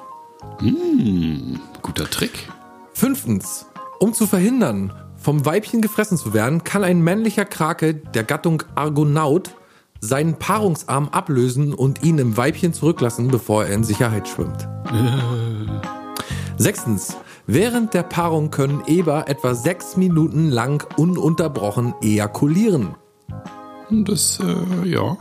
Guter 1.82 2.08
Trick. 2.08 2.48
Fünftens, 2.92 3.66
um 3.98 4.14
zu 4.14 4.26
verhindern, 4.26 4.92
vom 5.18 5.44
Weibchen 5.44 5.82
gefressen 5.82 6.16
zu 6.16 6.32
werden, 6.32 6.64
kann 6.64 6.84
ein 6.84 7.02
männlicher 7.02 7.44
Krake 7.44 7.94
der 7.94 8.24
Gattung 8.24 8.62
Argonaut 8.74 9.54
seinen 10.00 10.38
Paarungsarm 10.38 11.08
ablösen 11.08 11.74
und 11.74 12.04
ihn 12.04 12.18
im 12.18 12.36
Weibchen 12.36 12.72
zurücklassen, 12.72 13.28
bevor 13.28 13.64
er 13.64 13.74
in 13.74 13.84
Sicherheit 13.84 14.28
schwimmt. 14.28 14.68
Sechstens, 16.56 17.16
während 17.46 17.94
der 17.94 18.04
Paarung 18.04 18.50
können 18.50 18.82
Eber 18.86 19.28
etwa 19.28 19.54
sechs 19.54 19.96
Minuten 19.96 20.50
lang 20.50 20.86
ununterbrochen 20.96 21.94
ejakulieren. 22.02 22.94
Das, 23.90 24.40
äh, 24.40 24.88
ja. 24.88 25.16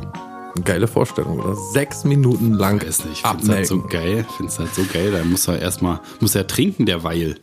Geile 0.64 0.88
Vorstellung, 0.88 1.40
oder? 1.40 1.56
Sechs 1.56 2.04
Minuten 2.04 2.54
lang 2.54 2.82
Weiß 2.82 3.06
nicht, 3.06 3.22
ich 3.24 3.28
find's 3.28 3.50
halt 3.50 3.68
so 3.68 3.82
geil. 3.82 4.26
Find's 4.38 4.58
halt 4.58 4.74
so 4.74 4.84
geil. 4.92 5.12
Da 5.12 5.24
muss 5.24 5.48
er 5.48 5.60
erstmal, 5.60 6.00
muss 6.20 6.34
er 6.34 6.48
trinken 6.48 6.86
derweil. 6.86 7.36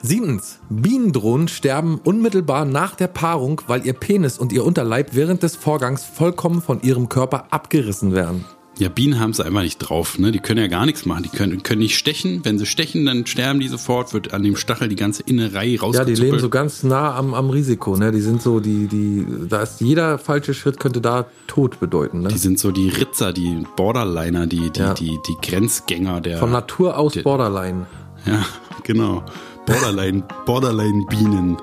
Siebtens, 0.00 0.60
Bienendrohnen 0.70 1.48
sterben 1.48 2.00
unmittelbar 2.04 2.64
nach 2.64 2.94
der 2.94 3.08
Paarung, 3.08 3.60
weil 3.66 3.84
ihr 3.84 3.94
Penis 3.94 4.38
und 4.38 4.52
ihr 4.52 4.64
Unterleib 4.64 5.10
während 5.12 5.42
des 5.42 5.56
Vorgangs 5.56 6.04
vollkommen 6.04 6.62
von 6.62 6.80
ihrem 6.82 7.08
Körper 7.08 7.46
abgerissen 7.50 8.14
werden. 8.14 8.44
Ja, 8.78 8.88
Bienen 8.88 9.18
haben 9.18 9.30
es 9.32 9.40
einfach 9.40 9.62
nicht 9.62 9.78
drauf, 9.78 10.20
ne? 10.20 10.30
Die 10.30 10.38
können 10.38 10.60
ja 10.60 10.68
gar 10.68 10.86
nichts 10.86 11.04
machen. 11.04 11.24
Die 11.24 11.36
können, 11.36 11.64
können 11.64 11.80
nicht 11.80 11.98
stechen. 11.98 12.42
Wenn 12.44 12.60
sie 12.60 12.66
stechen, 12.66 13.04
dann 13.06 13.26
sterben 13.26 13.58
die 13.58 13.66
sofort, 13.66 14.14
wird 14.14 14.32
an 14.32 14.44
dem 14.44 14.54
Stachel 14.54 14.86
die 14.88 14.94
ganze 14.94 15.24
Innerei 15.24 15.64
Ja, 15.66 15.80
rausgezuppelt. 15.80 16.16
die 16.18 16.22
leben 16.22 16.38
so 16.38 16.48
ganz 16.48 16.84
nah 16.84 17.16
am, 17.16 17.34
am 17.34 17.50
Risiko, 17.50 17.96
ne? 17.96 18.12
Die 18.12 18.20
sind 18.20 18.40
so, 18.40 18.60
die, 18.60 18.86
die, 18.86 19.26
da 19.48 19.62
ist 19.62 19.80
jeder 19.80 20.16
falsche 20.18 20.54
Schritt 20.54 20.78
könnte 20.78 21.00
da 21.00 21.26
Tod 21.48 21.80
bedeuten, 21.80 22.20
ne? 22.20 22.28
Die 22.28 22.38
sind 22.38 22.60
so 22.60 22.70
die 22.70 22.88
Ritzer, 22.88 23.32
die 23.32 23.64
Borderliner, 23.74 24.46
die, 24.46 24.70
die, 24.70 24.78
Ja. 24.78 24.94
die, 24.94 25.18
die 25.26 25.36
Grenzgänger 25.42 26.20
der. 26.20 26.38
Von 26.38 26.52
Natur 26.52 26.96
aus 26.96 27.14
Die- 27.14 27.22
Borderline. 27.22 27.86
Ja, 28.26 28.46
genau. 28.84 29.24
Borderline, 29.68 30.22
Borderline-Bienen. 30.46 31.58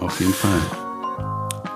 Auf 0.00 0.20
jeden 0.20 0.34
Fall. 0.34 0.60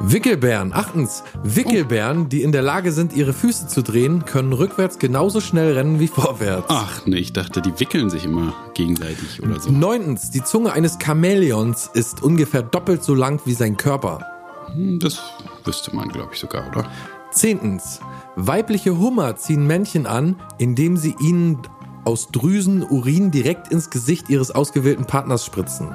Wickelbären. 0.00 0.74
Achtens, 0.74 1.24
Wickelbären, 1.42 2.28
die 2.28 2.42
in 2.42 2.52
der 2.52 2.60
Lage 2.60 2.92
sind, 2.92 3.14
ihre 3.14 3.32
Füße 3.32 3.66
zu 3.66 3.82
drehen, 3.82 4.26
können 4.26 4.52
rückwärts 4.52 4.98
genauso 4.98 5.40
schnell 5.40 5.72
rennen 5.72 6.00
wie 6.00 6.06
vorwärts. 6.08 6.66
Ach 6.68 7.06
nee, 7.06 7.16
ich 7.16 7.32
dachte, 7.32 7.62
die 7.62 7.80
wickeln 7.80 8.10
sich 8.10 8.26
immer 8.26 8.52
gegenseitig 8.74 9.42
oder 9.42 9.58
so. 9.58 9.70
Neuntens, 9.70 10.30
die 10.30 10.44
Zunge 10.44 10.72
eines 10.72 10.98
Chamäleons 11.02 11.90
ist 11.94 12.22
ungefähr 12.22 12.62
doppelt 12.62 13.02
so 13.02 13.14
lang 13.14 13.40
wie 13.46 13.54
sein 13.54 13.78
Körper. 13.78 14.20
Hm, 14.74 14.98
Das 15.00 15.18
wüsste 15.64 15.96
man, 15.96 16.10
glaube 16.10 16.30
ich, 16.34 16.38
sogar, 16.40 16.68
oder? 16.68 16.84
Zehntens, 17.32 18.00
weibliche 18.36 18.98
Hummer 18.98 19.36
ziehen 19.36 19.66
Männchen 19.66 20.06
an, 20.06 20.36
indem 20.58 20.98
sie 20.98 21.16
ihnen 21.20 21.58
aus 22.08 22.28
Drüsen 22.28 22.82
Urin 22.82 23.30
direkt 23.30 23.68
ins 23.68 23.90
Gesicht 23.90 24.30
ihres 24.30 24.50
ausgewählten 24.50 25.04
Partners 25.04 25.44
spritzen. 25.44 25.94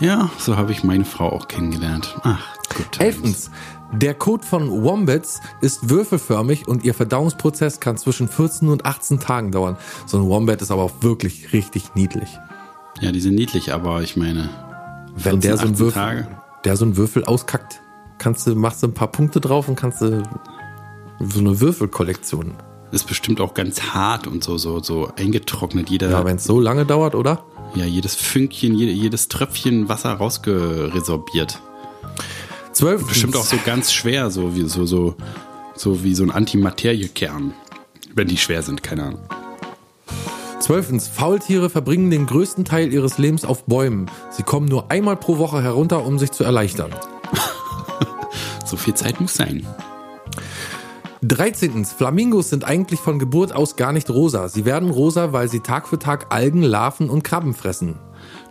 Ja, 0.00 0.28
so 0.36 0.56
habe 0.56 0.72
ich 0.72 0.82
meine 0.82 1.04
Frau 1.04 1.28
auch 1.30 1.46
kennengelernt. 1.46 2.16
Ach, 2.24 2.44
gut. 2.76 3.00
Elftens, 3.00 3.48
der 3.92 4.14
Kot 4.14 4.44
von 4.44 4.82
Wombats 4.82 5.40
ist 5.60 5.88
würfelförmig 5.88 6.66
und 6.66 6.82
ihr 6.82 6.94
Verdauungsprozess 6.94 7.78
kann 7.78 7.96
zwischen 7.96 8.26
14 8.26 8.68
und 8.70 8.84
18 8.84 9.20
Tagen 9.20 9.52
dauern. 9.52 9.76
So 10.06 10.18
ein 10.18 10.28
Wombat 10.28 10.60
ist 10.62 10.72
aber 10.72 10.82
auch 10.82 10.94
wirklich 11.02 11.52
richtig 11.52 11.94
niedlich. 11.94 12.28
Ja, 13.00 13.12
die 13.12 13.20
sind 13.20 13.36
niedlich, 13.36 13.72
aber 13.72 14.02
ich 14.02 14.16
meine, 14.16 14.50
Wenn 15.14 15.40
der 15.40 15.52
so 15.58 15.62
18 15.62 15.68
einen 15.68 15.78
Würfel, 15.78 16.02
Tage. 16.02 16.28
der 16.64 16.76
so 16.76 16.84
einen 16.86 16.96
Würfel 16.96 17.24
auskackt, 17.24 17.80
kannst 18.18 18.48
du, 18.48 18.56
machst 18.56 18.82
du 18.82 18.88
ein 18.88 18.94
paar 18.94 19.12
Punkte 19.12 19.40
drauf 19.40 19.68
und 19.68 19.76
kannst 19.76 20.00
du 20.00 20.24
so 21.20 21.38
eine 21.38 21.60
Würfelkollektion. 21.60 22.54
Ist 22.92 23.06
bestimmt 23.06 23.40
auch 23.40 23.54
ganz 23.54 23.80
hart 23.82 24.26
und 24.26 24.44
so, 24.44 24.58
so, 24.58 24.80
so 24.82 25.10
eingetrocknet. 25.16 25.90
Jeder, 25.90 26.10
Ja, 26.10 26.24
wenn 26.24 26.36
es 26.36 26.44
so 26.44 26.60
lange 26.60 26.84
dauert, 26.86 27.14
oder? 27.14 27.44
ja, 27.74 27.86
jedes 27.86 28.14
Fünkchen, 28.14 28.74
jede, 28.74 28.92
jedes 28.92 29.28
Tröpfchen 29.28 29.88
Wasser 29.88 30.12
rausgeresorbiert. 30.12 31.58
Zwölf. 32.72 33.06
Bestimmt 33.06 33.34
auch 33.36 33.44
so 33.44 33.56
ganz 33.64 33.92
schwer, 33.92 34.30
so 34.30 34.54
wie 34.54 34.68
so, 34.68 34.84
so, 34.84 35.14
so 35.74 36.04
wie 36.04 36.14
so 36.14 36.22
ein 36.22 36.30
Antimateriekern. 36.30 37.54
Wenn 38.14 38.28
die 38.28 38.36
schwer 38.36 38.62
sind, 38.62 38.82
keine 38.82 39.04
Ahnung. 39.04 39.20
Zwölftens, 40.60 41.08
Faultiere 41.08 41.70
verbringen 41.70 42.10
den 42.10 42.26
größten 42.26 42.64
Teil 42.64 42.92
ihres 42.92 43.16
Lebens 43.18 43.44
auf 43.44 43.64
Bäumen. 43.64 44.10
Sie 44.30 44.42
kommen 44.42 44.66
nur 44.66 44.90
einmal 44.90 45.16
pro 45.16 45.38
Woche 45.38 45.62
herunter, 45.62 46.04
um 46.04 46.18
sich 46.18 46.30
zu 46.32 46.44
erleichtern. 46.44 46.94
So 48.64 48.78
viel 48.78 48.94
Zeit 48.94 49.20
muss 49.20 49.34
sein. 49.34 49.66
13. 51.24 51.84
Flamingos 51.84 52.50
sind 52.50 52.64
eigentlich 52.64 52.98
von 52.98 53.20
Geburt 53.20 53.54
aus 53.54 53.76
gar 53.76 53.92
nicht 53.92 54.10
rosa. 54.10 54.48
Sie 54.48 54.64
werden 54.64 54.90
rosa, 54.90 55.32
weil 55.32 55.48
sie 55.48 55.60
Tag 55.60 55.86
für 55.86 55.98
Tag 55.98 56.26
Algen, 56.30 56.62
Larven 56.62 57.08
und 57.08 57.22
Krabben 57.22 57.54
fressen. 57.54 57.94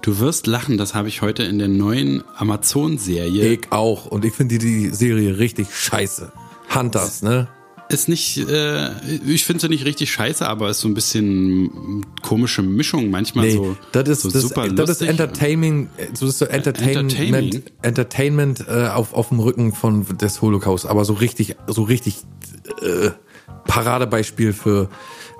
Du 0.02 0.20
wirst 0.20 0.48
lachen, 0.48 0.78
das 0.78 0.96
habe 0.96 1.10
ich 1.10 1.22
heute 1.22 1.44
in 1.44 1.60
der 1.60 1.68
neuen 1.68 2.24
Amazon-Serie. 2.38 3.46
Ich 3.54 3.72
auch. 3.74 4.06
Und 4.06 4.24
ich 4.24 4.34
finde 4.34 4.58
die, 4.58 4.88
die 4.88 4.90
Serie 4.90 5.38
richtig 5.38 5.76
scheiße. 5.76 6.32
Hunters, 6.74 7.22
ne? 7.22 7.50
Ist 7.92 8.08
nicht, 8.08 8.38
äh, 8.38 8.90
ich 9.26 9.46
finde 9.46 9.62
sie 9.62 9.70
nicht 9.70 9.86
richtig 9.86 10.12
scheiße, 10.12 10.48
aber 10.48 10.70
ist 10.70 10.80
so 10.80 10.88
ein 10.88 10.94
bisschen 10.94 12.06
komische 12.22 12.62
Mischung. 12.62 13.10
Manchmal 13.10 13.46
Nee, 13.46 13.56
so, 13.56 13.76
das 13.92 14.08
ist, 14.08 14.22
so 14.22 14.30
das, 14.32 14.42
super 14.44 14.70
das 14.70 14.72
ist 14.72 14.88
lustig. 14.88 15.10
Entertainment, 15.10 15.90
so 16.14 16.28
ist 16.28 16.40
so 16.40 16.46
Entertainment, 16.46 17.14
Entertaining? 17.14 17.64
Entertainment 17.82 18.66
äh, 18.68 18.88
auf, 18.88 19.14
auf 19.14 19.30
dem 19.30 19.40
Rücken 19.40 19.74
von 19.74 20.06
des 20.18 20.42
Holocaust, 20.42 20.86
aber 20.86 21.06
so 21.06 21.14
richtig, 21.14 21.56
so 21.68 21.84
richtig 21.84 22.18
äh, 22.82 23.10
Paradebeispiel 23.66 24.54
für 24.54 24.90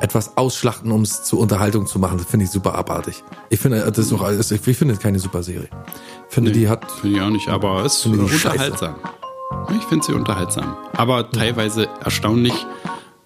etwas 0.02 0.36
ausschlachten, 0.36 0.92
um 0.92 1.04
es 1.04 1.24
zur 1.24 1.40
Unterhaltung 1.40 1.86
zu 1.86 2.00
machen. 2.00 2.18
Das 2.18 2.28
finde 2.28 2.46
ich 2.46 2.52
super 2.52 2.76
abartig. 2.76 3.24
Ich 3.50 3.60
finde, 3.60 3.80
das 3.80 3.98
ist 3.98 4.14
auch, 4.14 4.30
ich 4.30 4.78
finde 4.78 4.96
keine 4.96 5.20
super 5.20 5.44
Serie. 5.44 5.70
Finde, 6.30 6.52
die 6.52 6.68
hat 6.68 6.92
Finde 6.92 7.18
ich 7.18 7.24
auch 7.24 7.30
nicht, 7.30 7.48
aber 7.48 7.86
es 7.86 7.98
ist 7.98 8.06
unterhaltsam. 8.08 8.96
Ich 9.78 9.84
finde 9.86 10.06
sie 10.06 10.14
unterhaltsam. 10.14 10.76
Aber 10.96 11.30
teilweise 11.32 11.88
erstaunlich, 12.04 12.54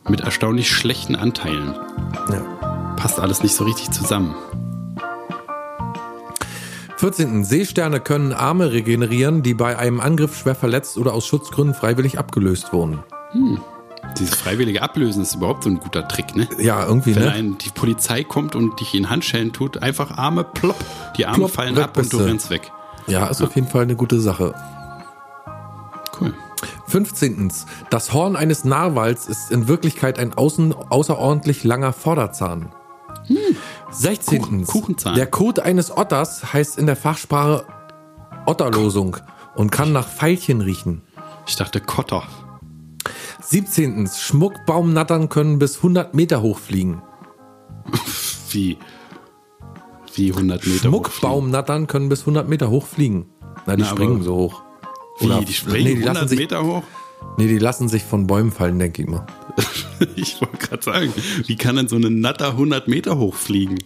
mit 0.07 0.21
erstaunlich 0.21 0.69
schlechten 0.69 1.15
Anteilen. 1.15 1.75
ja. 2.31 2.41
Passt 2.97 3.19
alles 3.19 3.43
nicht 3.43 3.53
so 3.55 3.65
richtig 3.65 3.91
zusammen. 3.91 4.33
14. 6.97 7.43
Seesterne 7.43 7.99
können 7.99 8.31
Arme 8.33 8.71
regenerieren, 8.71 9.43
die 9.43 9.53
bei 9.53 9.77
einem 9.77 9.99
Angriff 9.99 10.37
schwer 10.37 10.55
verletzt 10.55 10.97
oder 10.97 11.13
aus 11.13 11.27
Schutzgründen 11.27 11.75
freiwillig 11.75 12.17
abgelöst 12.17 12.71
wurden. 12.71 13.03
Dieses 14.17 14.35
freiwillige 14.35 14.81
Ablösen 14.81 15.21
ist 15.23 15.35
überhaupt 15.35 15.63
so 15.65 15.69
ein 15.69 15.79
guter 15.79 16.07
Trick, 16.07 16.35
ne? 16.35 16.47
Ja, 16.57 16.85
irgendwie, 16.85 17.15
Wenn 17.15 17.23
ne? 17.23 17.31
ein, 17.31 17.57
die 17.57 17.69
Polizei 17.69 18.23
kommt 18.23 18.55
und 18.55 18.79
dich 18.79 18.95
in 18.95 19.09
Handschellen 19.09 19.51
tut, 19.51 19.83
einfach 19.83 20.17
Arme 20.17 20.45
plopp, 20.45 20.77
die 21.17 21.25
Arme 21.25 21.39
Plopp, 21.39 21.51
fallen 21.51 21.77
ab 21.77 21.97
und 21.97 22.11
du 22.13 22.17
du. 22.19 22.23
rennst 22.23 22.49
weg. 22.49 22.71
Ja, 23.07 23.27
ist 23.27 23.41
auf 23.41 23.53
jeden 23.55 23.67
Fall 23.67 23.83
eine 23.83 23.95
gute 23.95 24.19
Sache. 24.19 24.55
Cool. 26.87 26.91
15. 26.91 27.51
Das 27.89 28.13
Horn 28.13 28.35
eines 28.35 28.63
Narwals 28.63 29.27
ist 29.27 29.51
in 29.51 29.67
Wirklichkeit 29.67 30.19
ein 30.19 30.33
außen, 30.33 30.73
außerordentlich 30.73 31.63
langer 31.63 31.93
Vorderzahn. 31.93 32.71
16. 33.91 34.41
Kuchen- 34.41 34.65
Kuchenzahn. 34.67 35.15
Der 35.15 35.27
Kot 35.27 35.59
eines 35.59 35.95
Otters 35.95 36.53
heißt 36.53 36.77
in 36.77 36.85
der 36.85 36.95
Fachsprache 36.95 37.65
Otterlosung 38.45 39.17
und 39.55 39.71
kann 39.71 39.91
nach 39.93 40.07
Veilchen 40.07 40.61
riechen. 40.61 41.01
Ich 41.47 41.55
dachte 41.55 41.79
Kotter. 41.81 42.23
17. 43.41 44.07
Schmuckbaumnattern 44.07 45.29
können 45.29 45.59
bis 45.59 45.77
100 45.77 46.13
Meter 46.13 46.41
hoch 46.41 46.59
fliegen. 46.59 47.01
Wie? 48.51 48.77
Wie 50.13 50.31
100 50.31 50.65
Meter. 50.65 50.79
Schmuckbaumnattern 50.87 51.87
können 51.87 52.09
bis 52.09 52.21
100 52.21 52.47
Meter 52.47 52.69
hoch 52.69 52.85
fliegen. 52.85 53.27
Na, 53.65 53.75
die 53.75 53.83
Na, 53.83 53.89
springen 53.89 54.21
so 54.23 54.35
hoch. 54.35 54.61
Wie, 55.19 55.25
Oder- 55.25 55.41
die 55.41 55.53
springen 55.53 55.83
nee, 55.83 55.89
die 55.95 56.01
100 56.01 56.13
lassen 56.15 56.27
sich- 56.29 56.39
Meter 56.39 56.63
hoch? 56.63 56.83
Nee, 57.37 57.47
die 57.47 57.57
lassen 57.57 57.89
sich 57.89 58.03
von 58.03 58.27
Bäumen 58.27 58.51
fallen, 58.51 58.77
denke 58.79 59.01
ich 59.03 59.07
mal. 59.07 59.25
Ich 60.17 60.41
wollte 60.41 60.57
gerade 60.57 60.83
sagen, 60.83 61.13
wie 61.47 61.55
kann 61.55 61.77
denn 61.77 61.87
so 61.87 61.95
eine 61.95 62.09
Natter 62.09 62.49
100 62.49 62.89
Meter 62.89 63.17
hochfliegen, 63.17 63.77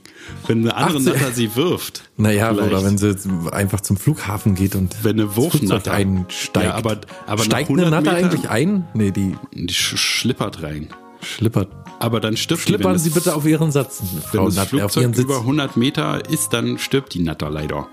wenn 0.47 0.61
eine 0.61 0.75
andere 0.75 0.97
18 0.97 1.13
Natter 1.13 1.31
sie 1.33 1.55
wirft? 1.55 2.09
Naja, 2.17 2.51
Vielleicht. 2.51 2.71
oder 2.71 2.83
wenn 2.83 2.97
sie 2.97 3.15
einfach 3.51 3.79
zum 3.81 3.95
Flughafen 3.95 4.55
geht 4.55 4.73
und 4.75 5.03
Wenn 5.03 5.19
eine 5.19 5.35
Wurfnatter 5.35 5.91
einsteigt. 5.91 6.65
Ja, 6.65 6.73
aber, 6.73 7.01
aber 7.27 7.43
Steigt 7.43 7.69
eine 7.69 7.83
100 7.85 7.91
Natter 7.91 8.11
Metern, 8.17 8.29
eigentlich 8.31 8.49
ein? 8.49 8.87
Nee, 8.95 9.11
die 9.11 9.35
Die 9.53 9.71
sch 9.73 9.97
schlippert 9.97 10.63
rein. 10.63 10.89
schlippert. 11.21 11.69
Aber 11.99 12.19
dann 12.19 12.35
stirbt 12.37 12.63
die, 12.63 12.69
Schlippern 12.69 12.93
wenn 12.93 12.99
Sie 12.99 13.11
bitte 13.11 13.35
auf 13.35 13.45
Ihren 13.45 13.71
Satz, 13.71 14.01
Wenn 14.01 14.21
Frau 14.39 14.45
das 14.47 14.55
Natter, 14.55 14.69
Flugzeug 14.89 15.15
über 15.17 15.37
100 15.41 15.77
Meter 15.77 16.27
ist, 16.27 16.51
dann 16.53 16.79
stirbt 16.79 17.13
die 17.13 17.19
Natter 17.21 17.51
leider. 17.51 17.87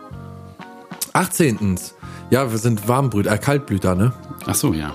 18. 1.13 1.79
Ja, 2.31 2.51
wir 2.51 2.59
sind 2.59 2.89
Warmbrüter, 2.89 3.33
äh, 3.33 3.39
Kaltblüter, 3.39 3.95
ne? 3.95 4.13
Ach 4.47 4.55
so, 4.55 4.73
ja. 4.73 4.95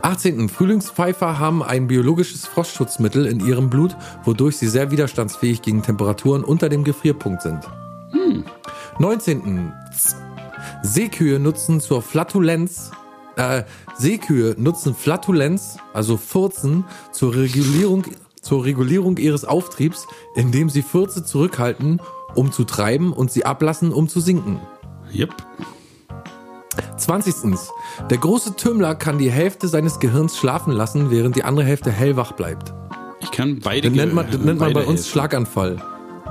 18. 0.00 0.48
Frühlingspfeifer 0.48 1.38
haben 1.38 1.62
ein 1.62 1.88
biologisches 1.88 2.46
Frostschutzmittel 2.46 3.26
in 3.26 3.44
ihrem 3.44 3.68
Blut, 3.68 3.96
wodurch 4.24 4.56
sie 4.56 4.68
sehr 4.68 4.90
widerstandsfähig 4.90 5.60
gegen 5.60 5.82
Temperaturen 5.82 6.44
unter 6.44 6.68
dem 6.68 6.84
Gefrierpunkt 6.84 7.42
sind. 7.42 7.68
19. 8.98 9.72
Seekühe 10.82 11.38
nutzen 11.38 11.80
zur 11.80 12.00
Flatulenz, 12.00 12.92
äh, 13.36 13.64
Seekühe 13.96 14.54
nutzen 14.56 14.94
Flatulenz, 14.94 15.76
also 15.92 16.16
Furzen, 16.16 16.84
zur 17.12 17.34
Regulierung, 17.34 18.04
zur 18.40 18.64
Regulierung 18.64 19.18
ihres 19.18 19.44
Auftriebs, 19.44 20.06
indem 20.34 20.70
sie 20.70 20.82
Furze 20.82 21.24
zurückhalten, 21.24 22.00
um 22.34 22.52
zu 22.52 22.64
treiben 22.64 23.12
und 23.12 23.30
sie 23.30 23.44
ablassen, 23.44 23.92
um 23.92 24.08
zu 24.08 24.20
sinken. 24.20 24.60
Yep. 25.14 25.34
20. 26.96 27.34
Der 28.10 28.18
große 28.18 28.56
Tümmler 28.56 28.94
kann 28.94 29.18
die 29.18 29.30
Hälfte 29.30 29.68
seines 29.68 29.98
Gehirns 30.00 30.36
schlafen 30.36 30.72
lassen, 30.72 31.10
während 31.10 31.36
die 31.36 31.44
andere 31.44 31.64
Hälfte 31.64 31.90
hellwach 31.90 32.32
bleibt. 32.32 32.74
Ich 33.20 33.30
kann 33.30 33.58
beide 33.60 33.88
Das 33.88 33.96
nennt 33.96 34.14
man, 34.14 34.26
das 34.30 34.40
nennt 34.40 34.60
man 34.60 34.72
bei 34.72 34.84
uns. 34.84 35.08
Schlaganfall 35.08 35.76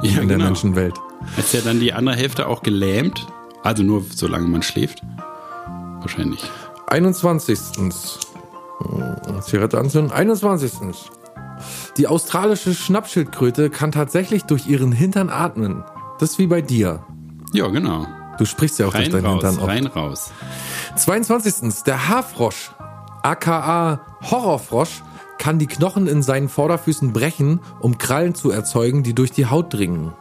Ja, 0.02 0.22
in 0.22 0.28
der 0.28 0.38
genau. 0.38 0.46
Menschenwelt. 0.46 0.96
Ist 1.38 1.54
ja 1.54 1.62
dann 1.62 1.80
die 1.80 1.94
andere 1.94 2.16
Hälfte 2.16 2.48
auch 2.48 2.64
gelähmt? 2.64 3.28
Also 3.64 3.84
nur 3.84 4.06
solange 4.14 4.48
man 4.48 4.62
schläft? 4.62 5.02
Wahrscheinlich. 6.00 6.44
21. 6.88 7.60
Hm, 7.78 7.92
Zigarette 9.42 9.80
anzünden. 9.80 10.12
21. 10.12 10.72
Die 11.98 12.08
australische 12.08 12.74
Schnappschildkröte 12.74 13.70
kann 13.70 13.92
tatsächlich 13.92 14.44
durch 14.44 14.68
ihren 14.68 14.92
Hintern 14.92 15.30
atmen. 15.30 15.84
Das 16.20 16.32
ist 16.32 16.40
wie 16.40 16.48
bei 16.48 16.62
dir. 16.62 17.04
Ja, 17.54 17.68
genau. 17.68 18.06
Du 18.38 18.46
sprichst 18.46 18.80
ja 18.80 18.88
auch 18.88 18.94
durch 18.94 19.06
Rein 19.06 19.12
deinen 19.12 19.26
raus, 19.26 19.44
Hintern 19.44 19.58
oft. 19.60 19.68
rein 19.68 19.88
raus. 19.88 20.32
22. 20.96 21.84
Der 21.84 22.08
Haarfrosch, 22.08 22.72
aka 23.24 24.02
Horrorfrosch, 24.30 25.04
kann 25.38 25.60
die 25.60 25.68
Knochen 25.68 26.08
in 26.08 26.24
seinen 26.24 26.50
Vorderfüßen 26.50 27.14
brechen, 27.14 27.60
um 27.80 27.98
Krallen 27.98 28.36
zu 28.36 28.52
erzeugen, 28.52 29.04
die 29.04 29.14
durch 29.14 29.32
die 29.32 29.46
Haut 29.48 29.74
dringen. 29.74 30.14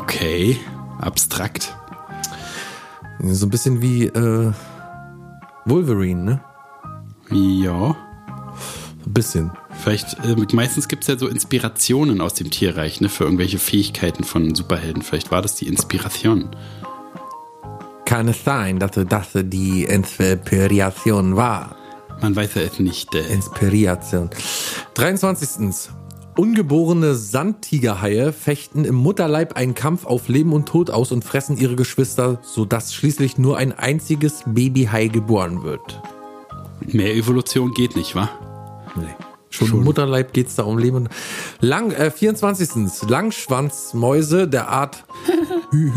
Okay. 0.00 0.58
Abstrakt. 1.00 1.76
So 3.22 3.46
ein 3.46 3.50
bisschen 3.50 3.82
wie 3.82 4.06
äh, 4.06 4.52
Wolverine, 5.64 6.24
ne? 6.24 6.40
Ja. 7.30 7.96
Ein 9.06 9.12
bisschen. 9.12 9.50
Vielleicht, 9.82 10.18
äh, 10.24 10.36
meistens 10.54 10.88
gibt 10.88 11.04
es 11.04 11.08
ja 11.08 11.18
so 11.18 11.28
Inspirationen 11.28 12.20
aus 12.20 12.34
dem 12.34 12.50
Tierreich, 12.50 13.00
ne, 13.00 13.08
für 13.08 13.24
irgendwelche 13.24 13.58
Fähigkeiten 13.58 14.24
von 14.24 14.54
Superhelden. 14.54 15.02
Vielleicht 15.02 15.30
war 15.30 15.42
das 15.42 15.54
die 15.54 15.66
Inspiration. 15.66 16.50
Kann 18.08 18.26
es 18.28 18.42
sein, 18.42 18.78
dass 18.78 18.92
das 18.92 19.28
die 19.34 19.84
Inspiration 19.84 21.36
war? 21.36 21.76
Man 22.22 22.34
weiß 22.34 22.54
ja 22.54 22.62
es 22.62 22.78
nicht. 22.78 23.14
Äh. 23.14 23.30
Inspiration. 23.30 24.30
23. 24.94 25.90
Ungeborene 26.38 27.14
Sandtigerhaie 27.14 28.32
fechten 28.32 28.86
im 28.86 28.94
Mutterleib 28.94 29.56
einen 29.56 29.74
Kampf 29.74 30.06
auf 30.06 30.28
Leben 30.28 30.54
und 30.54 30.66
Tod 30.66 30.88
aus 30.88 31.12
und 31.12 31.22
fressen 31.22 31.58
ihre 31.58 31.76
Geschwister, 31.76 32.38
sodass 32.42 32.94
schließlich 32.94 33.36
nur 33.36 33.58
ein 33.58 33.72
einziges 33.78 34.42
Babyhai 34.46 35.08
geboren 35.08 35.62
wird. 35.62 36.00
Mehr 36.86 37.14
Evolution 37.14 37.74
geht 37.74 37.94
nicht, 37.94 38.14
wa? 38.14 38.30
Nee. 38.96 39.02
Schon, 39.50 39.68
im 39.68 39.84
Mutterleib 39.84 40.32
geht's 40.32 40.54
da 40.54 40.62
um 40.62 40.78
Leben 40.78 40.96
und 40.96 41.08
Lang, 41.60 41.90
äh, 41.90 42.10
24. 42.10 43.06
Langschwanzmäuse 43.08 44.48
der 44.48 44.68
Art 44.68 45.04
Hy- 45.72 45.92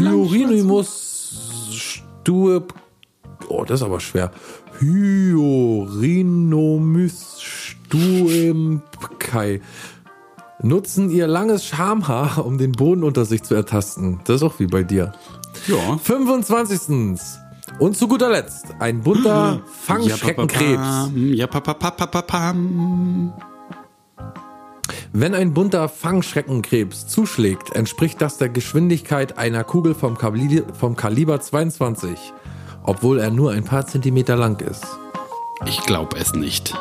Stue 1.82 2.64
Oh, 3.48 3.64
das 3.66 3.82
ist 3.82 3.86
aber 3.86 4.00
schwer. 4.00 4.32
Hyorinomus 4.80 7.42
stuemkai 7.42 9.60
nutzen 10.64 11.10
ihr 11.10 11.28
langes 11.28 11.66
Schamhaar, 11.66 12.46
um 12.46 12.58
den 12.58 12.72
Boden 12.72 13.04
unter 13.04 13.26
sich 13.26 13.44
zu 13.44 13.56
ertasten. 13.56 14.22
Das 14.26 14.38
ist 14.38 14.44
auch 14.44 14.60
wie 14.60 14.68
bei 14.68 14.84
dir. 14.84 15.12
Ja. 15.68 15.98
25. 15.98 17.20
Und 17.80 17.98
zu 17.98 18.08
guter 18.08 18.30
Letzt 18.30 18.68
ein 18.80 19.02
bunter 19.02 19.62
Fangschreckenkrebs. 19.66 21.10
Ja. 21.16 21.50
Wenn 25.14 25.34
ein 25.36 25.54
bunter 25.54 25.90
Fangschreckenkrebs 25.90 27.08
zuschlägt, 27.08 27.76
entspricht 27.76 28.22
das 28.22 28.38
der 28.38 28.50
Geschwindigkeit 28.50 29.38
einer 29.38 29.64
Kugel 29.64 29.94
vom, 29.94 30.18
Kabli 30.18 30.64
vom 30.78 30.96
Kaliber 30.96 31.40
22, 31.40 32.18
obwohl 32.84 33.20
er 33.20 33.32
nur 33.32 33.52
ein 33.52 33.64
paar 33.64 33.86
Zentimeter 33.86 34.36
lang 34.36 34.60
ist. 34.62 34.86
Ich 35.66 35.82
glaube 35.84 36.18
es 36.18 36.34
nicht. 36.34 36.74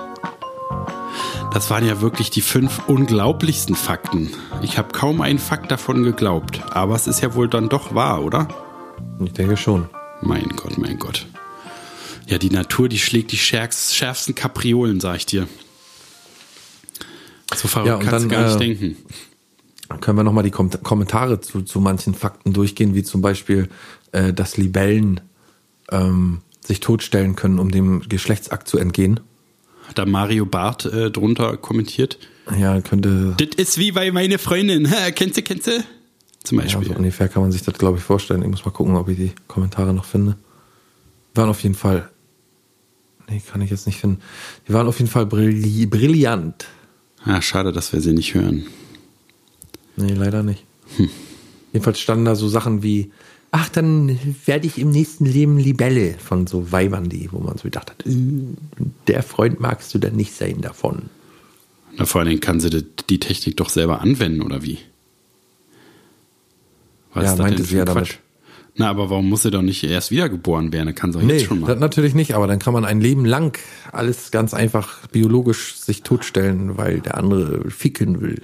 Das 1.53 1.69
waren 1.69 1.85
ja 1.85 2.01
wirklich 2.01 2.31
die 2.31 2.43
fünf 2.43 2.83
unglaublichsten 2.87 3.75
Fakten. 3.75 4.31
Ich 4.63 4.79
habe 4.79 4.93
kaum 4.93 5.21
einen 5.21 5.41
Fakt 5.41 5.71
davon 5.71 6.05
geglaubt. 6.05 6.63
Aber 6.71 6.95
es 6.95 7.09
ist 7.09 7.21
ja 7.21 7.35
wohl 7.35 7.49
dann 7.49 7.69
doch 7.69 7.93
wahr, 7.95 8.23
oder? 8.23 8.47
Ich 9.25 9.33
denke 9.33 9.57
schon. 9.57 9.89
Mein 10.23 10.49
Gott, 10.55 10.79
mein 10.79 10.99
Gott. 10.99 11.27
Ja, 12.27 12.39
die 12.39 12.51
Natur, 12.51 12.89
die 12.89 12.99
schlägt 13.01 13.33
die 13.33 13.39
schärfs- 13.39 13.93
schärfsten 13.95 14.37
Kapriolen, 14.37 15.01
sag 15.01 15.17
ich 15.17 15.27
dir. 15.27 15.49
So 17.55 17.69
verrückt 17.69 17.89
Ja, 17.89 17.97
und 17.97 18.05
kannst 18.07 18.27
du 18.27 18.29
dann, 18.29 18.43
gar 18.45 18.57
nicht 18.59 18.81
äh, 18.81 18.89
denken. 18.89 18.97
Können 20.01 20.19
wir 20.19 20.23
nochmal 20.23 20.45
die 20.45 20.51
Kom 20.53 20.71
Kommentare 20.83 21.41
zu, 21.41 21.63
zu 21.63 21.81
manchen 21.81 22.15
Fakten 22.15 22.53
durchgehen, 22.53 22.95
wie 22.95 23.03
zum 23.03 23.23
Beispiel, 23.23 23.69
äh, 24.13 24.33
dass 24.33 24.57
Libellen 24.57 25.21
ähm, 25.91 26.43
sich 26.65 26.81
totstellen 26.81 27.35
können, 27.35 27.59
um 27.59 27.71
dem 27.71 28.03
Geschlechtsakt 28.09 28.69
zu 28.69 28.79
entgehen. 28.79 29.19
Hat 29.89 29.99
da 29.99 30.07
Mario 30.07 30.47
Barth 30.47 30.85
äh, 30.85 31.11
drunter 31.11 31.57
kommentiert. 31.57 32.19
Ja, 32.57 32.81
könnte. 32.81 33.35
Das 33.39 33.49
ist 33.57 33.79
wie 33.79 33.91
bei 33.93 34.13
meine 34.13 34.39
Freundin. 34.39 34.89
Kennst 35.17 35.37
du, 35.37 35.43
kennst 35.43 35.67
du? 35.67 35.85
Zum 36.45 36.59
Ja, 36.59 36.65
Beispiel. 36.65 36.89
so 36.89 36.95
ungefähr 36.95 37.29
kann 37.29 37.43
man 37.43 37.51
sich 37.53 37.63
das, 37.63 37.75
glaube 37.75 37.99
ich, 37.99 38.05
vorstellen. 38.05 38.43
Ich 38.43 38.49
muss 38.49 38.65
mal 38.65 38.71
gucken, 38.71 38.97
ob 38.97 39.09
ich 39.09 39.17
die 39.17 39.33
Kommentare 39.49 39.93
noch 39.93 40.05
finde. 40.05 40.37
Waren 41.35 41.49
auf 41.51 41.63
jeden 41.63 41.75
Fall. 41.75 42.09
Nee, 43.29 43.43
kann 43.51 43.61
ich 43.61 43.71
jetzt 43.71 43.87
nicht 43.87 43.99
finden. 44.01 44.21
Die 44.67 44.73
waren 44.73 44.87
auf 44.87 44.99
jeden 44.99 45.11
Fall 45.11 45.27
brilli 45.27 45.87
brillant. 45.87 46.67
Ah, 47.25 47.43
schade, 47.43 47.73
dass 47.73 47.93
wir 47.93 48.01
sie 48.01 48.13
nicht 48.13 48.35
hören. 48.35 48.67
Nee, 49.97 50.15
leider 50.15 50.43
nicht. 50.43 50.65
Jedenfalls 51.73 52.01
standen 52.01 52.25
da 52.25 52.35
so 52.35 52.49
Sachen 52.49 52.83
wie, 52.83 53.13
ach, 53.51 53.69
dann 53.69 54.19
werde 54.47 54.67
ich 54.67 54.79
im 54.79 54.91
nächsten 54.91 55.27
Leben 55.27 55.59
Libelle 55.59 56.15
von 56.19 56.47
so 56.47 56.73
Weibern, 56.73 57.09
die, 57.09 57.29
wo 57.33 57.39
man 57.39 57.57
so 57.59 57.65
gedacht 57.65 57.91
hat, 57.91 58.07
äh, 58.07 58.17
der 59.07 59.23
Freund 59.23 59.61
magst 59.61 59.93
du 59.95 59.99
dann 59.99 60.17
nicht 60.17 60.35
sein 60.35 60.61
davon. 60.61 61.11
Na, 61.97 62.07
vor 62.07 62.21
allen 62.21 62.29
Dingen 62.29 62.41
kann 62.41 62.61
sie 62.61 62.71
die, 63.09 63.21
Technik 63.21 63.57
doch 63.57 63.69
selber 63.69 64.01
anwenden, 64.01 64.43
oder 64.43 64.63
wie? 64.63 64.79
Was 67.13 67.25
Ja, 67.25 67.37
meinte 67.37 67.65
sie 67.65 67.77
ja 67.77 67.83
ein 67.83 67.87
damit. 67.87 68.19
Na, 68.81 68.89
aber 68.89 69.11
warum 69.11 69.29
muss 69.29 69.43
sie 69.43 69.51
doch 69.51 69.61
nicht 69.61 69.85
erst 69.85 70.11
wiedergeboren 70.11 70.73
werden? 70.73 70.87
Da 70.87 70.93
kann 70.93 71.13
sie 71.13 71.19
doch 71.19 71.27
Nee, 71.27 71.35
jetzt 71.35 71.45
schon 71.45 71.61
das 71.61 71.69
mal. 71.69 71.77
natürlich 71.81 72.15
nicht, 72.15 72.35
aber 72.35 72.47
dann 72.47 72.59
kann 72.59 72.73
man 72.73 72.87
ein 72.87 73.01
Leben 73.01 73.27
lang 73.27 73.59
alles 73.93 74.31
ganz 74.31 74.55
einfach 74.55 75.07
biologisch 75.09 75.75
sich 75.77 76.03
totstellen, 76.03 76.79
weil 76.79 77.01
der 77.01 77.19
andere 77.19 77.71
ficken 77.71 78.23
will. 78.23 78.41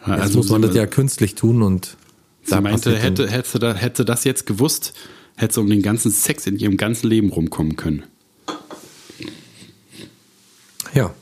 Jetzt 0.00 0.08
Also 0.08 0.38
muss 0.38 0.48
man 0.48 0.62
das 0.62 0.74
ja 0.74 0.86
künstlich 0.86 1.36
tun 1.36 1.62
und 1.62 1.96
Sie 2.42 2.54
meinte, 2.60 2.90
passiert 2.90 2.96
dann- 2.96 3.02
hätte, 3.28 3.30
hätte, 3.30 3.58
da, 3.60 3.74
hätte 3.74 4.04
das 4.04 4.24
jetzt 4.24 4.44
gewusst, 4.46 4.92
hätte 5.36 5.54
sie 5.54 5.60
um 5.60 5.68
den 5.70 5.82
ganzen 5.82 6.10
Sex 6.10 6.48
in 6.48 6.58
ihrem 6.58 6.76
ganzen 6.76 7.06
Leben 7.08 7.30
rumkommen 7.30 7.76
können. 7.76 8.02
Ja, 10.94 11.14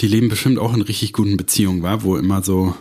Die 0.00 0.06
leben 0.06 0.28
bestimmt 0.28 0.58
auch 0.60 0.74
in 0.74 0.82
richtig 0.82 1.12
guten 1.12 1.36
Beziehungen, 1.36 1.82
war, 1.82 2.02
wo 2.04 2.16
immer 2.16 2.42
so 2.42 2.74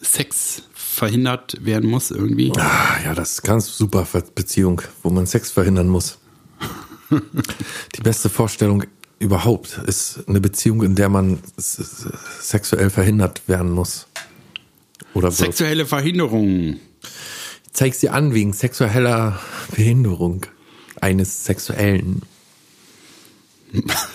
Sex 0.00 0.62
verhindert 0.98 1.64
werden 1.64 1.88
muss 1.88 2.10
irgendwie. 2.10 2.52
Ah, 2.58 2.96
ja, 3.04 3.14
das 3.14 3.32
ist 3.32 3.42
ganz 3.42 3.76
super 3.76 4.06
Beziehung, 4.34 4.82
wo 5.02 5.10
man 5.10 5.26
Sex 5.26 5.50
verhindern 5.50 5.88
muss. 5.88 6.18
Die 7.10 8.02
beste 8.02 8.28
Vorstellung 8.28 8.84
überhaupt 9.18 9.80
ist 9.86 10.24
eine 10.28 10.40
Beziehung, 10.40 10.82
in 10.82 10.94
der 10.94 11.08
man 11.08 11.38
sexuell 11.56 12.90
verhindert 12.90 13.48
werden 13.48 13.70
muss. 13.70 14.06
Oder. 15.14 15.30
Sexuelle 15.30 15.86
Verhinderung. 15.86 16.76
Ich 17.64 17.72
zeig's 17.72 18.00
dir 18.00 18.12
an 18.12 18.34
wegen 18.34 18.52
sexueller 18.52 19.38
Behinderung 19.74 20.46
eines 21.00 21.44
Sexuellen. 21.44 22.22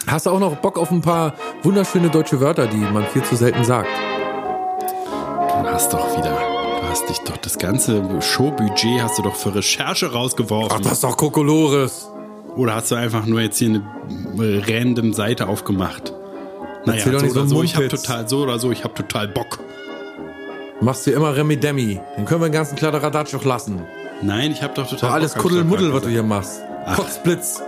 Hast 0.08 0.26
du 0.26 0.32
auch 0.32 0.40
noch 0.40 0.58
Bock 0.58 0.78
auf 0.78 0.92
ein 0.92 1.02
paar 1.02 1.36
wunderschöne 1.62 2.10
deutsche 2.10 2.42
Wörter, 2.42 2.68
die 2.68 2.78
man 2.78 3.06
viel 3.08 3.24
zu 3.24 3.36
selten 3.36 3.64
sagt? 3.64 3.90
Du 5.64 5.70
hast 5.70 5.94
doch 5.94 6.18
wieder, 6.18 6.53
hast 6.94 7.10
dich 7.10 7.18
doch 7.22 7.38
das 7.38 7.58
ganze 7.58 8.04
Showbudget 8.22 9.02
hast 9.02 9.18
du 9.18 9.24
doch 9.24 9.36
für 9.36 9.56
Recherche 9.56 10.12
rausgeworfen. 10.14 10.78
Ach, 10.78 10.80
das 10.80 10.94
ist 10.94 11.04
doch 11.04 11.18
Kokolores. 11.18 12.08
Oder 12.56 12.76
hast 12.76 12.92
du 12.92 12.96
einfach 12.96 13.26
nur 13.26 13.42
jetzt 13.42 13.58
hier 13.58 13.82
eine 14.34 14.62
random 14.68 15.12
Seite 15.12 15.48
aufgemacht? 15.48 16.14
Naja, 16.86 17.04
so 17.20 17.26
oder 17.26 17.48
so, 17.48 17.64
ich 17.64 17.76
habe 17.76 17.88
total, 17.88 18.30
so 18.30 18.44
oder 18.44 18.60
so, 18.60 18.72
ich 18.72 18.84
habe 18.84 18.94
total 18.94 19.28
Bock. 19.28 19.58
Machst 20.82 21.08
dir 21.08 21.14
immer 21.14 21.36
Remi 21.36 21.58
Demi. 21.58 22.00
Dann 22.16 22.26
können 22.26 22.42
wir 22.42 22.50
den 22.50 22.54
ganzen 22.54 22.76
Kladderadatsch 22.76 23.34
auch 23.34 23.44
lassen. 23.44 23.82
Nein, 24.22 24.52
ich 24.52 24.62
habe 24.62 24.76
doch 24.76 24.88
total 24.88 25.14
alles 25.14 25.34
Bock, 25.34 25.42
doch 25.42 25.50
Kuddelmuddel, 25.50 25.92
was 25.96 26.04
du 26.04 26.10
hier 26.10 26.22
machst. 26.22 26.62
Ach. 26.86 26.96
Kotzblitz. 26.96 27.64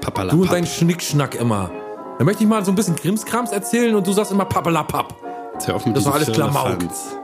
Papalapap. 0.00 0.38
Du 0.38 0.42
und 0.42 0.50
dein 0.52 0.64
Schnickschnack 0.64 1.34
immer. 1.34 1.70
Dann 2.16 2.24
möchte 2.24 2.44
ich 2.44 2.48
mal 2.48 2.64
so 2.64 2.72
ein 2.72 2.76
bisschen 2.76 2.96
Krimskrams 2.96 3.52
erzählen 3.52 3.94
und 3.94 4.06
du 4.06 4.12
sagst 4.12 4.32
immer 4.32 4.46
mit 5.84 5.96
Das 5.96 6.04
diesem 6.04 6.06
war 6.06 6.14
alles 6.14 6.32
Klamauk. 6.32 6.68
Firlefanz. 6.68 7.16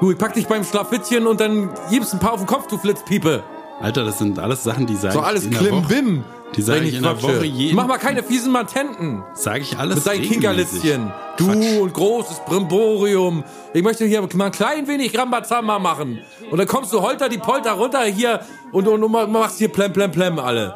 Du, 0.00 0.10
ich 0.10 0.18
pack 0.18 0.34
dich 0.34 0.46
beim 0.46 0.62
Schlafittchen 0.64 1.26
und 1.26 1.40
dann 1.40 1.70
gibst 1.90 2.12
ein 2.12 2.20
paar 2.20 2.32
auf 2.34 2.40
den 2.40 2.46
Kopf, 2.46 2.66
du 2.66 2.76
Flitzpiepe. 2.76 3.42
Alter, 3.80 4.04
das 4.04 4.18
sind 4.18 4.38
alles 4.38 4.62
Sachen, 4.62 4.86
die 4.86 4.94
sage 4.96 5.14
So 5.14 5.20
ich 5.20 5.24
alles 5.26 5.44
in 5.44 5.50
der 5.52 5.60
Woche. 5.60 5.82
Klimbim. 5.86 6.24
Die 6.54 6.62
sag 6.62 6.76
wenn 6.76 6.84
ich 6.86 6.94
in 6.94 7.02
der. 7.02 7.20
Woche 7.22 7.44
jeden- 7.44 7.74
Mach 7.76 7.86
mal 7.86 7.98
keine 7.98 8.22
fiesen 8.22 8.52
Matenten. 8.52 9.22
Sage 9.34 9.60
ich 9.60 9.76
alles 9.78 9.96
Mit 9.96 10.06
deinen. 10.06 10.22
Kinkerlitzchen. 10.22 11.12
Du 11.36 11.46
Quatsch. 11.46 11.80
und 11.80 11.92
großes 11.92 12.40
Brimborium. 12.46 13.42
Ich 13.74 13.82
möchte 13.82 14.04
hier 14.06 14.22
mal 14.34 14.46
ein 14.46 14.52
klein 14.52 14.86
wenig 14.86 15.18
Rambazamba 15.18 15.78
machen. 15.78 16.20
Und 16.50 16.58
dann 16.58 16.66
kommst 16.68 16.92
du 16.92 17.02
holter 17.02 17.28
die 17.28 17.38
Polter 17.38 17.72
runter 17.72 18.02
hier 18.04 18.40
und, 18.72 18.86
und, 18.88 19.02
und 19.02 19.32
machst 19.32 19.58
hier 19.58 19.68
plem 19.68 19.92
plem 19.92 20.10
plem 20.12 20.38
alle. 20.38 20.74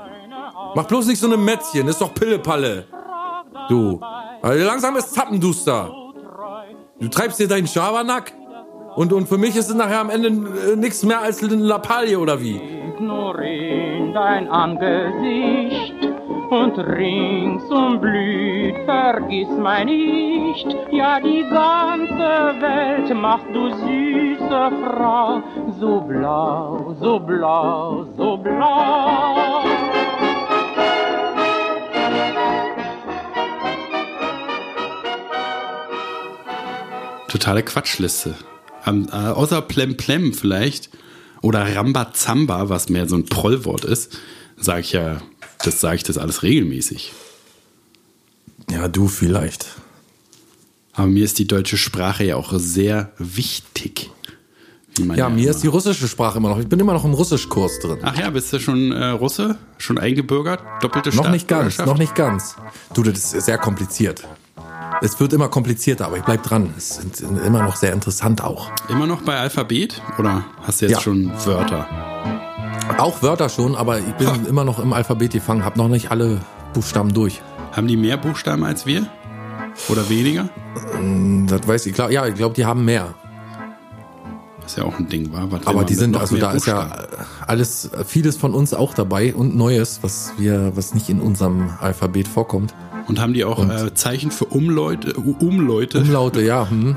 Mach 0.74 0.84
bloß 0.86 1.06
nicht 1.06 1.20
so 1.20 1.26
eine 1.26 1.36
Mätzchen, 1.36 1.88
ist 1.88 2.00
doch 2.00 2.12
Pillepalle. 2.14 2.84
Du. 3.68 4.00
Also 4.42 4.64
langsam 4.66 4.96
ist 4.96 5.14
Zappenduster. 5.14 5.90
Du 7.00 7.08
treibst 7.08 7.38
dir 7.38 7.48
deinen 7.48 7.66
Schabernack 7.66 8.32
und, 9.00 9.12
und 9.12 9.28
für 9.28 9.38
mich 9.38 9.56
ist 9.56 9.70
es 9.70 9.74
nachher 9.74 10.00
am 10.00 10.10
Ende 10.10 10.28
äh, 10.28 10.76
nichts 10.76 11.02
mehr 11.04 11.20
als 11.20 11.42
eine 11.42 11.54
Lappalie 11.56 12.18
oder 12.18 12.40
wie? 12.40 12.60
nur 13.00 13.40
in 13.40 14.12
dein 14.12 14.48
Angesicht 14.48 15.94
und 16.50 16.78
ringsum 16.78 18.00
blüht, 18.00 18.76
vergiss 18.84 19.48
mein 19.58 19.86
nicht. 19.86 20.66
Ja, 20.90 21.18
die 21.20 21.42
ganze 21.50 22.60
Welt 22.60 23.14
machst 23.14 23.46
du 23.54 23.70
süße 23.70 24.70
Frau, 24.84 25.42
so 25.78 26.00
blau, 26.00 26.94
so 27.00 27.18
blau, 27.18 28.06
so 28.16 28.36
blau. 28.36 29.64
Totale 37.28 37.62
Quatschliste. 37.62 38.34
Am, 38.84 39.08
äh, 39.08 39.12
außer 39.12 39.60
Plem 39.62 39.96
Plem 39.96 40.32
vielleicht 40.34 40.90
oder 41.42 41.74
Rambazamba, 41.74 42.68
was 42.68 42.88
mehr 42.88 43.08
so 43.08 43.16
ein 43.16 43.26
Prollwort 43.26 43.84
ist, 43.84 44.18
sage 44.56 44.80
ich 44.80 44.92
ja, 44.92 45.20
das 45.64 45.80
sage 45.80 45.96
ich 45.96 46.02
das 46.02 46.18
alles 46.18 46.42
regelmäßig. 46.42 47.12
Ja, 48.70 48.88
du 48.88 49.08
vielleicht. 49.08 49.66
Aber 50.92 51.06
mir 51.06 51.24
ist 51.24 51.38
die 51.38 51.46
deutsche 51.46 51.76
Sprache 51.76 52.24
ja 52.24 52.36
auch 52.36 52.52
sehr 52.56 53.12
wichtig. 53.18 54.10
Man 55.00 55.16
Ja, 55.16 55.28
mir 55.28 55.42
immer- 55.42 55.50
ist 55.50 55.62
die 55.62 55.68
russische 55.68 56.08
Sprache 56.08 56.38
immer 56.38 56.50
noch. 56.50 56.58
Ich 56.58 56.66
bin 56.68 56.78
immer 56.78 56.92
noch 56.92 57.04
im 57.04 57.14
Russischkurs 57.14 57.78
drin. 57.80 57.98
Ach 58.02 58.18
ja, 58.18 58.28
bist 58.30 58.52
du 58.52 58.58
schon 58.58 58.92
äh, 58.92 59.06
Russe? 59.10 59.56
Schon 59.78 59.98
eingebürgert? 59.98 60.62
Doppelte 60.82 61.14
Noch 61.16 61.30
nicht 61.30 61.48
ganz, 61.48 61.78
noch 61.78 61.96
nicht 61.96 62.14
ganz. 62.14 62.56
Du, 62.92 63.02
das 63.02 63.32
ist 63.32 63.46
sehr 63.46 63.56
kompliziert. 63.56 64.26
Es 65.02 65.18
wird 65.18 65.32
immer 65.32 65.48
komplizierter, 65.48 66.06
aber 66.06 66.18
ich 66.18 66.24
bleib 66.24 66.42
dran. 66.42 66.74
Es 66.76 66.96
sind 66.96 67.20
immer 67.20 67.62
noch 67.62 67.76
sehr 67.76 67.92
interessant 67.92 68.42
auch. 68.42 68.70
Immer 68.88 69.06
noch 69.06 69.22
bei 69.22 69.38
Alphabet? 69.38 70.02
Oder 70.18 70.44
hast 70.62 70.80
du 70.80 70.86
jetzt 70.86 70.96
Ja. 70.96 71.00
schon 71.00 71.30
Wörter? 71.44 71.86
Auch 72.98 73.22
Wörter 73.22 73.48
schon, 73.48 73.76
aber 73.76 73.98
ich 73.98 74.12
bin 74.14 74.28
immer 74.46 74.64
noch 74.64 74.78
im 74.78 74.92
Alphabet 74.92 75.32
gefangen, 75.32 75.64
hab 75.64 75.76
noch 75.76 75.88
nicht 75.88 76.10
alle 76.10 76.40
Buchstaben 76.74 77.14
durch. 77.14 77.40
Haben 77.72 77.86
die 77.86 77.96
mehr 77.96 78.16
Buchstaben 78.16 78.64
als 78.64 78.84
wir? 78.84 79.06
Oder 79.88 80.08
weniger? 80.10 80.48
Das 81.46 81.66
weiß 81.66 81.86
ich, 81.86 81.96
ja, 81.96 82.26
ich 82.26 82.34
glaube, 82.34 82.54
die 82.54 82.66
haben 82.66 82.84
mehr. 82.84 83.14
Das 84.60 84.72
ist 84.72 84.78
ja 84.78 84.84
auch 84.84 84.98
ein 84.98 85.08
Ding, 85.08 85.32
war. 85.32 85.50
Was 85.50 85.66
Aber 85.66 85.84
die 85.84 85.94
sind, 85.94 86.16
also 86.16 86.36
da 86.36 86.52
ist 86.52 86.66
ja 86.66 86.90
alles, 87.46 87.90
vieles 88.06 88.36
von 88.36 88.54
uns 88.54 88.74
auch 88.74 88.94
dabei 88.94 89.34
und 89.34 89.56
Neues, 89.56 90.00
was 90.02 90.32
wir, 90.36 90.76
was 90.76 90.94
nicht 90.94 91.08
in 91.08 91.20
unserem 91.20 91.70
Alphabet 91.80 92.28
vorkommt. 92.28 92.74
Und 93.06 93.20
haben 93.20 93.32
die 93.32 93.44
auch 93.44 93.68
äh, 93.68 93.94
Zeichen 93.94 94.30
für 94.30 94.46
Umleute? 94.46 95.18
Uh, 95.18 95.36
Umleute? 95.40 95.98
Umlaute, 95.98 96.42
ja, 96.42 96.68
hm. 96.68 96.96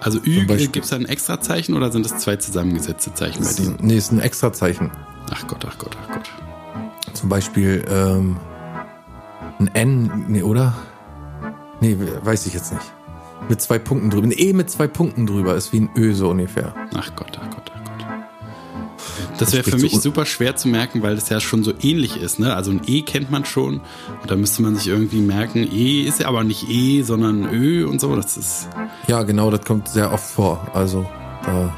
Also 0.00 0.18
Ü, 0.24 0.46
gibt 0.46 0.84
es 0.84 0.90
da 0.90 0.96
ein 0.96 1.04
extra 1.04 1.40
Zeichen 1.40 1.74
oder 1.74 1.92
sind 1.92 2.06
es 2.06 2.16
zwei 2.18 2.36
zusammengesetzte 2.36 3.12
Zeichen 3.12 3.40
bei 3.40 3.48
Das 3.48 3.60
ein, 3.60 3.76
nee, 3.82 3.96
ist 3.96 4.12
ein 4.12 4.20
Extrazeichen. 4.20 4.90
Ach 5.30 5.46
Gott, 5.46 5.66
ach 5.68 5.76
Gott, 5.78 5.96
ach 6.02 6.14
Gott. 6.14 6.30
Zum 7.12 7.28
Beispiel 7.28 7.84
ähm, 7.90 8.36
ein 9.58 9.68
N, 9.74 10.24
nee, 10.28 10.42
oder? 10.42 10.74
Nee, 11.80 11.96
weiß 12.22 12.46
ich 12.46 12.54
jetzt 12.54 12.72
nicht. 12.72 12.92
Mit 13.48 13.60
zwei 13.60 13.78
Punkten 13.78 14.10
drüber. 14.10 14.26
Ein 14.26 14.34
E 14.34 14.52
mit 14.52 14.70
zwei 14.70 14.86
Punkten 14.86 15.26
drüber 15.26 15.54
ist 15.54 15.72
wie 15.72 15.80
ein 15.80 15.90
Ö 15.96 16.14
so 16.14 16.30
ungefähr. 16.30 16.74
Ach 16.94 17.14
Gott, 17.16 17.38
ach 17.42 17.50
Gott. 17.50 17.69
Das 19.40 19.52
wäre 19.52 19.64
für 19.64 19.78
mich 19.78 19.92
so 19.92 20.00
super 20.00 20.24
schwer 20.26 20.54
zu 20.56 20.68
merken, 20.68 21.02
weil 21.02 21.14
das 21.16 21.28
ja 21.28 21.40
schon 21.40 21.64
so 21.64 21.72
ähnlich 21.82 22.16
ist. 22.16 22.38
Ne? 22.38 22.54
Also 22.54 22.70
ein 22.70 22.80
E 22.86 23.02
kennt 23.02 23.30
man 23.30 23.44
schon 23.44 23.80
und 24.22 24.30
da 24.30 24.36
müsste 24.36 24.62
man 24.62 24.76
sich 24.76 24.86
irgendwie 24.88 25.20
merken, 25.20 25.68
E 25.72 26.02
ist 26.02 26.20
ja 26.20 26.28
aber 26.28 26.44
nicht 26.44 26.68
E, 26.70 27.02
sondern 27.02 27.52
Ö 27.52 27.86
und 27.86 28.00
so. 28.00 28.14
Das 28.14 28.36
ist. 28.36 28.68
Ja, 29.08 29.22
genau, 29.24 29.50
das 29.50 29.64
kommt 29.64 29.88
sehr 29.88 30.12
oft 30.12 30.30
vor. 30.30 30.68
Also, 30.74 31.06
da. 31.44 31.74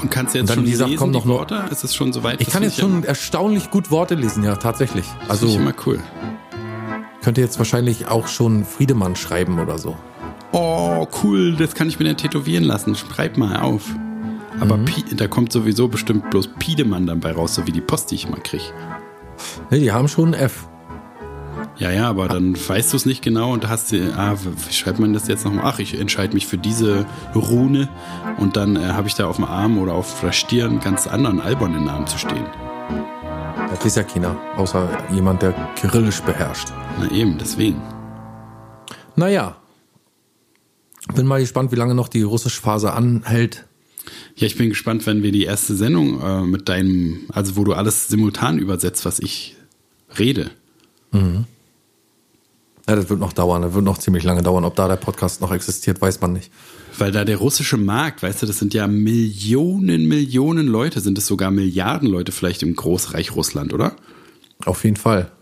Und 0.00 0.10
kannst 0.10 0.34
du 0.34 0.38
jetzt 0.38 0.54
schon 0.54 0.64
gesagt, 0.64 0.90
lesen, 0.90 0.98
kommen 0.98 1.12
die 1.12 1.18
noch 1.18 1.24
noch- 1.24 1.34
Worte? 1.38 1.64
Ist 1.70 1.82
es 1.84 1.94
schon 1.94 2.12
so 2.12 2.22
weit? 2.22 2.40
Ich 2.40 2.48
kann 2.50 2.62
jetzt 2.62 2.78
schon 2.78 3.02
erstaunlich 3.04 3.70
gut 3.70 3.90
Worte 3.90 4.14
lesen, 4.14 4.44
ja, 4.44 4.54
tatsächlich. 4.56 5.04
Ja, 5.06 5.28
Also, 5.30 5.46
das 5.46 5.54
ich 5.56 5.60
immer 5.60 5.74
cool. 5.86 5.98
könnte 7.22 7.40
jetzt 7.40 7.58
wahrscheinlich 7.58 8.06
auch 8.06 8.28
schon 8.28 8.64
Friedemann 8.64 9.16
schreiben 9.16 9.58
oder 9.58 9.76
so. 9.78 9.96
Oh, 10.52 11.06
cool, 11.22 11.56
das 11.56 11.74
kann 11.74 11.88
ich 11.88 11.98
mir 11.98 12.04
dann 12.06 12.16
tätowieren 12.16 12.64
lassen. 12.64 12.94
Schreib 12.94 13.36
mal 13.36 13.56
auf. 13.56 13.82
Aber 14.60 14.76
Mhm. 14.76 14.84
Pi, 14.84 15.04
da 15.14 15.28
kommt 15.28 15.52
sowieso 15.52 15.88
bestimmt 15.88 16.30
bloß 16.30 16.50
Piedemann 16.58 17.06
dann 17.06 17.20
bei 17.20 17.32
raus, 17.32 17.54
so 17.54 17.66
wie 17.66 17.72
die 17.72 17.80
Post, 17.80 18.10
die 18.10 18.16
ich 18.16 18.26
immer 18.26 18.38
krieg. 18.38 18.72
Nee, 19.70 19.80
die 19.80 19.92
haben 19.92 20.08
schon 20.08 20.34
ein 20.34 20.40
F. 20.40 20.68
Ja, 21.76 21.92
ja, 21.92 22.08
aber 22.08 22.26
dann 22.26 22.56
weißt 22.56 22.92
du 22.92 22.96
es 22.96 23.06
nicht 23.06 23.22
genau 23.22 23.52
und 23.52 23.68
hast 23.68 23.92
du, 23.92 24.12
ah, 24.16 24.34
wie 24.34 24.72
schreibt 24.72 24.98
man 24.98 25.12
das 25.12 25.28
jetzt 25.28 25.44
nochmal? 25.44 25.64
Ach, 25.66 25.78
ich 25.78 25.98
entscheide 25.98 26.34
mich 26.34 26.46
für 26.46 26.58
diese 26.58 27.06
Rune 27.36 27.88
und 28.38 28.56
dann 28.56 28.74
äh, 28.74 28.80
habe 28.80 29.06
ich 29.06 29.14
da 29.14 29.28
auf 29.28 29.36
dem 29.36 29.44
Arm 29.44 29.78
oder 29.78 29.92
auf 29.94 30.20
der 30.20 30.32
Stirn 30.32 30.70
einen 30.70 30.80
ganz 30.80 31.06
anderen 31.06 31.40
albernen 31.40 31.84
Namen 31.84 32.06
zu 32.08 32.18
stehen. 32.18 32.46
Das 33.70 33.84
ist 33.84 33.96
ja 33.96 34.02
keiner, 34.02 34.36
außer 34.56 34.88
jemand, 35.12 35.42
der 35.42 35.52
Kyrillisch 35.80 36.20
beherrscht. 36.22 36.68
Na 36.98 37.08
eben, 37.12 37.38
deswegen. 37.38 37.80
Naja. 39.14 39.56
Bin 41.14 41.26
mal 41.26 41.40
gespannt, 41.40 41.70
wie 41.70 41.76
lange 41.76 41.94
noch 41.94 42.08
die 42.08 42.22
russische 42.22 42.60
Phase 42.60 42.92
anhält. 42.92 43.67
Ja, 44.38 44.46
ich 44.46 44.56
bin 44.56 44.68
gespannt, 44.68 45.04
wenn 45.06 45.24
wir 45.24 45.32
die 45.32 45.42
erste 45.42 45.74
Sendung 45.74 46.22
äh, 46.22 46.42
mit 46.42 46.68
deinem, 46.68 47.22
also 47.28 47.56
wo 47.56 47.64
du 47.64 47.72
alles 47.72 48.06
simultan 48.06 48.60
übersetzt, 48.60 49.04
was 49.04 49.18
ich 49.18 49.56
rede. 50.16 50.52
Ja, 52.88 52.94
das 52.94 53.10
wird 53.10 53.18
noch 53.18 53.32
dauern. 53.32 53.62
Das 53.62 53.74
wird 53.74 53.84
noch 53.84 53.98
ziemlich 53.98 54.22
lange 54.22 54.42
dauern. 54.42 54.64
Ob 54.64 54.76
da 54.76 54.86
der 54.86 54.94
Podcast 54.94 55.40
noch 55.40 55.52
existiert, 55.52 56.00
weiß 56.00 56.20
man 56.20 56.34
nicht. 56.34 56.52
Weil 56.96 57.10
da 57.10 57.24
der 57.24 57.38
russische 57.38 57.76
Markt, 57.76 58.22
weißt 58.22 58.42
du, 58.42 58.46
das 58.46 58.60
sind 58.60 58.74
ja 58.74 58.86
Millionen, 58.86 60.06
Millionen 60.06 60.68
Leute, 60.68 61.00
sind 61.00 61.18
es 61.18 61.26
sogar 61.26 61.50
Milliarden 61.50 62.08
Leute 62.08 62.30
vielleicht 62.30 62.62
im 62.62 62.76
Großreich 62.76 63.34
Russland, 63.34 63.74
oder? 63.74 63.96
Auf 64.64 64.84
jeden 64.84 64.96
Fall. 64.96 65.32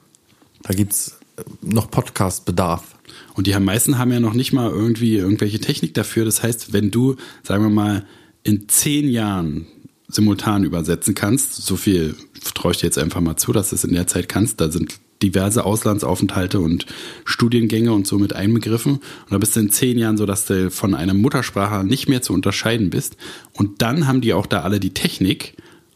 Da 0.62 0.72
gibt's 0.72 1.18
äh, 1.36 1.42
noch 1.60 1.90
Podcast-Bedarf. 1.90 2.96
Und 3.34 3.46
die 3.46 3.58
meisten 3.58 3.98
haben 3.98 4.10
ja 4.10 4.20
noch 4.20 4.32
nicht 4.32 4.54
mal 4.54 4.70
irgendwie 4.70 5.16
irgendwelche 5.16 5.60
Technik 5.60 5.92
dafür. 5.92 6.24
Das 6.24 6.42
heißt, 6.42 6.72
wenn 6.72 6.90
du, 6.90 7.16
sagen 7.42 7.62
wir 7.62 7.70
mal, 7.70 8.06
in 8.46 8.68
zehn 8.68 9.08
Jahren 9.08 9.66
simultan 10.06 10.62
übersetzen 10.62 11.16
kannst, 11.16 11.54
so 11.54 11.74
viel 11.74 12.14
traue 12.54 12.70
ich 12.70 12.78
dir 12.78 12.86
jetzt 12.86 12.98
einfach 12.98 13.20
mal 13.20 13.36
zu, 13.36 13.52
dass 13.52 13.70
du 13.70 13.74
es 13.74 13.82
in 13.82 13.92
der 13.92 14.06
Zeit 14.06 14.28
kannst, 14.28 14.60
da 14.60 14.70
sind 14.70 15.00
diverse 15.20 15.64
Auslandsaufenthalte 15.64 16.60
und 16.60 16.86
Studiengänge 17.24 17.92
und 17.92 18.06
so 18.06 18.18
mit 18.18 18.34
einbegriffen. 18.34 18.92
Und 18.92 19.30
da 19.30 19.38
bist 19.38 19.56
du 19.56 19.60
in 19.60 19.70
zehn 19.70 19.98
Jahren 19.98 20.16
so, 20.16 20.26
dass 20.26 20.46
du 20.46 20.70
von 20.70 20.94
einer 20.94 21.14
Muttersprache 21.14 21.84
nicht 21.84 22.08
mehr 22.08 22.22
zu 22.22 22.32
unterscheiden 22.32 22.90
bist. 22.90 23.16
Und 23.52 23.82
dann 23.82 24.06
haben 24.06 24.20
die 24.20 24.32
auch 24.32 24.46
da 24.46 24.60
alle 24.60 24.78
die 24.78 24.94
Technik 24.94 25.54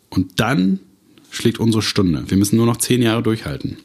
und 0.09 0.41
dann 0.41 0.81
schlägt 1.31 1.61
unsere 1.61 1.83
Stunde. 1.83 2.25
Wir 2.29 2.37
müssen 2.37 2.57
nur 2.57 2.67
noch 2.67 2.79
zehn 2.79 3.03
Jahre 3.03 3.23
durchhalten. 3.23 3.77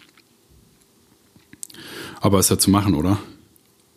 Aber 2.20 2.40
ist 2.40 2.50
ja 2.50 2.58
zu 2.58 2.72
machen, 2.72 2.96
oder? 2.96 3.20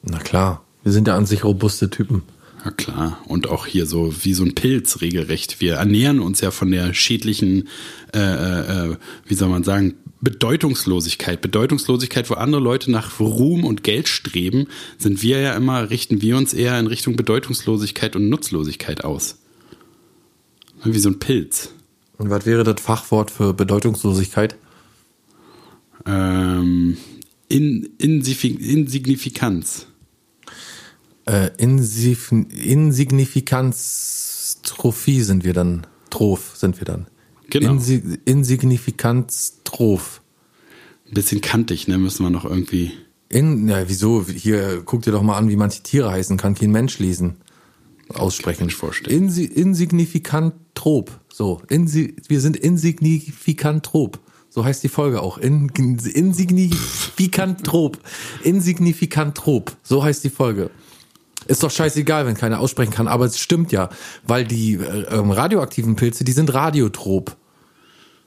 Na 0.02 0.18
klar. 0.18 0.62
Wir 0.82 0.92
sind 0.92 1.08
ja 1.08 1.16
an 1.16 1.24
sich 1.24 1.44
robuste 1.44 1.88
Typen. 1.88 2.22
Ja 2.64 2.70
klar. 2.72 3.22
Und 3.26 3.48
auch 3.48 3.66
hier 3.66 3.86
so 3.86 4.12
wie 4.24 4.34
so 4.34 4.44
ein 4.44 4.54
Pilz 4.54 5.00
regelrecht. 5.00 5.60
Wir 5.60 5.74
ernähren 5.74 6.20
uns 6.20 6.40
ja 6.40 6.50
von 6.50 6.70
der 6.70 6.92
schädlichen, 6.92 7.68
äh, 8.12 8.18
äh, 8.18 8.96
wie 9.26 9.34
soll 9.34 9.48
man 9.48 9.64
sagen, 9.64 9.94
Bedeutungslosigkeit. 10.20 11.40
Bedeutungslosigkeit, 11.40 12.28
wo 12.28 12.34
andere 12.34 12.60
Leute 12.60 12.90
nach 12.90 13.20
Ruhm 13.20 13.64
und 13.64 13.84
Geld 13.84 14.08
streben, 14.08 14.66
sind 14.98 15.22
wir 15.22 15.40
ja 15.40 15.54
immer, 15.54 15.90
richten 15.90 16.20
wir 16.20 16.36
uns 16.36 16.52
eher 16.52 16.78
in 16.78 16.88
Richtung 16.88 17.14
Bedeutungslosigkeit 17.14 18.16
und 18.16 18.28
Nutzlosigkeit 18.28 19.04
aus. 19.04 19.38
Wie 20.82 20.98
so 20.98 21.10
ein 21.10 21.20
Pilz. 21.20 21.70
Und 22.16 22.30
was 22.30 22.46
wäre 22.46 22.64
das 22.64 22.80
Fachwort 22.80 23.30
für 23.30 23.54
Bedeutungslosigkeit? 23.54 24.56
Ähm, 26.04 26.96
in, 27.48 27.88
Insignifikanz. 27.98 29.86
Äh, 31.28 31.50
Insif 31.58 32.32
Insignifikanztrophie 32.32 35.22
sind 35.22 35.44
wir 35.44 35.52
dann. 35.52 35.86
Troph 36.08 36.56
sind 36.56 36.80
wir 36.80 36.86
dann. 36.86 37.06
Genau. 37.50 37.72
Insi 37.72 38.02
Insignifikanztroph. 38.24 40.22
Ein 41.06 41.14
bisschen 41.14 41.42
kantig, 41.42 41.86
ne? 41.86 41.98
Müssen 41.98 42.24
wir 42.24 42.30
noch 42.30 42.46
irgendwie. 42.46 42.92
In, 43.28 43.68
ja, 43.68 43.86
wieso? 43.88 44.24
Hier, 44.26 44.80
guck 44.84 45.02
dir 45.02 45.12
doch 45.12 45.20
mal 45.20 45.36
an, 45.36 45.50
wie 45.50 45.56
manche 45.56 45.82
Tiere 45.82 46.10
heißen. 46.10 46.38
Kann 46.38 46.54
kein 46.54 46.70
Mensch 46.70 46.98
lesen. 46.98 47.36
Aussprechen. 48.08 48.62
Mensch 48.62 48.76
vorstellen. 48.76 49.24
Insi 49.24 49.44
insignifikantrop. 49.44 51.10
So. 51.30 51.60
Insi 51.68 52.16
wir 52.26 52.40
sind 52.40 52.56
insignifikantrop. 52.56 54.18
So 54.48 54.64
heißt 54.64 54.82
die 54.82 54.88
Folge 54.88 55.20
auch. 55.20 55.36
In 55.36 55.68
insignifikantrop. 55.68 57.98
Insignifikantrop. 58.44 59.76
So 59.82 60.02
heißt 60.02 60.24
die 60.24 60.30
Folge. 60.30 60.70
Ist 61.48 61.62
doch 61.62 61.70
scheißegal, 61.70 62.26
wenn 62.26 62.34
keiner 62.36 62.60
aussprechen 62.60 62.92
kann, 62.92 63.08
aber 63.08 63.24
es 63.24 63.38
stimmt 63.38 63.72
ja, 63.72 63.88
weil 64.26 64.44
die 64.44 64.74
äh, 64.74 65.06
ähm, 65.10 65.30
radioaktiven 65.30 65.96
Pilze, 65.96 66.22
die 66.22 66.32
sind 66.32 66.52
radiotrop. 66.54 67.36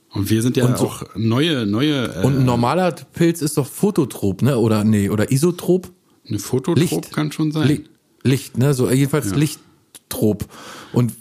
Und 0.10 0.30
wir 0.30 0.42
sind 0.42 0.58
ja 0.58 0.66
Und 0.66 0.76
auch 0.76 1.04
neue, 1.16 1.66
neue. 1.66 2.14
Äh, 2.16 2.26
Und 2.26 2.40
ein 2.40 2.46
normaler 2.46 2.92
Pilz 2.92 3.42
ist 3.42 3.58
doch 3.58 3.66
phototrop, 3.68 4.42
ne? 4.42 4.58
Oder 4.58 4.84
nee, 4.84 5.10
oder 5.10 5.32
isotrop? 5.32 5.90
eine 6.28 6.40
Fototrop 6.40 6.78
Licht. 6.78 7.14
kann 7.14 7.32
schon 7.32 7.52
sein. 7.52 7.68
Li 7.68 7.84
Licht, 8.24 8.58
ne? 8.58 8.74
So 8.74 8.90
jedenfalls 8.90 9.34
Lichttrop. 10.12 10.46
Und 10.94 11.14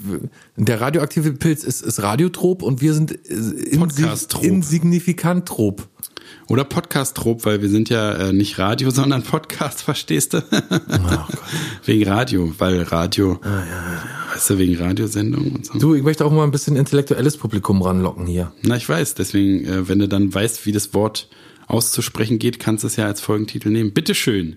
der 0.56 0.80
radioaktive 0.80 1.32
Pilz 1.32 1.64
ist, 1.64 1.82
ist 1.82 2.02
radiotrop 2.02 2.62
und 2.62 2.80
wir 2.80 2.94
sind 2.94 3.12
äh, 3.12 3.34
insi 3.34 3.78
Podcasttrop. 3.78 4.44
insignifikantrop. 4.44 5.86
Oder 6.48 6.64
Podcast-Trop, 6.64 7.44
weil 7.44 7.62
wir 7.62 7.68
sind 7.68 7.90
ja 7.90 8.12
äh, 8.12 8.32
nicht 8.32 8.58
Radio, 8.58 8.90
sondern 9.00 9.22
Podcast, 9.22 9.82
verstehst 9.82 10.34
du? 10.34 10.42
wegen 11.84 12.08
Radio, 12.08 12.52
weil 12.58 12.82
Radio, 12.82 13.40
weißt 14.32 14.50
du, 14.50 14.58
wegen 14.58 14.76
Radiosendung 14.76 15.52
und 15.52 15.66
so. 15.66 15.78
Du, 15.78 15.94
ich 15.94 16.02
möchte 16.02 16.24
auch 16.24 16.32
mal 16.32 16.44
ein 16.44 16.50
bisschen 16.50 16.76
intellektuelles 16.76 17.36
Publikum 17.36 17.82
ranlocken 17.82 18.26
hier. 18.26 18.52
Na, 18.62 18.76
ich 18.76 18.88
weiß, 18.88 19.14
deswegen, 19.14 19.64
äh, 19.64 19.88
wenn 19.88 20.00
du 20.00 20.08
dann 20.08 20.32
weißt, 20.32 20.66
wie 20.66 20.72
das 20.72 20.92
Wort 20.94 21.28
auszusprechen 21.68 22.40
geht, 22.40 22.58
kannst 22.58 22.82
du 22.82 22.88
es 22.88 22.96
ja 22.96 23.06
als 23.06 23.20
Folgentitel 23.20 23.70
nehmen. 23.70 23.92
Bitteschön. 23.92 24.56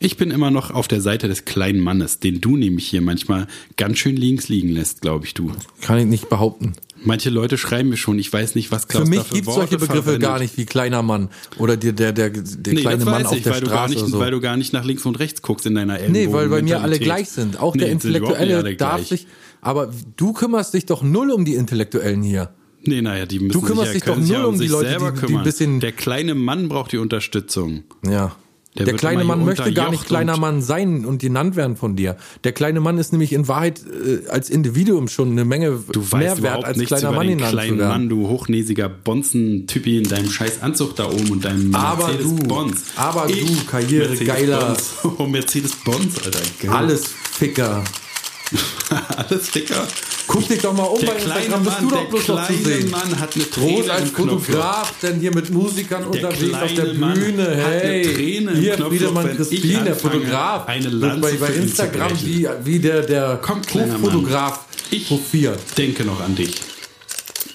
Ich 0.00 0.16
bin 0.16 0.30
immer 0.30 0.50
noch 0.50 0.70
auf 0.70 0.86
der 0.88 1.00
Seite 1.00 1.26
des 1.28 1.44
kleinen 1.44 1.80
Mannes, 1.80 2.20
den 2.20 2.40
du 2.40 2.56
nämlich 2.56 2.86
hier 2.88 3.00
manchmal 3.02 3.46
ganz 3.76 3.98
schön 3.98 4.16
links 4.16 4.48
liegen 4.48 4.68
lässt, 4.68 5.00
glaube 5.00 5.26
ich, 5.26 5.34
du. 5.34 5.50
Kann 5.80 5.98
ich 5.98 6.06
nicht 6.06 6.28
behaupten. 6.28 6.74
Manche 7.04 7.30
Leute 7.30 7.58
schreiben 7.58 7.90
mir 7.90 7.96
schon, 7.96 8.18
ich 8.18 8.32
weiß 8.32 8.54
nicht, 8.56 8.72
was 8.72 8.88
Klaus 8.88 9.04
Für 9.04 9.08
mich 9.08 9.30
gibt 9.30 9.46
es 9.48 9.54
solche 9.54 9.78
Begriffe 9.78 10.02
verwendet. 10.02 10.22
gar 10.28 10.38
nicht 10.40 10.56
wie 10.56 10.66
kleiner 10.66 11.02
Mann 11.02 11.28
oder 11.56 11.76
der, 11.76 11.92
der, 11.92 12.12
der, 12.12 12.30
der 12.30 12.74
Nee, 12.74 12.80
kleine 12.80 13.04
Mann 13.04 13.20
weiß 13.22 13.26
auf 13.26 13.36
ich, 13.36 13.42
der 13.44 13.52
weil 13.54 13.60
du, 13.60 13.66
gar 13.68 13.76
Straße 13.76 13.94
nicht, 13.94 14.02
oder 14.02 14.10
so. 14.12 14.18
weil 14.18 14.30
du 14.32 14.40
gar 14.40 14.56
nicht 14.56 14.72
nach 14.72 14.84
links 14.84 15.04
und 15.06 15.18
rechts 15.20 15.40
guckst 15.42 15.64
in 15.66 15.74
deiner 15.76 15.94
Nee, 15.94 16.00
Ellenbogen 16.04 16.32
weil 16.32 16.48
bei 16.48 16.62
mir 16.62 16.80
alle 16.82 16.98
gleich 16.98 17.28
sind. 17.28 17.60
Auch 17.60 17.72
der 17.76 17.86
Nee, 17.88 17.94
nicht 17.94 18.04
Intellektuelle 18.04 18.74
darf 18.76 19.06
sich. 19.06 19.26
Aber 19.60 19.90
du 20.16 20.32
kümmerst 20.32 20.74
dich 20.74 20.86
doch 20.86 21.02
null 21.02 21.30
um 21.30 21.44
die 21.44 21.54
Intellektuellen 21.54 22.22
hier. 22.22 22.50
Nee, 22.84 23.00
naja, 23.02 23.26
die 23.26 23.40
müssen 23.40 23.52
Du 23.52 23.60
kümmerst 23.66 23.92
sich, 23.92 24.02
dich 24.02 24.02
ja, 24.02 24.06
doch 24.08 24.14
können 24.14 24.26
sich 24.26 24.32
nur 24.36 24.42
ja 24.42 24.48
um 24.48 24.58
die 24.58 24.66
Leute, 24.68 24.90
die- 24.90 24.98
die 24.98 25.04
ein 25.04 25.14
kümmern. 25.14 25.44
bisschen- 25.44 25.80
Der 25.80 25.92
kleine 25.92 26.34
Mann 26.34 26.68
braucht 26.68 26.90
die 26.92 26.98
Unterstützung. 26.98 27.84
Ja. 28.08 28.34
Der 28.76 28.84
Der, 28.84 28.94
kleine 28.94 29.24
Mann 29.24 29.44
möchte 29.44 29.72
gar 29.72 29.90
nicht 29.90 30.06
kleiner 30.06 30.36
Mann 30.36 30.62
sein 30.62 31.04
und 31.04 31.18
genannt 31.20 31.56
werden 31.56 31.74
von 31.76 31.96
dir. 31.96 32.16
Der 32.44 32.52
kleine 32.52 32.80
Mann 32.80 32.98
ist 32.98 33.12
nämlich 33.12 33.32
in 33.32 33.48
Wahrheit 33.48 33.80
äh, 33.80 34.28
als 34.28 34.50
Individuum 34.50 35.08
schon 35.08 35.32
eine 35.32 35.44
Menge 35.44 35.80
Du 35.90 36.00
weißt 36.00 36.12
mehr 36.12 36.42
wert 36.42 36.64
als 36.64 36.78
kleiner 36.84 37.10
Mann 37.12 37.26
den 37.26 37.38
genannt 37.38 37.52
kleinen 37.54 37.78
werden. 37.78 37.88
Mann, 37.88 38.08
du 38.08 38.28
hochnäsiger 38.28 38.88
Bonzen-Typi 38.88 39.98
in 39.98 40.04
deinem 40.08 40.30
scheiß 40.30 40.62
Anzug 40.62 40.94
da 40.96 41.06
oben 41.10 41.30
und 41.30 41.44
deinem 41.44 41.74
Aber 41.74 42.08
Mercedes 42.08 42.36
du, 42.36 42.36
Bonz. 42.46 42.84
aber 42.96 43.26
du, 43.26 43.64
Karrieregeiler. 43.68 44.58
Mercedes-Bonz. 44.68 45.14
Oh, 45.18 45.26
Mercedes 45.26 45.74
Bonz, 45.84 46.14
Alter. 46.24 46.40
Geil. 46.60 46.70
Alles 46.70 47.06
Ficker. 47.06 47.82
Alles 49.16 49.48
Ficker. 49.48 49.86
Guck 50.26 50.46
dich 50.46 50.60
doch 50.60 50.74
mal 50.74 50.84
um 50.84 51.00
Der 51.00 51.06
bei 51.08 51.14
Instagram, 51.14 51.64
bist 51.64 51.76
du 51.80 51.88
doch 51.88 52.00
der 52.00 52.08
bloß 52.08 52.28
noch 52.28 52.46
zu 52.46 52.52
sehen. 52.54 52.90
Mann 52.90 53.18
hat 53.18 53.34
eine 53.34 53.44
Groß 53.44 53.64
Träne 53.64 53.92
als 53.92 54.02
im 54.02 54.14
Knopfloch. 54.14 54.40
Fotograf, 54.44 54.94
denn 55.02 55.20
hier 55.20 55.34
mit 55.34 55.50
Musikern 55.50 56.04
unterwegs 56.04 56.54
auf 56.54 56.74
der 56.74 56.84
Bühne. 56.84 57.56
Hey, 57.56 58.04
hier 58.54 58.74
Knopfloch, 58.74 58.88
Friedemann 58.88 59.24
wenn 59.24 59.32
ich 59.32 59.48
Crispin, 59.48 59.84
der 59.84 59.96
Fotograf, 59.96 60.68
eine 60.68 60.88
Lanze 60.88 61.20
bei, 61.20 61.32
bei 61.32 61.52
Instagram 61.54 62.12
wie, 62.22 62.48
wie 62.64 62.78
der, 62.78 63.02
der 63.02 63.40
Komm. 63.42 63.62
Hochfotograf 63.72 64.60
Ich 64.90 65.08
hofiert. 65.10 65.58
denke 65.76 66.04
noch 66.04 66.20
an 66.20 66.34
dich. 66.34 66.54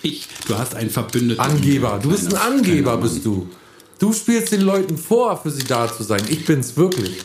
Ich, 0.02 0.28
du 0.48 0.58
hast 0.58 0.76
einen 0.76 0.90
Verbündeten. 0.90 1.44
Angeber. 1.44 2.00
Du 2.02 2.10
bist 2.10 2.34
ein 2.34 2.40
Angeber, 2.40 2.98
bist 2.98 3.24
du. 3.26 3.48
Du 4.00 4.12
spielst 4.12 4.52
den 4.52 4.62
Leuten 4.62 4.98
vor, 4.98 5.40
für 5.42 5.50
sie 5.50 5.64
da 5.64 5.92
zu 5.96 6.04
sein. 6.04 6.22
Ich 6.28 6.46
bin's 6.46 6.76
wirklich. 6.76 7.24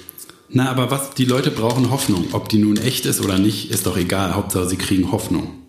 Na, 0.51 0.71
aber 0.71 0.91
was, 0.91 1.11
die 1.11 1.27
Leute 1.27 1.51
brauchen 1.51 1.91
Hoffnung. 1.91 2.29
Ob 2.33 2.49
die 2.49 2.59
nun 2.59 2.79
echt 2.79 3.05
ist 3.07 3.21
oder 3.21 3.39
nicht, 3.39 3.71
ist 3.71 3.87
doch 3.87 3.97
egal. 3.97 4.35
Hauptsache, 4.35 4.69
sie 4.69 4.77
kriegen 4.77 5.13
Hoffnung. 5.13 5.68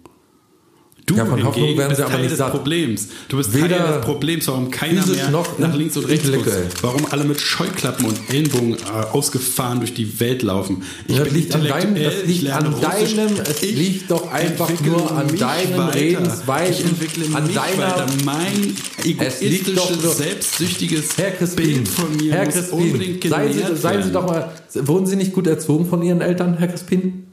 Du 1.10 1.16
Ja, 1.16 1.26
von 1.26 1.44
Hoffnung 1.44 1.76
werden 1.76 1.80
sie 1.80 1.88
bist 1.88 2.02
aber 2.02 2.12
Teil 2.12 2.20
nicht 2.22 2.32
des 2.32 2.38
satt. 2.38 2.52
Problems. 2.52 3.08
Du 3.30 3.38
bist 3.38 3.52
Weder 3.56 3.78
Teil 3.80 3.94
des 3.98 4.06
Problems, 4.06 4.48
warum 4.48 4.70
keiner 4.70 5.04
mehr 5.08 5.30
noch 5.32 5.58
nach 5.58 5.74
links 5.74 5.98
und 5.98 6.06
rechts 6.08 6.32
guckt. 6.32 6.48
Warum 6.84 7.08
alle 7.10 7.24
mit 7.24 7.42
Scheuklappen 7.42 8.06
und 8.06 8.30
Ellenbogen 8.30 8.74
äh, 8.76 8.78
ausgefahren 9.12 9.80
durch 9.80 9.96
die 9.96 10.20
Welt 10.20 10.44
laufen. 10.44 10.84
Ich 11.08 11.18
Das 11.18 11.32
liegt 11.32 11.56
an 11.56 11.66
deinem, 11.66 11.96
das 11.96 12.14
liegt 12.26 12.50
an 12.52 12.68
Russisch. 12.68 13.16
deinem, 13.16 13.30
es 13.42 13.64
Ich 13.64 13.76
liegt 13.76 14.12
doch 14.12 14.32
einfach 14.32 14.70
nur 14.82 15.12
an. 15.12 15.28
Redensweisen, 15.30 16.86
Ich 16.86 16.92
entwickle 16.92 17.36
an 17.36 17.48
mich 17.48 17.56
deiner, 17.56 17.78
weiter. 17.82 18.06
Mein 18.24 18.76
egoistisches, 19.04 20.18
selbstsüchtiges 20.18 21.18
Herr 21.18 21.32
Crispin, 21.32 21.66
Bild 21.66 21.88
von 21.88 22.16
mir 22.18 22.34
Herr 22.34 22.46
muss 22.46 22.70
unbedingt 22.70 23.24
seien 23.24 23.54
Sie, 23.54 23.76
seien 23.76 24.04
Sie 24.04 24.12
doch 24.12 24.28
mal, 24.28 24.52
wurden 24.76 25.08
Sie 25.08 25.16
nicht 25.16 25.34
gut 25.34 25.48
erzogen 25.48 25.88
von 25.88 26.04
Ihren 26.04 26.22
Eltern, 26.22 26.58
Herr 26.58 26.68
Crispin? 26.68 27.26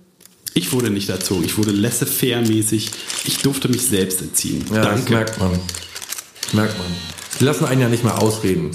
Ich 0.56 0.72
wurde 0.72 0.88
nicht 0.88 1.10
erzogen, 1.10 1.44
ich 1.44 1.58
wurde 1.58 1.70
laissez-faire-mäßig. 1.70 2.90
Ich 3.26 3.38
durfte 3.42 3.68
mich 3.68 3.82
selbst 3.82 4.22
entziehen. 4.22 4.64
Ja, 4.72 4.76
das 4.76 4.84
Danke. 5.04 5.12
merkt 5.12 5.38
man. 5.38 5.50
Merkt 6.54 6.78
man. 6.78 6.86
Sie 7.38 7.44
lassen 7.44 7.66
einen 7.66 7.82
ja 7.82 7.88
nicht 7.90 8.04
mehr 8.04 8.22
ausreden. 8.22 8.70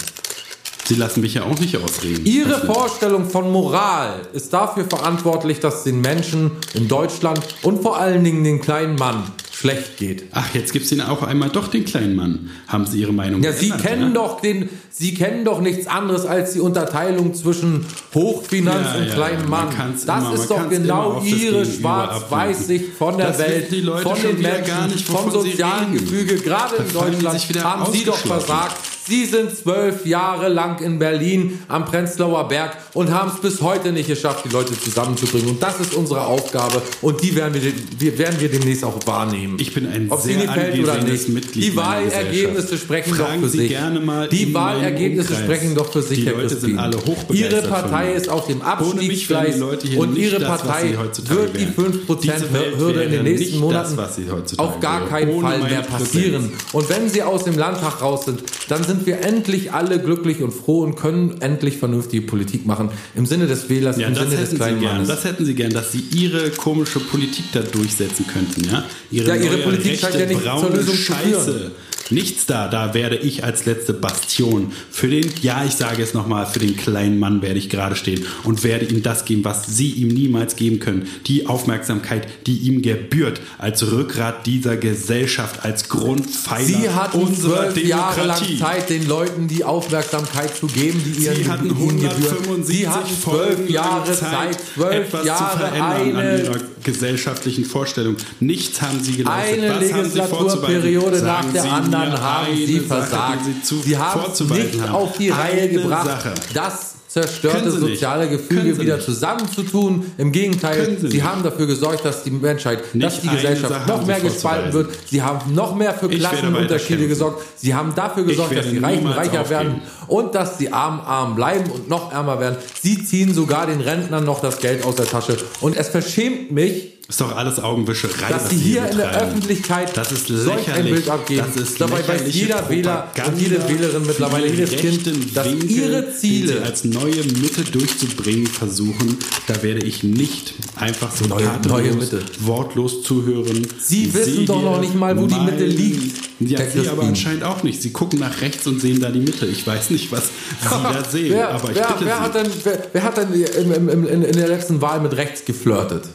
Sie 0.86 0.94
lassen 0.94 1.22
mich 1.22 1.34
ja 1.34 1.42
auch 1.44 1.58
nicht 1.58 1.76
ausreden. 1.78 2.24
Ihre 2.28 2.50
Das- 2.50 2.66
Vorstellung 2.66 3.28
von 3.28 3.52
Moral 3.52 4.28
ist 4.34 4.54
dafür 4.54 4.86
verantwortlich, 4.88 5.60
dass 5.60 5.84
den 5.84 6.02
Menschen 6.02 6.52
in 6.76 6.88
Deutschland 6.88 7.40
und 7.64 7.82
vor 7.82 7.98
allen 7.98 8.24
Dingen 8.24 8.44
den 8.44 8.62
kleinen 8.62 8.96
Mann 8.96 9.24
schlecht 9.62 9.98
geht. 9.98 10.24
Ach, 10.32 10.54
jetzt 10.56 10.74
gibt's 10.74 10.92
ihn 10.92 11.02
auch 11.02 11.22
einmal 11.24 11.50
doch 11.50 11.68
den 11.68 11.86
kleinen 11.86 12.16
Mann. 12.16 12.50
Haben 12.68 12.86
Sie 12.88 13.00
Ihre 13.00 13.14
Meinung 13.14 13.44
Ja, 13.44 13.54
Sie 13.54 13.68
geändert, 13.70 13.86
kennen 13.88 14.08
ja? 14.08 14.14
doch 14.14 14.42
den, 14.42 14.70
Sie 14.90 15.14
kennen 15.14 15.46
doch 15.46 15.62
nichts 15.62 15.86
anderes 15.88 16.26
als 16.26 16.54
die 16.54 16.60
Unterteilung 16.60 17.34
zwischen 17.36 17.86
Hochfinanz 18.16 18.88
Ja, 18.94 19.00
und 19.00 19.08
ja, 19.08 19.14
kleinen 19.14 19.50
man 19.50 19.68
Mann. 19.68 19.94
Das 20.06 20.24
immer- 20.24 20.34
ist 20.34 20.50
doch 20.50 20.68
genau 20.70 21.22
Ihre 21.24 21.64
Schwarz-Weiß-Sicht 21.66 22.94
von 22.98 23.18
der 23.18 23.28
Das 23.28 23.38
Welt, 23.40 23.68
von 24.04 24.22
den 24.22 24.42
Menschen, 24.42 24.66
gar 24.68 24.88
nicht, 24.88 25.06
vom 25.06 25.30
sozialen. 25.32 25.94
Gefüge. 25.94 26.36
Gerade 26.38 26.76
in 26.78 26.92
Deutschland 26.94 27.64
haben 27.64 27.92
Sie 27.94 28.04
doch 28.04 28.18
versagt. 28.18 28.78
Sie 29.08 29.26
sind 29.26 29.56
zwölf 29.56 30.06
Jahre 30.06 30.48
lang 30.48 30.80
in 30.80 31.00
Berlin 31.00 31.60
am 31.68 31.86
Prenzlauer 31.86 32.48
Berg 32.48 32.78
und 32.94 33.12
haben 33.12 33.32
es 33.34 33.42
bis 33.42 33.62
heute 33.62 33.92
nicht 33.92 34.08
geschafft, 34.08 34.46
die 34.46 34.50
Leute 34.50 34.80
zusammenzubringen. 34.80 35.50
Und 35.50 35.64
das 35.64 35.80
ist 35.80 35.96
unsere 35.96 36.26
Aufgabe 36.26 36.82
und 37.02 37.22
die 37.24 37.36
werden 37.36 37.54
wir, 38.00 38.18
werden 38.18 38.40
wir 38.40 38.50
demnächst 38.50 38.84
auch 38.84 39.00
wahrnehmen. 39.08 39.58
Ich 39.60 39.74
bin 39.74 39.88
ein 39.88 40.12
Ob 40.12 40.22
sehr 40.22 40.36
gefällt 40.36 40.80
oder 40.80 40.94
angesehenes 40.94 41.28
nicht. 41.28 41.34
Mitglied 41.34 41.64
Die 41.64 41.76
Wahlergebnisse 41.76 42.78
sprechen 42.78 43.16
Fragen 43.16 43.42
doch 43.42 43.48
für 43.48 43.50
Sie 43.50 43.58
sich. 43.60 43.70
gerne 43.70 44.00
mal 44.02 44.30
die 44.30 44.54
Wahlergebnisse 44.54 45.30
Umkreis. 45.30 45.46
sprechen 45.46 45.76
doch 45.76 45.92
für 45.92 46.02
sich, 46.02 46.20
Die 46.20 46.26
Herr 46.28 46.34
Leute 46.38 46.56
sind 46.58 46.78
alle 46.78 46.98
Ihre 47.32 47.62
Partei 47.64 48.14
ist 48.14 48.30
auf 48.30 48.48
dem 48.48 48.62
Abstiegsgleis 48.62 49.58
Leute 49.58 49.98
und 49.98 50.16
Ihre 50.16 50.40
Partei 50.42 50.96
wird 51.28 51.56
die 51.56 51.78
wären. 51.78 51.94
5% 52.08 52.22
Diese 52.22 52.54
Welt 52.54 52.78
Hürde 52.78 53.04
in 53.04 53.12
den 53.12 53.24
nächsten 53.24 53.60
Monaten 53.60 53.98
das, 53.98 54.60
auf 54.60 54.80
gar 54.80 55.08
keinen 55.08 55.42
Fall 55.42 55.60
mehr 55.60 55.82
passieren. 55.82 56.52
Und 56.72 56.90
wenn 56.90 57.10
Sie 57.10 57.24
aus 57.24 57.46
dem 57.46 57.58
Landtag 57.58 58.02
raus 58.02 58.26
sind, 58.26 58.44
dann 58.70 58.84
sind 58.84 58.91
wir 59.06 59.22
endlich 59.26 59.72
alle 59.74 60.00
glücklich 60.00 60.42
und 60.42 60.52
froh 60.52 60.82
und 60.84 60.96
können 60.96 61.42
endlich 61.42 61.78
vernünftige 61.78 62.26
Politik 62.26 62.66
machen. 62.66 62.90
Im 63.16 63.26
Sinne 63.26 63.48
des 63.48 63.70
Wählers, 63.70 63.98
Ja, 63.98 64.08
im 64.08 64.14
das 64.14 64.24
Sinne 64.24 64.36
des 64.36 64.40
hätten, 64.42 64.52
sie 64.52 64.58
kleinen 64.58 64.80
gern, 64.80 64.94
Mannes. 64.94 65.08
das 65.08 65.24
hätten 65.26 65.46
sie 65.46 65.56
gern, 65.56 65.72
dass 65.72 65.92
sie 65.92 66.04
ihre 66.16 66.50
komische 66.52 67.00
Politik 67.00 67.46
da 67.54 67.62
durchsetzen 67.62 68.26
könnten, 68.28 68.64
ja? 68.66 68.84
Ja, 69.12 69.36
ihre 69.36 69.58
Politik 69.58 70.00
scheint 70.00 70.16
ja 70.16 70.26
nicht 70.26 70.42
zur 70.42 70.70
Lösung 70.70 70.96
zu 70.96 71.02
Scheiße. 71.02 71.72
Nichts 72.12 72.46
da, 72.46 72.68
da 72.68 72.94
werde 72.94 73.16
ich 73.16 73.44
als 73.44 73.66
letzte 73.66 73.94
Bastion 73.94 74.72
für 74.92 75.08
den, 75.08 75.30
ja, 75.42 75.64
ich 75.66 75.74
sage 75.74 76.04
es 76.04 76.14
nochmal, 76.14 76.46
für 76.46 76.60
den 76.60 76.76
kleinen 76.76 77.20
Mann 77.20 77.42
werde 77.42 77.60
ich 77.60 77.70
gerade 77.70 77.96
stehen 77.96 78.26
und 78.44 78.64
werde 78.64 78.86
ihm 78.86 79.02
das 79.02 79.26
geben, 79.26 79.44
was 79.44 79.68
Sie 79.68 79.92
ihm 79.92 80.10
niemals 80.10 80.56
geben 80.56 80.80
können. 80.80 81.08
Die 81.28 81.48
Aufmerksamkeit, 81.48 82.28
die 82.48 82.58
ihm 82.58 82.82
gebührt, 82.82 83.42
als 83.58 83.90
Rückgrat 83.92 84.46
dieser 84.46 84.78
Gesellschaft, 84.78 85.64
als 85.64 85.90
Grundpfeiler 85.90 86.66
Sie 86.66 86.90
hatten 86.90 87.20
unserer 87.20 87.72
zwölf 87.72 87.88
Jahre 87.88 88.26
lang 88.26 88.42
Demokratie. 88.42 88.60
Zeit, 88.60 88.90
den 88.90 89.08
Leuten 89.08 89.48
die 89.48 89.64
Aufmerksamkeit 89.64 90.56
zu 90.56 90.68
geben, 90.68 91.02
die 91.06 91.24
ihren 91.24 91.36
Sie 91.36 91.50
hatten 91.50 91.70
ihnen 91.70 92.02
gebührt. 92.02 92.12
175 92.12 92.76
Sie 92.76 92.88
hatten 92.88 93.22
zwölf 93.22 93.70
Jahre 93.70 94.14
Zeit, 94.14 94.58
zwölf 94.74 94.94
etwas 95.08 95.26
Jahre 95.26 95.52
zu 95.52 95.58
verändern 95.60 96.16
an 96.16 96.18
eine 96.18 96.44
ihrer 96.44 96.58
gesellschaftlichen 96.84 97.66
Vorstellung. 97.66 98.16
Nichts 98.40 98.82
haben 98.82 99.00
Sie 99.02 99.18
geleistet. 99.18 99.64
Eine 99.64 99.70
Was 99.70 99.94
haben 99.94 100.10
Sie 100.10 100.18
Legislaturperiode 100.18 101.22
nach 101.22 101.52
der 101.52 101.64
anderen 101.72 102.01
mir 102.10 102.22
haben 102.22 102.56
sie 102.56 102.80
Sache, 102.80 102.88
versagt. 102.88 103.40
die 103.46 103.66
Sie, 103.66 103.82
sie 103.82 103.98
haben 103.98 104.22
es 104.32 104.40
nicht 104.40 104.82
haben. 104.82 104.92
auf 104.92 105.18
die 105.18 105.30
Reihe 105.30 105.70
gebracht, 105.70 106.06
Sache. 106.06 106.34
das 106.54 106.96
zerstörte 107.12 107.70
soziale 107.72 108.30
Gefüge 108.30 108.80
wieder 108.80 108.98
zusammenzutun. 109.02 110.06
Im 110.18 110.32
Gegenteil, 110.32 110.98
Sie 110.98 111.10
sie, 111.10 111.24
haben 111.24 111.44
dafür 111.44 111.68
gesorgt, 111.68 112.06
dass 112.06 112.24
die 112.24 112.32
Menschheit, 112.32 112.80
dass 112.80 112.94
Nicht 112.94 113.24
die 113.24 113.28
eine 113.28 113.38
Gesellschaft 113.38 113.74
Sache 113.74 113.90
noch 113.90 114.06
mehr 114.06 114.22
gespalten 114.22 114.72
wird. 114.72 114.92
Sie 115.08 115.22
haben 115.22 115.54
noch 115.54 115.76
mehr 115.76 115.94
für 115.94 116.08
Klassenunterschiede 116.08 117.10
gesorgt. 117.10 117.44
Sie 117.58 117.76
haben 117.76 117.94
dafür 117.96 118.24
gesorgt, 118.24 118.56
dass 118.56 118.70
die 118.70 118.78
Reichen 118.78 119.08
reicher 119.08 119.50
werden 119.50 119.82
aufgeben. 119.82 120.08
und 120.08 120.36
dass 120.36 120.58
die 120.58 120.72
Armen 120.72 121.02
arm 121.02 121.36
bleiben 121.36 121.70
und 121.70 121.90
noch 121.90 122.14
ärmer 122.14 122.40
werden. 122.40 122.56
Sie 122.82 123.04
ziehen 123.04 123.34
sogar 123.34 123.68
den 123.68 123.82
Rentnern 123.82 124.24
noch 124.24 124.40
das 124.40 124.60
Geld 124.60 124.86
aus 124.86 124.96
der 124.96 125.06
Tasche. 125.06 125.38
Und 125.60 125.76
es 125.76 125.90
verschämt 125.90 126.52
mich, 126.52 127.01
Ist 127.12 127.20
doch 127.20 127.36
alles 127.36 127.60
Augenwischerei. 127.60 128.30
dass 128.30 128.50
sie 128.52 128.56
hier 128.56 128.88
in 128.90 128.96
der 128.96 129.08
betreiben. 129.08 129.28
Öffentlichkeit 129.32 129.98
Das 129.98 130.14
ist 130.14 130.28
solch 130.30 130.72
ein. 130.72 130.86
Bild 130.86 131.10
abgeben. 131.10 131.44
Dabei 131.78 132.08
weiß 132.08 132.22
jeder 132.28 132.70
Wähler 132.70 133.12
und 133.28 133.38
jede 133.38 133.68
Wählerin 133.68 134.04
mittlerweile, 134.08 134.48
jedes 134.48 134.72
Kind, 134.78 135.06
dass 135.36 135.46
Winkel, 135.46 135.70
ihre 135.70 136.14
Ziele 136.16 136.62
als 136.64 136.86
neue 136.86 137.18
Mitte 137.42 137.64
durchzubringen 137.70 138.48
versuchen. 138.48 139.18
Da 139.48 139.62
werde 139.62 139.86
ich 139.86 140.04
nicht 140.04 140.54
einfach 140.78 141.12
so 141.14 141.26
Neue- 141.26 141.60
neue 141.68 141.92
Mitte. 141.96 142.22
wortlos 142.40 143.04
zuhören. 143.04 143.68
Sie 143.78 144.14
wissen 144.14 144.46
doch 144.46 144.62
noch 144.62 144.80
nicht 144.80 144.96
mal, 144.96 145.18
wo 145.20 145.26
die 145.28 145.36
Mitte 145.40 145.66
liegt, 145.66 146.16
Ja, 146.40 146.60
Sie 146.60 146.80
aber 146.80 146.88
Crispin. 146.92 147.08
anscheinend 147.10 147.44
auch 147.44 147.62
nicht. 147.64 147.82
Sie 147.82 147.92
gucken 147.92 148.20
nach 148.22 148.40
rechts 148.40 148.66
und 148.68 148.80
sehen 148.80 149.02
da 149.02 149.10
die 149.10 149.20
Mitte. 149.20 149.46
Ich 149.48 149.68
weiß 149.68 149.90
nicht, 149.90 150.14
was 150.14 150.24
Sie 150.28 150.70
da 150.70 151.04
sehen, 151.04 151.34
Wer, 151.34 151.50
aber 151.50 151.70
ich 151.72 151.76
wer, 151.76 151.88
bitte 151.88 152.06
wer, 152.06 152.16
Sie. 152.16 152.22
hat 152.24 152.36
denn, 152.36 152.48
wer, 152.64 152.84
wer 152.94 153.04
hat 153.04 153.18
denn 153.18 153.34
im, 153.34 153.90
im, 153.90 154.08
im, 154.08 154.24
in 154.24 154.32
der 154.38 154.48
letzten 154.48 154.82
Wahl 154.82 155.02
mit 155.02 155.12
rechts 155.18 155.44
geflirtet? 155.44 156.06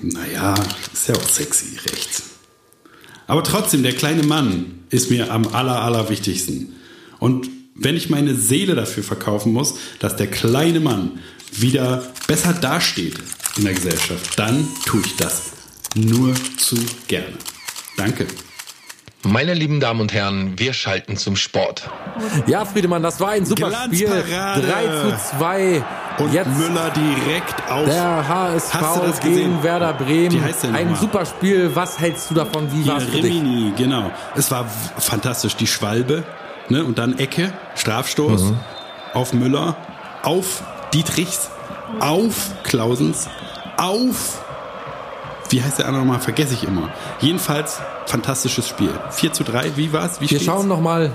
Naja, 0.00 0.54
ist 0.92 1.08
ja 1.08 1.14
auch 1.14 1.28
sexy, 1.28 1.78
rechts. 1.90 2.22
Aber 3.26 3.42
trotzdem, 3.42 3.82
der 3.82 3.94
kleine 3.94 4.22
Mann 4.22 4.84
ist 4.90 5.10
mir 5.10 5.32
am 5.32 5.48
aller, 5.48 5.80
aller 5.80 6.08
wichtigsten. 6.08 6.74
Und 7.18 7.48
wenn 7.74 7.96
ich 7.96 8.10
meine 8.10 8.34
Seele 8.34 8.74
dafür 8.74 9.02
verkaufen 9.02 9.52
muss, 9.52 9.74
dass 9.98 10.16
der 10.16 10.26
kleine 10.26 10.80
Mann 10.80 11.20
wieder 11.52 12.12
besser 12.26 12.52
dasteht 12.52 13.16
in 13.56 13.64
der 13.64 13.74
Gesellschaft, 13.74 14.38
dann 14.38 14.68
tue 14.84 15.02
ich 15.04 15.16
das 15.16 15.52
nur 15.94 16.34
zu 16.58 16.76
gerne. 17.08 17.36
Danke. 17.96 18.26
Meine 19.24 19.54
lieben 19.54 19.80
Damen 19.80 20.00
und 20.00 20.12
Herren, 20.12 20.58
wir 20.58 20.72
schalten 20.72 21.16
zum 21.16 21.36
Sport. 21.36 21.88
Ja, 22.46 22.64
Friedemann, 22.64 23.02
das 23.02 23.20
war 23.20 23.30
ein 23.30 23.44
super 23.46 23.70
Spiel. 23.84 24.06
Glanzparade. 24.06 24.66
3 24.66 24.82
zu 25.10 25.36
2. 25.38 25.84
Und 26.18 26.32
Jetzt 26.32 26.48
Müller 26.56 26.90
direkt 26.90 27.70
auf. 27.70 27.86
der 27.86 28.28
HSV 28.28 28.74
Hast 28.74 28.96
du 28.96 29.00
das 29.06 29.20
gegen 29.20 29.34
gesehen? 29.34 29.62
Werder 29.64 29.92
Bremen. 29.94 30.32
Wie 30.32 30.40
heißt 30.40 30.62
der 30.62 30.74
ein 30.74 30.94
super 30.94 31.26
Spiel. 31.26 31.74
Was 31.74 31.98
hältst 31.98 32.30
du 32.30 32.34
davon? 32.34 32.70
Wie 32.70 32.86
war 32.86 32.98
es 32.98 33.04
für 33.04 33.10
dich? 33.20 33.24
Rimini, 33.24 33.72
genau. 33.76 34.10
Es 34.36 34.50
war 34.52 34.66
fantastisch. 34.98 35.56
Die 35.56 35.66
Schwalbe, 35.66 36.22
ne? 36.68 36.84
Und 36.84 36.98
dann 36.98 37.18
Ecke, 37.18 37.52
Strafstoß 37.74 38.42
Mhm. 38.42 38.58
auf 39.12 39.32
Müller, 39.32 39.74
auf 40.22 40.62
Dietrichs, 40.92 41.50
auf 41.98 42.52
Klausens, 42.62 43.28
auf. 43.76 44.40
Wie 45.50 45.62
heißt 45.62 45.80
der 45.80 45.86
andere 45.86 46.04
nochmal? 46.04 46.20
Vergesse 46.20 46.54
ich 46.54 46.62
immer. 46.64 46.90
Jedenfalls 47.20 47.80
fantastisches 48.06 48.68
Spiel. 48.68 48.90
4 49.10 49.32
zu 49.32 49.44
3, 49.44 49.76
wie 49.76 49.92
war's? 49.92 50.16
Wie 50.18 50.22
Wir 50.22 50.28
steht's? 50.28 50.44
schauen 50.44 50.68
noch 50.68 50.80
mal. 50.80 51.10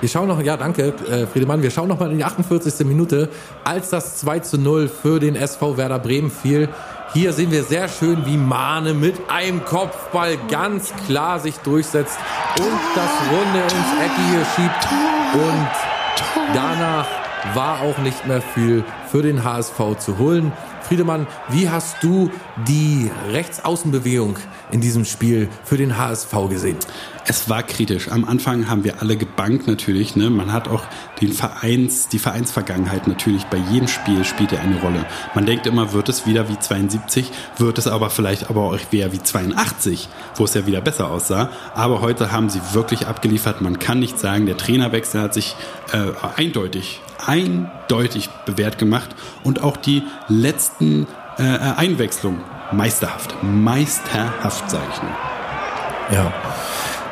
Wir 0.00 0.08
schauen 0.08 0.28
noch, 0.28 0.40
ja 0.42 0.56
danke, 0.56 0.94
äh, 1.10 1.26
Friedemann, 1.26 1.62
wir 1.62 1.70
schauen 1.70 1.88
noch 1.88 2.00
mal 2.00 2.10
in 2.10 2.16
die 2.16 2.24
48. 2.24 2.86
Minute, 2.86 3.28
als 3.64 3.90
das 3.90 4.16
2 4.16 4.38
zu 4.38 4.56
0 4.58 4.88
für 4.88 5.20
den 5.20 5.36
SV 5.36 5.76
Werder 5.76 5.98
Bremen 5.98 6.30
fiel. 6.30 6.70
Hier 7.12 7.34
sehen 7.34 7.50
wir 7.50 7.64
sehr 7.64 7.86
schön, 7.88 8.24
wie 8.24 8.38
Mahne 8.38 8.94
mit 8.94 9.16
einem 9.28 9.62
Kopfball 9.64 10.38
ganz 10.48 10.94
klar 11.06 11.38
sich 11.38 11.56
durchsetzt 11.58 12.16
und 12.58 12.80
das 12.94 13.10
Runde 13.30 13.60
ins 13.62 13.92
Eckige 14.00 14.46
schiebt. 14.56 14.88
Und 15.34 15.68
danach 16.54 17.06
war 17.54 17.80
auch 17.80 17.98
nicht 17.98 18.26
mehr 18.26 18.42
viel 18.42 18.84
für 19.10 19.22
den 19.22 19.44
HSV 19.44 19.96
zu 19.98 20.18
holen. 20.18 20.52
Friedemann, 20.82 21.26
wie 21.50 21.68
hast 21.68 22.02
du 22.02 22.30
die 22.66 23.10
Rechtsaußenbewegung 23.30 24.38
in 24.72 24.80
diesem 24.80 25.04
Spiel 25.04 25.48
für 25.64 25.76
den 25.76 25.96
HSV 25.96 26.32
gesehen? 26.48 26.76
Es 27.26 27.48
war 27.48 27.62
kritisch. 27.62 28.10
Am 28.10 28.24
Anfang 28.24 28.68
haben 28.68 28.82
wir 28.82 29.00
alle 29.00 29.16
gebankt 29.16 29.68
natürlich. 29.68 30.16
Ne? 30.16 30.30
Man 30.30 30.52
hat 30.52 30.66
auch 30.66 30.82
den 31.20 31.32
Vereins, 31.32 32.08
die 32.08 32.18
Vereinsvergangenheit 32.18 33.06
natürlich 33.06 33.44
bei 33.44 33.58
jedem 33.58 33.86
Spiel 33.86 34.24
spielt 34.24 34.50
ja 34.50 34.58
eine 34.58 34.80
Rolle. 34.80 35.06
Man 35.34 35.46
denkt 35.46 35.66
immer, 35.66 35.92
wird 35.92 36.08
es 36.08 36.26
wieder 36.26 36.48
wie 36.48 36.58
72, 36.58 37.30
wird 37.58 37.78
es 37.78 37.86
aber 37.86 38.10
vielleicht 38.10 38.50
aber 38.50 38.62
auch 38.62 38.78
wieder 38.90 39.12
wie 39.12 39.22
82, 39.22 40.08
wo 40.34 40.44
es 40.44 40.54
ja 40.54 40.66
wieder 40.66 40.80
besser 40.80 41.10
aussah. 41.10 41.50
Aber 41.74 42.00
heute 42.00 42.32
haben 42.32 42.48
sie 42.48 42.60
wirklich 42.72 43.06
abgeliefert. 43.06 43.60
Man 43.60 43.78
kann 43.78 44.00
nicht 44.00 44.18
sagen, 44.18 44.46
der 44.46 44.56
Trainerwechsel 44.56 45.20
hat 45.20 45.34
sich 45.34 45.54
äh, 45.92 46.10
eindeutig, 46.36 47.00
eindeutig 47.26 48.28
bewährt 48.46 48.78
gemacht 48.78 49.14
und 49.44 49.62
auch 49.62 49.76
die 49.76 50.02
letzten 50.28 51.06
äh, 51.38 51.42
Einwechslungen 51.42 52.40
meisterhaft, 52.72 53.34
meisterhaft 53.42 54.70
sage 54.70 54.84
ich 54.92 55.02
nur. 55.02 55.12
Ja. 56.12 56.32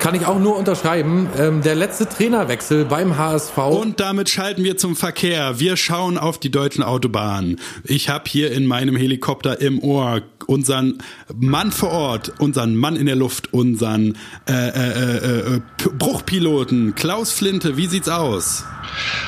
Kann 0.00 0.14
ich 0.14 0.26
auch 0.26 0.38
nur 0.38 0.56
unterschreiben. 0.56 1.28
Ähm, 1.36 1.62
der 1.62 1.74
letzte 1.74 2.08
Trainerwechsel 2.08 2.84
beim 2.84 3.18
HSV. 3.18 3.58
Und 3.58 3.98
damit 3.98 4.28
schalten 4.28 4.62
wir 4.62 4.76
zum 4.76 4.94
Verkehr. 4.94 5.58
Wir 5.58 5.76
schauen 5.76 6.18
auf 6.18 6.38
die 6.38 6.52
deutschen 6.52 6.84
Autobahnen. 6.84 7.58
Ich 7.82 8.08
habe 8.08 8.24
hier 8.28 8.52
in 8.52 8.66
meinem 8.66 8.94
Helikopter 8.94 9.60
im 9.60 9.80
Ohr 9.80 10.22
unseren 10.46 10.98
Mann 11.34 11.72
vor 11.72 11.90
Ort, 11.90 12.32
unseren 12.38 12.76
Mann 12.76 12.96
in 12.96 13.06
der 13.06 13.16
Luft, 13.16 13.52
unseren 13.52 14.16
äh, 14.48 14.52
äh, 14.52 15.16
äh, 15.16 15.56
äh, 15.56 15.60
Bruchpiloten 15.98 16.94
Klaus 16.94 17.32
Flinte. 17.32 17.76
Wie 17.76 17.86
sieht's 17.86 18.08
aus? 18.08 18.64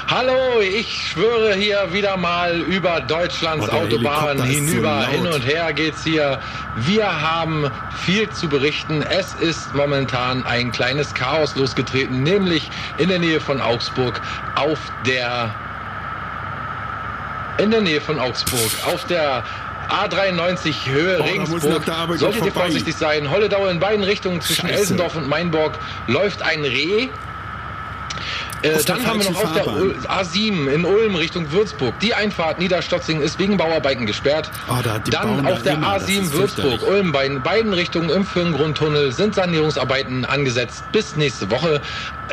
Hallo, 0.09 0.61
ich 0.61 1.09
schwöre 1.13 1.55
hier 1.55 1.93
wieder 1.93 2.17
mal 2.17 2.61
über 2.63 3.01
Deutschlands 3.01 3.67
Oh, 3.69 3.71
der 3.71 3.81
Autobahn 3.83 4.43
Helikopter 4.43 4.45
ist 4.47 4.55
so 4.59 4.65
hinüber. 4.67 4.89
laut. 5.01 5.09
Hin 5.09 5.27
und 5.29 5.41
her 5.47 5.73
geht's 5.73 6.03
hier. 6.05 6.41
Wir 6.77 7.21
haben 7.23 7.71
viel 8.05 8.29
zu 8.31 8.49
berichten. 8.49 9.03
Es 9.03 9.35
ist 9.35 9.75
momentan 9.75 10.45
ein 10.45 10.73
kleines 10.73 11.15
Chaos 11.15 11.55
losgetreten, 11.57 12.23
nämlich 12.23 12.69
in 12.99 13.09
der 13.09 13.19
Nähe 13.19 13.41
von 13.41 13.61
Augsburg 13.61 14.21
auf 14.57 14.79
der 15.07 15.55
in 17.59 17.71
der 17.71 17.83
Nähe 17.83 18.01
von 18.01 18.19
Augsburg 18.19 18.71
auf 18.87 19.05
der 19.05 19.45
A93 19.91 20.87
Höhe 20.87 21.19
Oh, 21.21 21.25
Regensburg. 21.25 21.85
Solltet 22.19 22.47
ihr 22.47 22.53
vorsichtig 22.53 22.97
sein. 22.97 23.29
Holledau 23.31 23.67
in 23.67 23.79
beiden 23.81 24.05
Richtungen 24.05 24.41
zwischen 24.41 24.63
Scheiße. 24.69 24.79
Elsendorf 24.81 25.17
und 25.17 25.29
Mainburg 25.29 25.79
läuft 26.07 26.43
ein 26.43 26.63
Reh. 26.63 27.09
Äh, 28.63 28.83
dann 28.85 29.07
haben 29.07 29.21
wir 29.23 29.31
noch 29.31 29.43
auf 29.43 29.53
der 29.55 29.65
Fahrbahn. 29.65 29.83
Ul- 29.83 30.07
A7 30.07 30.69
in 30.69 30.85
Ulm 30.85 31.15
Richtung 31.15 31.51
Würzburg. 31.51 31.99
Die 32.01 32.15
Einfahrt 32.15 32.59
Niederstotzing 32.59 33.21
ist 33.21 33.39
wegen 33.39 33.57
Bauarbeiten 33.57 34.07
gesperrt. 34.07 34.51
Oh, 34.69 34.75
da- 34.83 34.99
dann 34.99 35.43
da 35.45 35.53
auf 35.53 35.63
der 35.63 35.75
immer, 35.75 35.95
das 35.99 36.09
A7 36.09 36.23
ist 36.23 36.33
Würzburg. 36.33 36.83
Ulm, 36.83 37.13
bei 37.13 37.29
beiden 37.39 37.73
Richtungen 37.73 38.11
im 38.11 38.25
Firngrundtunnel 38.27 39.13
sind 39.13 39.35
Sanierungsarbeiten 39.35 40.25
angesetzt 40.25 40.85
bis 40.93 41.17
nächste 41.17 41.51
Woche. 41.51 41.81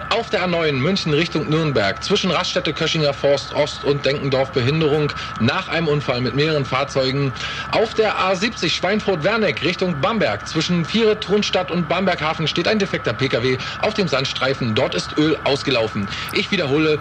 Auf 0.10 0.30
der 0.30 0.46
A9 0.48 0.74
München 0.74 1.14
Richtung 1.14 1.50
Nürnberg 1.50 2.04
zwischen 2.04 2.30
Raststätte 2.30 2.72
Köschinger 2.74 3.14
Forst 3.14 3.54
Ost 3.54 3.84
und 3.84 4.06
Denkendorf 4.06 4.52
Behinderung 4.52 5.12
nach 5.40 5.70
einem 5.70 5.88
Unfall 5.88 6.22
mit 6.22 6.36
mehreren 6.36 6.66
Fahrzeugen. 6.66 7.34
Auf 7.72 7.94
der 7.96 8.16
A70 8.20 8.70
Schweinfurt-Werneck 8.70 9.64
Richtung 9.64 10.00
Bamberg 10.00 10.48
zwischen 10.48 10.86
Viere, 10.86 11.20
Thronstadt 11.20 11.72
und 11.72 11.88
Bamberghafen 11.88 12.48
steht 12.48 12.68
ein 12.68 12.78
defekter 12.80 13.14
PKW 13.14 13.58
auf 13.82 13.96
dem 13.96 14.08
Sandstreifen. 14.08 14.76
Dort 14.76 14.94
ist 14.94 15.18
Öl 15.18 15.38
ausgelaufen. 15.44 16.08
Ich 16.34 16.52
wiederhole, 16.52 17.00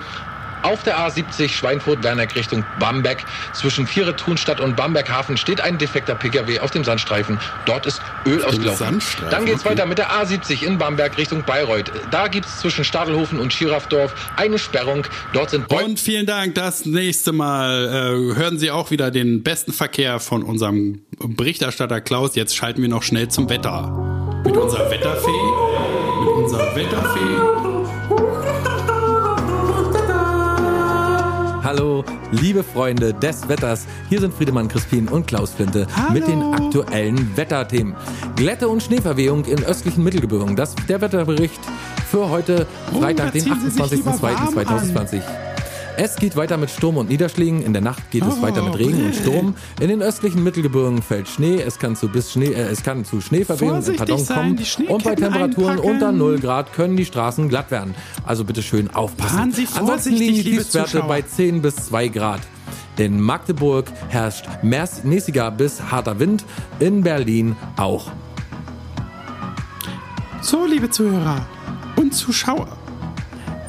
auf 0.67 0.83
der 0.83 0.99
A70 0.99 1.49
Schweinfurt-Werneck 1.49 2.35
Richtung 2.35 2.65
Bamberg 2.81 3.25
zwischen 3.53 3.87
Viere, 3.87 4.17
Thunstadt 4.17 4.61
und 4.61 4.77
Bamberghafen 4.77 5.37
steht 5.37 5.61
ein 5.61 5.79
defekter 5.79 6.15
PKW 6.15 6.61
auf 6.61 6.71
dem 6.71 6.83
Sandstreifen. 6.83 7.39
Dort 7.67 7.87
ist 7.87 8.01
Öl 8.27 8.45
ausgelaufen. 8.45 9.01
Dann 9.31 9.45
geht's 9.47 9.61
okay. 9.61 9.71
weiter 9.71 9.87
mit 9.87 9.99
der 9.99 10.11
A70 10.11 10.65
in 10.65 10.79
Bamberg 10.79 11.17
Richtung 11.19 11.45
Bayreuth. 11.45 11.93
Da 12.11 12.29
gibt's 12.29 12.59
zwischen 12.59 12.85
Stadelhofen 12.85 13.39
und 13.39 13.53
Schirafdorf 13.53 14.15
eine 14.37 14.59
Sperrung. 14.59 15.07
Dort 15.33 15.51
sind 15.51 15.69
Bäume. 15.69 15.85
Und 15.85 16.01
vielen 16.01 16.27
Dank. 16.27 16.55
Das 16.55 16.85
nächste 16.85 17.33
Mal 17.33 17.87
äh, 17.87 18.37
hören 18.37 18.59
Sie 18.59 18.71
auch 18.71 18.91
wieder 18.91 19.11
den 19.11 19.43
besten 19.43 19.73
Verkehr 19.73 20.19
von 20.19 20.43
unserem 20.43 21.03
Berichterstatter 21.19 22.01
Klaus. 22.01 22.35
Jetzt 22.35 22.57
schalten 22.57 22.83
wir 22.83 22.89
noch 22.89 23.03
schnell 23.03 23.29
zum 23.29 23.49
Wetter. 23.49 24.43
Mit 24.45 24.57
unserer 24.57 24.91
Wetterfee, 24.91 25.31
mit 26.21 26.29
unserem 26.29 26.67
unser 26.67 26.77
Wetterfee. 26.77 27.66
Hallo, 31.67 32.05
liebe 32.31 32.63
Freunde 32.63 33.13
des 33.13 33.49
Wetters. 33.49 33.89
Hier 34.09 34.21
sind 34.21 34.33
Friedemann 34.33 34.69
Crispin 34.69 35.09
und 35.09 35.27
Klaus 35.27 35.51
Flinte 35.51 35.89
Hallo. 35.97 36.13
mit 36.13 36.29
den 36.29 36.41
aktuellen 36.41 37.37
Wetterthemen. 37.37 37.97
Glätte 38.37 38.69
und 38.69 38.85
Schneeverwehung 38.85 39.45
in 39.47 39.65
östlichen 39.65 40.05
Mittelgebirgen. 40.05 40.55
Das 40.55 40.69
ist 40.69 40.89
der 40.89 41.01
Wetterbericht 41.01 41.59
für 42.09 42.31
heute, 42.31 42.69
Freitag, 42.97 43.33
den 43.33 43.43
ziehen 43.43 43.61
Sie 43.61 43.71
sich 43.71 43.91
lieber 43.91 44.23
warm 44.23 44.55
28.02.2020. 44.55 45.23
Es 45.99 46.17
geht 46.17 46.37
weiter 46.37 46.57
mit 46.59 46.69
Sturm 46.71 46.99
und 46.99 47.09
Niederschlägen. 47.09 47.63
In 47.63 47.73
der 47.73 47.81
Nacht 47.83 48.11
geht 48.11 48.23
es 48.23 48.35
Oh, 48.39 48.43
weiter 48.43 48.63
mit 48.63 48.79
Regen 48.79 49.07
und. 49.07 49.15
Sturm. 49.15 49.55
In 49.81 49.89
den 49.89 50.03
östlichen 50.03 50.43
Mittelgebirgen 50.43 51.01
fällt 51.01 51.27
Schnee. 51.29 51.61
Es 51.61 51.79
kann 51.79 51.97
zu 51.97 52.09
bis 52.09 52.33
Schnee, 52.33 52.53
äh, 52.53 52.69
es 52.69 52.83
kann 52.83 53.05
zu 53.05 53.21
Schneeverwehung 53.23 53.83
im 53.83 53.97
Pardon 53.97 54.19
sein, 54.19 54.57
kommen. 54.57 54.89
Und 54.89 55.05
bei 55.05 55.15
Temperaturen 55.15 55.71
einpacken. 55.71 55.91
unter 55.91 56.13
0 56.13 56.39
Grad 56.39 56.73
können 56.75 56.97
die 56.97 57.07
Straßen 57.07 57.49
glatt 57.49 57.71
werden. 57.71 57.95
Also 58.27 58.45
bitte 58.45 58.63
schön 58.63 58.95
aufpassen. 58.95 59.53
Sie 59.53 59.67
Ansonsten 59.75 60.13
liegen 60.15 60.35
die 60.35 60.43
Tiefstwerte 60.45 61.03
bei 61.09 61.23
10 61.23 61.63
bis 61.63 61.77
2 61.77 62.09
Grad. 62.09 62.41
In 62.99 63.21
Magdeburg 63.21 63.87
herrscht 64.09 64.47
mäß- 64.63 65.05
mäßiger 65.05 65.51
bis 65.51 65.81
harter 65.91 66.19
Wind. 66.19 66.45
In 66.79 67.03
Berlin 67.03 67.57
auch. 67.77 68.11
So, 70.43 70.65
liebe 70.67 70.89
Zuhörer 70.91 71.47
und 71.97 72.15
Zuschauer, 72.15 72.69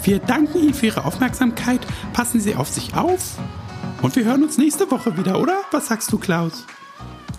wir 0.07 0.19
danken 0.19 0.63
Ihnen 0.63 0.73
für 0.73 0.85
Ihre 0.85 1.03
Aufmerksamkeit. 1.03 1.81
Passen 2.13 2.39
Sie 2.39 2.55
auf 2.55 2.69
sich 2.69 2.95
auf. 2.95 3.37
Und 4.01 4.15
wir 4.15 4.23
hören 4.23 4.41
uns 4.41 4.57
nächste 4.57 4.89
Woche 4.89 5.17
wieder, 5.17 5.41
oder? 5.41 5.59
Was 5.71 5.87
sagst 5.87 6.11
du, 6.13 6.17
Klaus? 6.17 6.63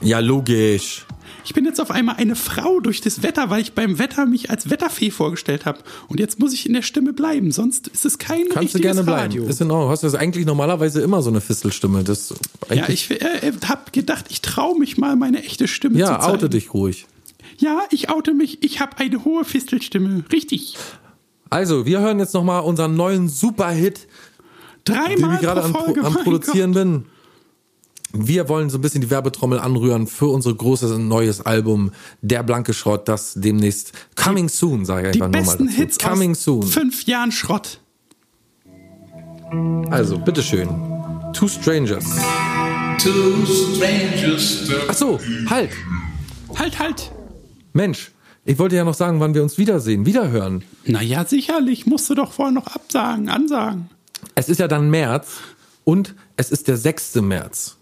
Ja, 0.03 0.19
logisch. 0.19 1.07
Ich 1.47 1.55
bin 1.55 1.65
jetzt 1.65 1.81
auf 1.81 1.91
einmal 1.91 2.17
eine 2.17 2.37
Frau 2.37 2.81
durch 2.81 3.01
das 3.01 3.23
Wetter, 3.23 3.49
weil 3.49 3.63
ich 3.63 3.73
beim 3.73 3.99
Wetter 3.99 4.27
mich 4.27 4.51
als 4.51 4.69
Wetterfee 4.69 5.11
vorgestellt 5.11 5.65
habe. 5.65 5.79
Und 6.09 6.21
jetzt 6.21 6.41
muss 6.41 6.53
ich 6.53 6.67
in 6.67 6.75
der 6.75 6.83
Stimme 6.83 7.15
bleiben, 7.15 7.53
sonst 7.53 7.89
ist 7.89 8.05
es 8.05 8.19
kein 8.19 8.51
Kannst 8.51 8.75
du 8.75 8.81
gerne 8.81 9.03
bleiben. 9.03 9.23
Radio. 9.23 9.47
Ist 9.47 9.63
in 9.63 9.71
Ordnung. 9.71 9.89
Hast 9.89 10.03
du 10.03 10.07
das 10.07 10.15
eigentlich 10.15 10.45
normalerweise 10.45 11.01
immer 11.01 11.23
so 11.23 11.31
eine 11.31 11.41
Fistelstimme? 11.41 12.05
Das 12.05 12.35
ja, 12.71 12.87
ich 12.91 13.11
äh, 13.11 13.53
habe 13.67 13.91
gedacht, 13.93 14.27
ich 14.29 14.43
traue 14.43 14.79
mich 14.79 14.99
mal, 14.99 15.17
meine 15.17 15.43
echte 15.43 15.69
Stimme 15.69 15.95
zu 15.95 16.01
ja, 16.01 16.21
zeigen. 16.21 16.35
oute 16.35 16.51
dich 16.51 16.75
ruhig. 16.75 17.07
Ja, 17.57 17.81
ich 17.91 18.11
oute 18.11 18.35
mich. 18.35 18.63
Ich 18.63 18.81
habe 18.81 18.99
eine 18.99 19.25
hohe 19.25 19.45
Fistelstimme. 19.47 20.25
Richtig. 20.31 20.77
Also, 21.51 21.87
wir 21.87 22.01
hören 22.01 22.19
jetzt 22.19 22.35
nochmal 22.35 22.63
unseren 22.63 22.95
neuen 22.97 23.29
Superhit, 23.29 24.07
den 24.87 24.97
ich 25.13 25.41
gerade 25.41 25.63
am, 25.65 25.75
Folge. 25.75 26.05
am 26.05 26.15
Produzieren 26.15 26.73
bin. 26.73 27.07
Wir 28.13 28.49
wollen 28.49 28.71
so 28.71 28.79
ein 28.79 28.81
bisschen 28.81 29.03
die 29.03 29.11
Werbetrommel 29.11 29.59
anrühren 29.59 30.07
für 30.07 30.29
unser 30.29 30.55
großes 30.55 30.97
neues 30.97 31.45
Album 31.45 31.91
Der 32.23 32.43
blanke 32.43 32.73
Schrott, 32.73 33.07
das 33.07 33.35
demnächst 33.37 33.93
Coming 34.17 34.49
Soon, 34.49 34.87
sage 34.87 35.09
ich 35.09 35.13
Die 35.13 35.23
einfach 35.23 35.41
nochmal 35.41 35.57
besten 35.57 35.67
dazu. 35.67 35.79
Hits 35.79 35.99
Coming 35.99 36.31
aus 36.33 36.43
Soon. 36.45 36.63
fünf 36.63 37.05
Jahren 37.05 37.33
Schrott. 37.33 37.81
Also, 39.91 40.19
bitteschön. 40.19 40.69
Two 41.35 41.49
Strangers. 41.49 42.05
Two 42.99 43.47
strangers 43.47 44.71
Ach 44.89 44.95
so, 44.95 45.21
halt. 45.49 45.71
Halt, 46.57 46.79
halt. 46.79 47.13
Mensch, 47.73 48.11
ich 48.49 48.59
wollte 48.59 48.77
ja 48.77 48.85
noch 48.85 48.95
sagen, 48.95 49.21
wann 49.21 49.35
wir 49.35 49.43
uns 49.43 49.59
wiedersehen, 49.59 50.07
wiederhören. 50.07 50.65
Naja, 50.87 51.27
sicherlich. 51.27 51.85
Musst 51.85 52.09
du 52.09 52.15
doch 52.15 52.33
vorher 52.33 52.51
noch 52.51 52.67
absagen, 52.67 53.29
ansagen. 53.29 53.91
Es 54.35 54.49
ist 54.49 54.59
ja 54.59 54.69
dann 54.69 54.89
März 54.89 55.41
und 55.85 56.15
es 56.37 56.51
ist 56.51 56.67
der 56.67 56.79
6. 56.79 57.17
März. 57.17 57.77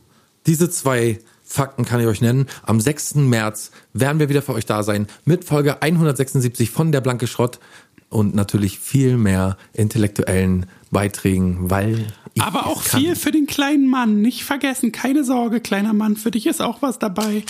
Diese 0.46 0.68
zwei 0.68 1.20
Fakten 1.44 1.84
kann 1.84 2.00
ich 2.00 2.08
euch 2.08 2.20
nennen. 2.20 2.46
Am 2.64 2.80
6. 2.80 3.14
März 3.14 3.70
werden 3.92 4.18
wir 4.18 4.28
wieder 4.28 4.42
für 4.42 4.54
euch 4.54 4.66
da 4.66 4.82
sein 4.82 5.06
mit 5.24 5.44
Folge 5.44 5.82
176 5.82 6.68
von 6.72 6.90
Der 6.90 7.00
Blanke 7.00 7.28
Schrott 7.28 7.60
und 8.08 8.34
natürlich 8.34 8.80
viel 8.80 9.16
mehr 9.16 9.56
intellektuellen 9.72 10.66
Beiträgen, 10.90 11.70
weil 11.70 12.08
Aber 12.38 12.66
auch 12.66 12.84
kann. 12.84 13.00
viel 13.00 13.16
für 13.16 13.30
den 13.30 13.46
kleinen 13.46 13.88
Mann. 13.88 14.20
Nicht 14.20 14.44
vergessen, 14.44 14.92
keine 14.92 15.24
Sorge, 15.24 15.60
kleiner 15.60 15.92
Mann. 15.92 16.16
Für 16.16 16.30
dich 16.30 16.46
ist 16.46 16.60
auch 16.60 16.82
was 16.82 16.98
dabei. 16.98 17.42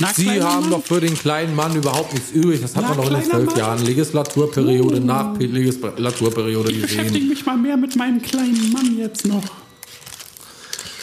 Na, 0.00 0.08
Sie 0.14 0.42
haben 0.42 0.62
Mann? 0.62 0.70
doch 0.70 0.84
für 0.84 1.00
den 1.00 1.14
kleinen 1.14 1.54
Mann 1.54 1.76
überhaupt 1.76 2.12
nichts 2.14 2.32
übrig. 2.32 2.60
Das 2.60 2.74
hat 2.74 2.82
Na, 2.82 2.88
man 2.88 2.98
doch 2.98 3.08
in 3.10 3.20
den 3.20 3.30
zwölf. 3.30 3.56
Jahren 3.56 3.84
Legislaturperiode 3.84 5.00
nach 5.00 5.38
Legislaturperiode 5.38 6.72
Ich 6.72 6.82
beschäftige 6.82 7.12
gesehen. 7.12 7.28
mich 7.28 7.46
mal 7.46 7.56
mehr 7.56 7.76
mit 7.76 7.94
meinem 7.96 8.20
kleinen 8.20 8.72
Mann 8.72 8.96
jetzt 8.98 9.26
noch. 9.26 9.44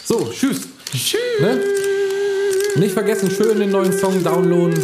So, 0.04 0.28
tschüss. 0.32 0.62
Tschüss. 0.92 1.16
Ne? 1.40 1.60
Nicht 2.76 2.92
vergessen, 2.92 3.30
schön 3.30 3.58
den 3.58 3.70
neuen 3.70 3.92
Song 3.96 4.22
downloaden 4.22 4.74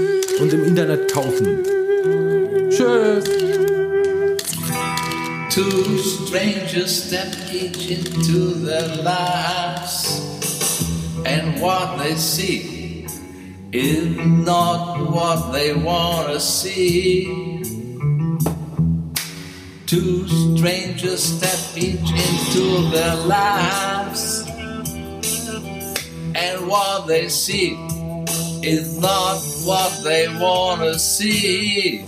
und 0.41 0.53
im 0.53 0.65
Internet 0.65 1.13
kaufen. 1.13 1.59
Tschüss. 2.71 3.25
Two 5.57 5.97
strangers 6.01 7.05
step 7.05 7.35
each 7.51 7.91
into 7.91 8.53
their 8.57 8.95
lives, 8.97 10.21
and 11.25 11.59
what 11.63 11.97
they 11.97 12.15
see 12.15 13.07
is 13.73 14.19
not 14.19 15.11
what 15.11 15.53
they 15.53 15.73
want 15.73 16.29
to 16.29 16.41
see. 16.41 17.25
Two 19.87 20.29
strangers 20.29 21.23
step 21.23 21.83
each 21.83 22.11
into 22.11 22.91
their 22.91 23.17
lives, 23.17 24.47
and 26.35 26.69
what 26.69 27.07
they 27.07 27.31
see 27.31 27.73
is 28.63 28.99
not 29.01 29.41
what 29.65 30.05
they 30.05 30.29
want 30.37 30.83
to 30.83 30.99
see 30.99 32.05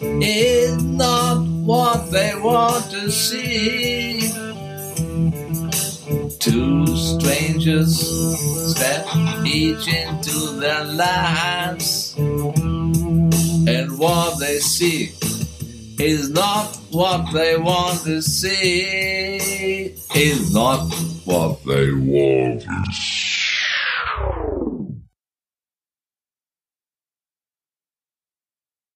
is 0.00 0.82
not 0.82 1.42
what 1.42 2.10
they 2.10 2.32
want 2.36 2.90
to 2.90 3.10
see. 3.10 4.20
Two 6.38 6.86
strangers 6.96 7.98
step 8.74 9.06
each 9.44 9.88
into 9.88 10.60
their 10.60 10.84
lives, 10.84 12.14
and 12.16 13.98
what 13.98 14.38
they 14.38 14.58
see 14.58 15.12
is 15.98 16.30
not 16.30 16.76
what 16.90 17.32
they 17.32 17.56
want 17.56 18.02
to 18.04 18.22
see. 18.22 19.94
Is 20.14 20.54
not 20.54 20.92
what 21.24 21.64
they 21.64 21.92
want 21.92 22.62
to 22.62 22.92
see. 22.92 23.27